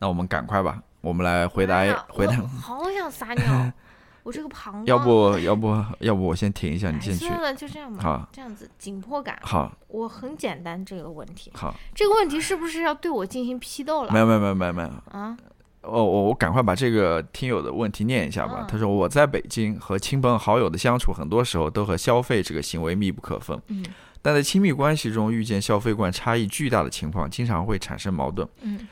[0.00, 2.36] 那我们赶快吧，我们来回答哎回答。
[2.60, 3.72] 好想撒尿，
[4.24, 4.86] 我这个膀胱。
[4.86, 7.40] 要不要不要不我先停一下，你哎先去算。
[7.40, 8.02] 了，就这样吧。
[8.02, 11.52] 好这样子紧迫感，好我很简单这个问题。
[11.54, 14.12] 好，这个问题是不是要对我进行批斗了？
[14.12, 14.88] 没有没有没有没有没有。
[15.12, 15.36] 啊，
[15.82, 18.58] 哦，我我赶快把这个听友的问题念一下吧。
[18.60, 23.60] 嗯他说我在北京和亲朋好友的相处，很多时候都和消费这个行为密不可分。
[23.68, 23.84] 嗯
[24.24, 28.48] 但在亲密关系中遇见消费观差异巨大的情况，经常会产生矛盾。
[28.60, 28.86] 嗯，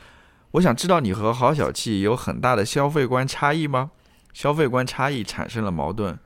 [0.50, 3.92] 我想知道你和郝小气有很大的消费观差异吗？
[4.32, 6.18] 消费观差异产生了矛盾，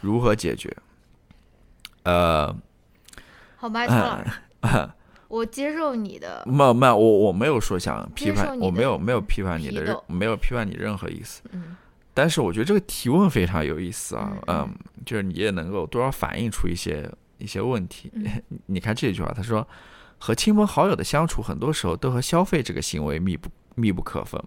[0.00, 0.76] 如何解决？
[2.04, 2.56] 呃，
[3.56, 4.90] 好吧，邱老师，
[5.28, 6.42] 我接受你的。
[6.46, 11.42] 没没，我我没有说想批判，我没有没有批判你的任，没有批判你任何意思。
[11.52, 11.76] 嗯
[12.18, 14.74] 但是我觉得这个提问非常有意思啊，嗯嗯，
[15.04, 18.10] 就是你也能够多少反映出一些一些问题。
[18.14, 18.24] 嗯
[18.64, 19.68] 你看这句话，他说
[20.18, 24.42] 和亲朋好友的相处，很多时候都和消费这个行为密不密不可分。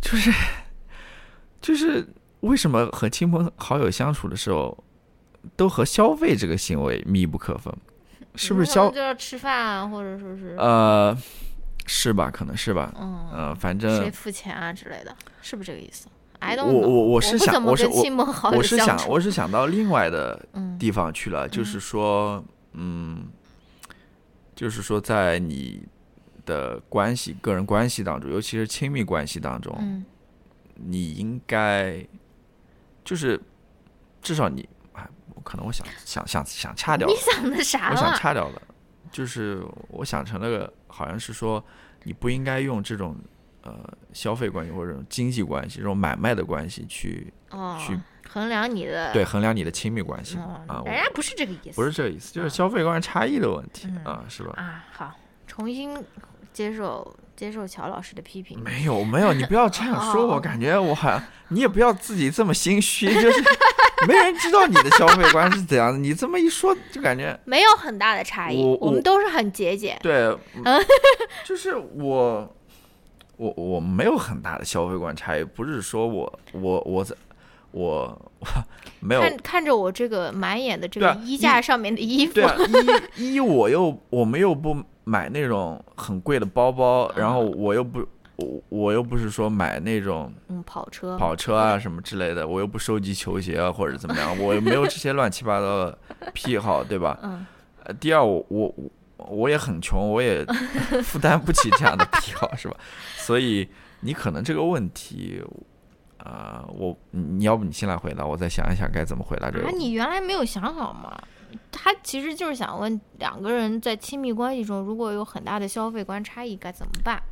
[0.00, 0.32] 就是
[1.60, 2.04] 就是
[2.40, 4.76] 为什么和亲朋好友相处的时候，
[5.54, 7.72] 都和消费这个行为密不可分？
[8.36, 11.16] 是不是消就要吃饭啊，或者说是呃
[11.86, 12.30] 是吧？
[12.30, 12.92] 可能是吧。
[13.00, 16.06] 嗯，呃，反谁付钱啊之类的，是不是这个意思
[16.38, 18.02] 我我我是想我是我
[18.52, 22.44] 我是想我是想到另外的嗯地方去了，就是说，
[22.74, 23.26] 嗯，
[24.54, 25.82] 就是说，在你
[26.44, 30.04] 的关系、个人关系当中，尤其是亲密关系当中，嗯
[30.74, 32.06] 你应该
[33.02, 33.40] 就是
[34.20, 34.66] 至少你，哎，
[35.46, 38.12] 可能我想想想想掐掉你了，想的啥我想？
[38.16, 38.60] 掐掉了，
[39.12, 41.64] 就是我想成了个好像是说，
[42.02, 43.16] 你不应该用这种
[43.62, 43.72] 呃
[44.12, 47.96] 消费关系或者这种经济关系、这种买卖的关系去哦去，
[48.28, 50.82] 衡量你的对衡量你的亲密关系嗯啊。
[50.84, 54.52] 我人家不是这个意思，不是这个意思，就是嗯消费观差异的问题嗯啊，是吧？
[54.56, 55.14] 啊，好，
[55.46, 55.96] 重新
[56.52, 58.58] 接受接受乔老师的批评。
[58.60, 63.44] 没有没有，你不要这样说，哦我感觉我好像你也不要自己这么心虚，就是
[64.08, 69.98] 没人知道你的消费观是怎样的，你这么一说就感觉 没有很大的差异，我我们都是很节俭。
[70.02, 70.34] 对，
[71.44, 72.56] 就是我
[73.36, 77.14] 我我没有很大的消费观差异，不是说我我我在
[77.72, 78.46] 我我
[79.00, 82.56] 没有看看着我这个满眼的这个衣架上面的衣服，对啊，
[83.16, 88.00] 衣衣我又我们又不买那种很贵的包包，然后我又不
[88.34, 95.98] 我我又不是说买那种嗯，跑车，跑车啊什么之类的，我又不收集球鞋啊或者怎么样， 我又没有这些乱七八糟的
[96.34, 97.16] 癖好，对吧？
[97.22, 97.46] 嗯，
[97.84, 98.74] 呃，第二我我
[99.16, 100.44] 我我也很穷，我也
[101.04, 102.76] 负担不起这样的癖好，是吧？
[103.16, 103.68] 所以
[104.00, 105.40] 你可能这个问题。
[106.18, 109.70] 啊、我你要不你先来回答，我再想一想该怎么回答这个啊。
[109.70, 111.16] 你原来没有想好吗？
[111.70, 117.22] 他其实就是想问两个人在亲密关系中，如果有很大的消费观差异，该怎么办？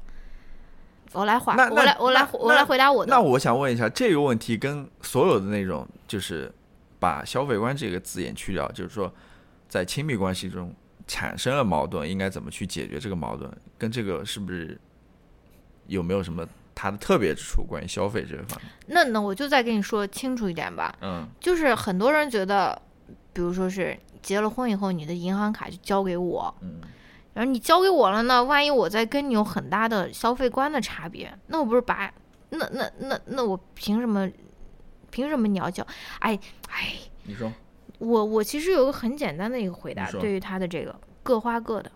[1.12, 3.10] 我来回，我来，我来，我来回答我的。
[3.10, 6.52] 那我想问一下，这个问题跟所有的那种，就是
[6.98, 9.12] 把消费观这个字眼去掉，就是说，
[9.68, 10.74] 在亲密关系中
[11.06, 13.48] 产生了矛盾，应该怎么去解决这个矛盾？
[13.78, 14.76] 跟这个是不是
[15.86, 16.44] 有没有什么
[16.74, 17.62] 它的特别之处？
[17.62, 22.80] 关于消费这个方面，那那我就再跟你说清楚一点吧，嗯就是很多人觉得，
[23.32, 26.80] 比如说是结了婚以后，你的银行卡就交给我，嗯，
[27.34, 32.10] 然后你交给我了呢，万一我再跟你有很大的消费观的差别，那我不是把
[32.48, 34.28] 那那那那我凭什么？
[35.10, 35.86] 凭什么你要交？
[36.18, 36.36] 哎
[36.70, 37.52] 哎，你说，
[37.98, 41.92] 我我其实有个很简单的一个回答，对于他的这个各花各的，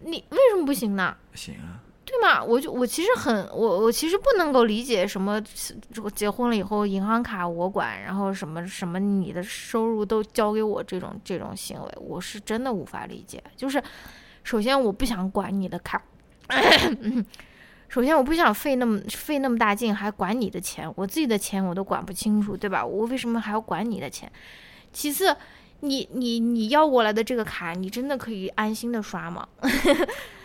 [0.00, 1.14] 你为什么不行呢？
[1.34, 1.81] 行啊，
[2.12, 2.44] 对吗？
[2.44, 5.42] 我就我其实很我我其实不能够理解什么
[5.90, 13.42] 这个结婚了以后银行卡我管，然后什么什么你的收入都交给我这种这种行为，我是真的无法理解。
[13.56, 13.82] 就是
[14.44, 16.02] 首先我不想管你的卡，
[17.88, 22.84] 首先我不想费那么费那么大劲还管你的钱，我自己的钱我都管不清楚，对吧？
[22.84, 24.30] 我为什么还要管你的钱？
[24.92, 25.34] 其次。
[25.84, 29.46] 你你你要过来的这个卡，你真的可以安心的刷吗？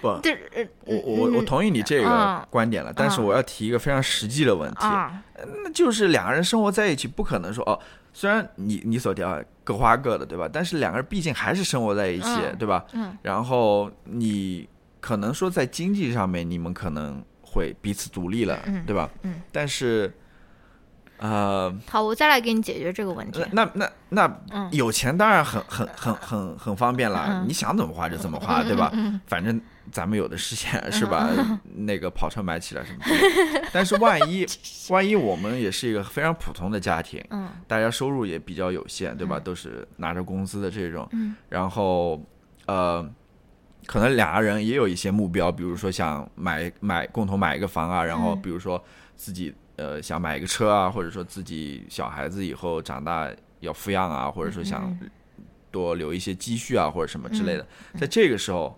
[0.02, 0.08] 不，
[0.86, 5.24] 我我我同意你这个嗯观点了，但是嗯我要提一个非常实际的问题，啊，
[5.64, 7.80] 那就是两个人生活在一起，不可能说哦，
[8.14, 10.50] 虽然你你所提到各花各的，对吧？
[10.52, 12.84] 但是两个人毕竟还是生活在一起，嗯对吧？
[12.94, 14.68] 嗯然后你
[15.00, 19.08] 可能说在经济上面，你们可能会彼此独立了，嗯对吧？
[19.22, 19.42] 嗯。
[19.52, 20.12] 但是，
[21.18, 23.68] 呃，好，我再来给你解决这个问题那。
[23.74, 28.92] 那那有钱当然很很很很很方便了，嗯你想怎么花就怎么花，对吧？
[29.26, 29.60] 反正
[29.92, 31.30] 咱们有的是钱，是吧？
[31.76, 33.68] 那个跑车买起来什么的。
[33.74, 34.46] 但是万一
[34.90, 39.40] 万一我们也是一个非常普通的家庭，嗯大家收入也比较有限，对吧？
[39.40, 42.22] 都是拿着工资的这种，嗯然后
[42.68, 43.04] 呃，
[43.86, 48.82] 可能两个人也有一些目标，比如说想买买共同买一个房啊，然后嗯比如说
[49.16, 53.32] 自己呃想买一个车啊，或者说自己小孩子以后长大
[53.62, 55.10] 要抚养啊，或者说想嗯
[55.72, 57.66] 多留一些积蓄啊，或者什么之类的。
[57.96, 58.78] 在这个时候，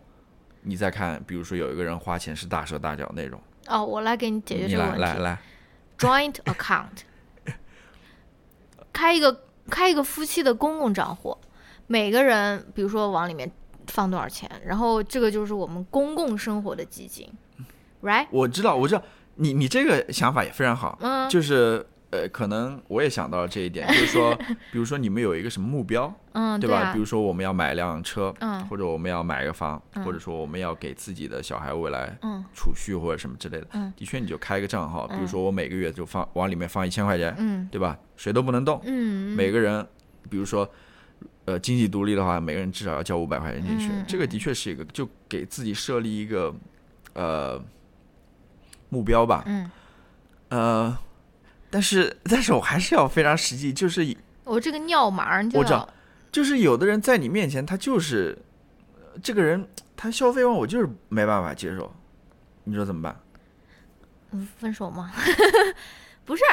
[0.61, 4.99] 你再看，比如说有一个人花钱是大手大脚那种，哦，我来给你解决这个问题。
[5.01, 5.41] 来来来，
[5.97, 7.03] Joint account，
[8.91, 11.37] 开一个开一个夫妻的公共账户，
[11.87, 13.49] 每个人比如说往里面
[13.87, 17.31] 放多少钱，然后这个就是我们公共生活的基金
[18.01, 18.27] ，right？
[18.31, 19.03] 我知道，我知道，
[19.39, 24.35] 你你这个想法也非常好，嗯就是呃，可能我也想到了这一点，就是说，
[24.71, 26.77] 比如说你们有一个什么目标，嗯，对吧？
[26.79, 33.67] 啊比如说我们要买辆车，嗯或者我们要买个房，或者说我们要给自己的小孩未来嗯储蓄或者什么之类的。
[33.73, 37.97] 嗯的确，你就开一个账号，比如说我每个月就放往里面放一千块钱，嗯对吧？
[38.17, 39.85] 谁都不能动，嗯，每个人，
[40.29, 40.69] 比如说。
[41.45, 46.53] 呃，经济独立的话，每个人至少要交五百块钱进去，嗯这个的确是一个，就给自己设立一个
[47.13, 47.59] 呃
[48.89, 49.43] 目标吧。
[49.45, 49.71] 嗯，
[50.49, 50.97] 呃，
[51.69, 55.87] 但是但是我还是要非常实际，就是我这个尿码儿你知道
[56.31, 58.37] 就是有的人在你面前，他就是
[58.95, 61.91] 呃这个人，他消费完我就是没办法接受，
[62.65, 63.19] 你说怎么办？
[64.31, 65.11] 嗯分手吗？
[66.23, 66.43] 不是，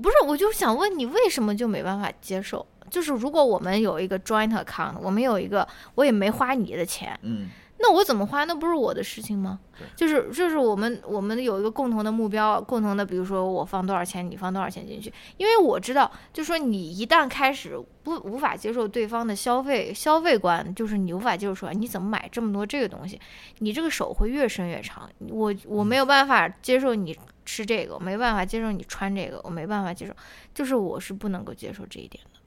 [0.00, 2.66] 不是，我就想问你，为什么就没办法接受？
[2.88, 7.50] 就是如果我们有一个 joint account，我们有一个，我也没花你的钱，嗯，
[7.82, 8.44] 那我怎么花？
[8.44, 9.58] 那不是我的事情吗？
[9.96, 23.20] 就是就是我们我们有一个共同的目标，共同的，比如说我放多少钱，你放多少钱进去，因为我知道，就说你一旦开始不无法接受对方的消费消费观，就是你无法接受说你怎么买这么多这个东西，
[23.58, 25.10] 你这个手会越伸越长。
[25.28, 30.14] 我我没有办法接受你吃这个，我没办法接受你穿这个，我没办法接受，
[30.54, 32.38] 就是我是不能够接受这一点的。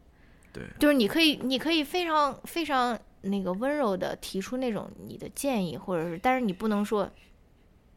[0.53, 7.10] 对，就是你可以，你可以非常非常那个温柔的提出那种你的建议，或者是，但是你不能说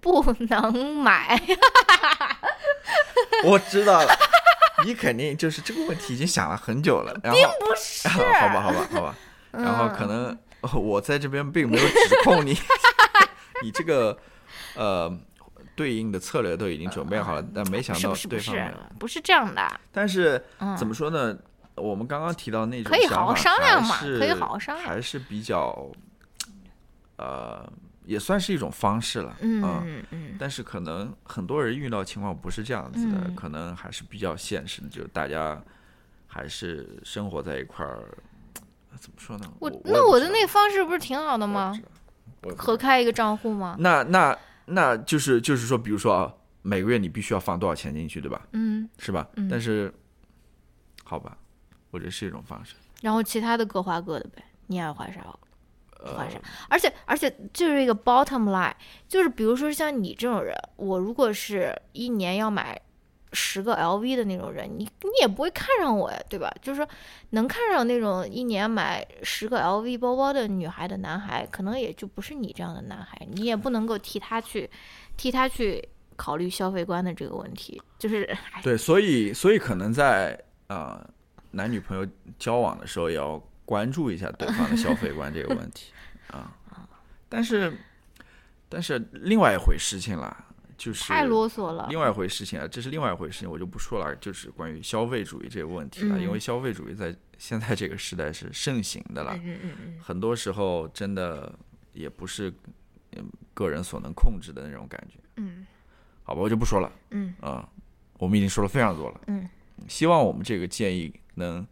[0.01, 1.41] 不能买。
[3.45, 4.13] 我知道了，
[4.85, 9.15] 你肯定就是这个问题已经想了很久了，然后不是，好吧，好吧，好吧，
[9.53, 10.37] 然后可能
[10.75, 12.57] 我在这边并没有指控你，
[13.63, 14.17] 你这个
[14.75, 15.17] 呃
[15.77, 18.79] 对应的策略都已经准备好了，但没想到是不是不是对方没有。
[18.99, 19.81] 不是这样的？
[19.93, 21.37] 但是嗯怎么说呢？
[21.79, 25.91] 我们刚刚提到那种可以好好商量嘛可以好好商量还是比较
[27.17, 27.71] 呃，
[28.05, 29.37] 也算是一种方式了。
[29.41, 35.61] 嗯啊嗯嗯但是可能很多人遇到情况不是这样子的，嗯可能还是比较现实的，就是大家
[36.27, 38.17] 还是生活在一块儿，
[38.99, 39.53] 怎么说呢？
[39.59, 41.79] 我我那我的那个个方式不是挺好的吗？
[42.57, 43.75] 合开一个账户吗？
[43.81, 44.37] 那那
[44.67, 46.33] 那就是就是说，比如说啊，
[46.63, 48.47] 每个月你必须要放多少钱进去，对吧？
[48.53, 49.27] 嗯，是吧？
[49.35, 49.93] 嗯但是
[51.03, 51.37] 好吧，
[51.91, 52.75] 我觉得是一种方式。
[53.03, 55.21] 然后其他的各花各的呗，你爱花啥
[56.01, 56.41] 呃花啥。
[56.69, 58.73] 而且而且就是一个 bottom line，
[59.07, 62.81] 就是比如说像你这种人，我如果是一年要买
[63.33, 66.53] 十个 LV 的那种人，你你也不会看上我呀，对吧？
[66.63, 66.89] 就是说
[67.31, 74.69] 能看上那种一年买十个 LV 包包的女孩的男孩，可能也就不是你这样的男孩，你也不能够替他去
[75.17, 75.87] 替他去
[76.17, 80.33] 考虑消费观的这个问题，就是 哎对，所以所以可能在
[80.69, 81.11] 啊、呃
[81.53, 82.07] 男女朋友
[82.39, 85.93] 交往的时候，也要关注一下对方的消费观这个问题
[86.33, 86.55] 啊。
[87.29, 87.73] 但是
[88.69, 90.47] 但是另外一回事情啦，
[90.77, 91.87] 就是太啰嗦了。
[91.91, 96.19] 另外一回事情啊，这是另外一回事情，我就不说了，就是关于消费主义这个问题了。
[96.19, 101.53] 嗯因为消费主义在现在这个时代是盛行的了，嗯嗯嗯很多时候真的
[101.93, 102.53] 也不是
[103.13, 105.19] 嗯个人所能控制的那种感觉。
[105.37, 105.67] 嗯
[106.23, 107.67] 好吧，我就不说了嗯啊、
[108.19, 109.21] 我们已经说了非常多了。
[109.29, 109.49] 嗯
[109.87, 111.67] 希望我们这个建议能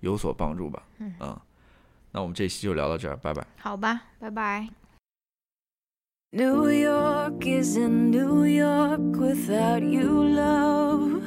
[0.00, 0.82] 有所帮助吧。
[0.98, 1.42] 嗯啊，
[2.12, 3.44] 那我们这期就聊到这儿，拜拜。
[3.56, 4.68] 好吧，拜拜。
[6.30, 11.22] New York isn't New York without you, love.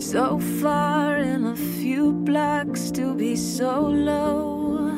[0.00, 4.90] So far in a few blocks to be so low.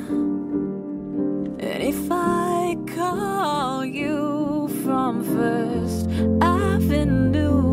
[1.60, 6.08] And if I call you from First
[6.40, 7.67] Avenue,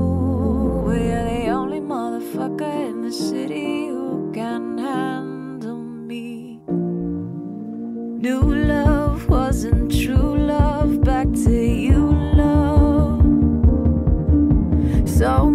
[3.06, 6.60] the city who can handle me.
[6.68, 11.04] New love wasn't true love.
[11.04, 12.02] Back to you,
[12.34, 13.22] love.
[15.08, 15.52] So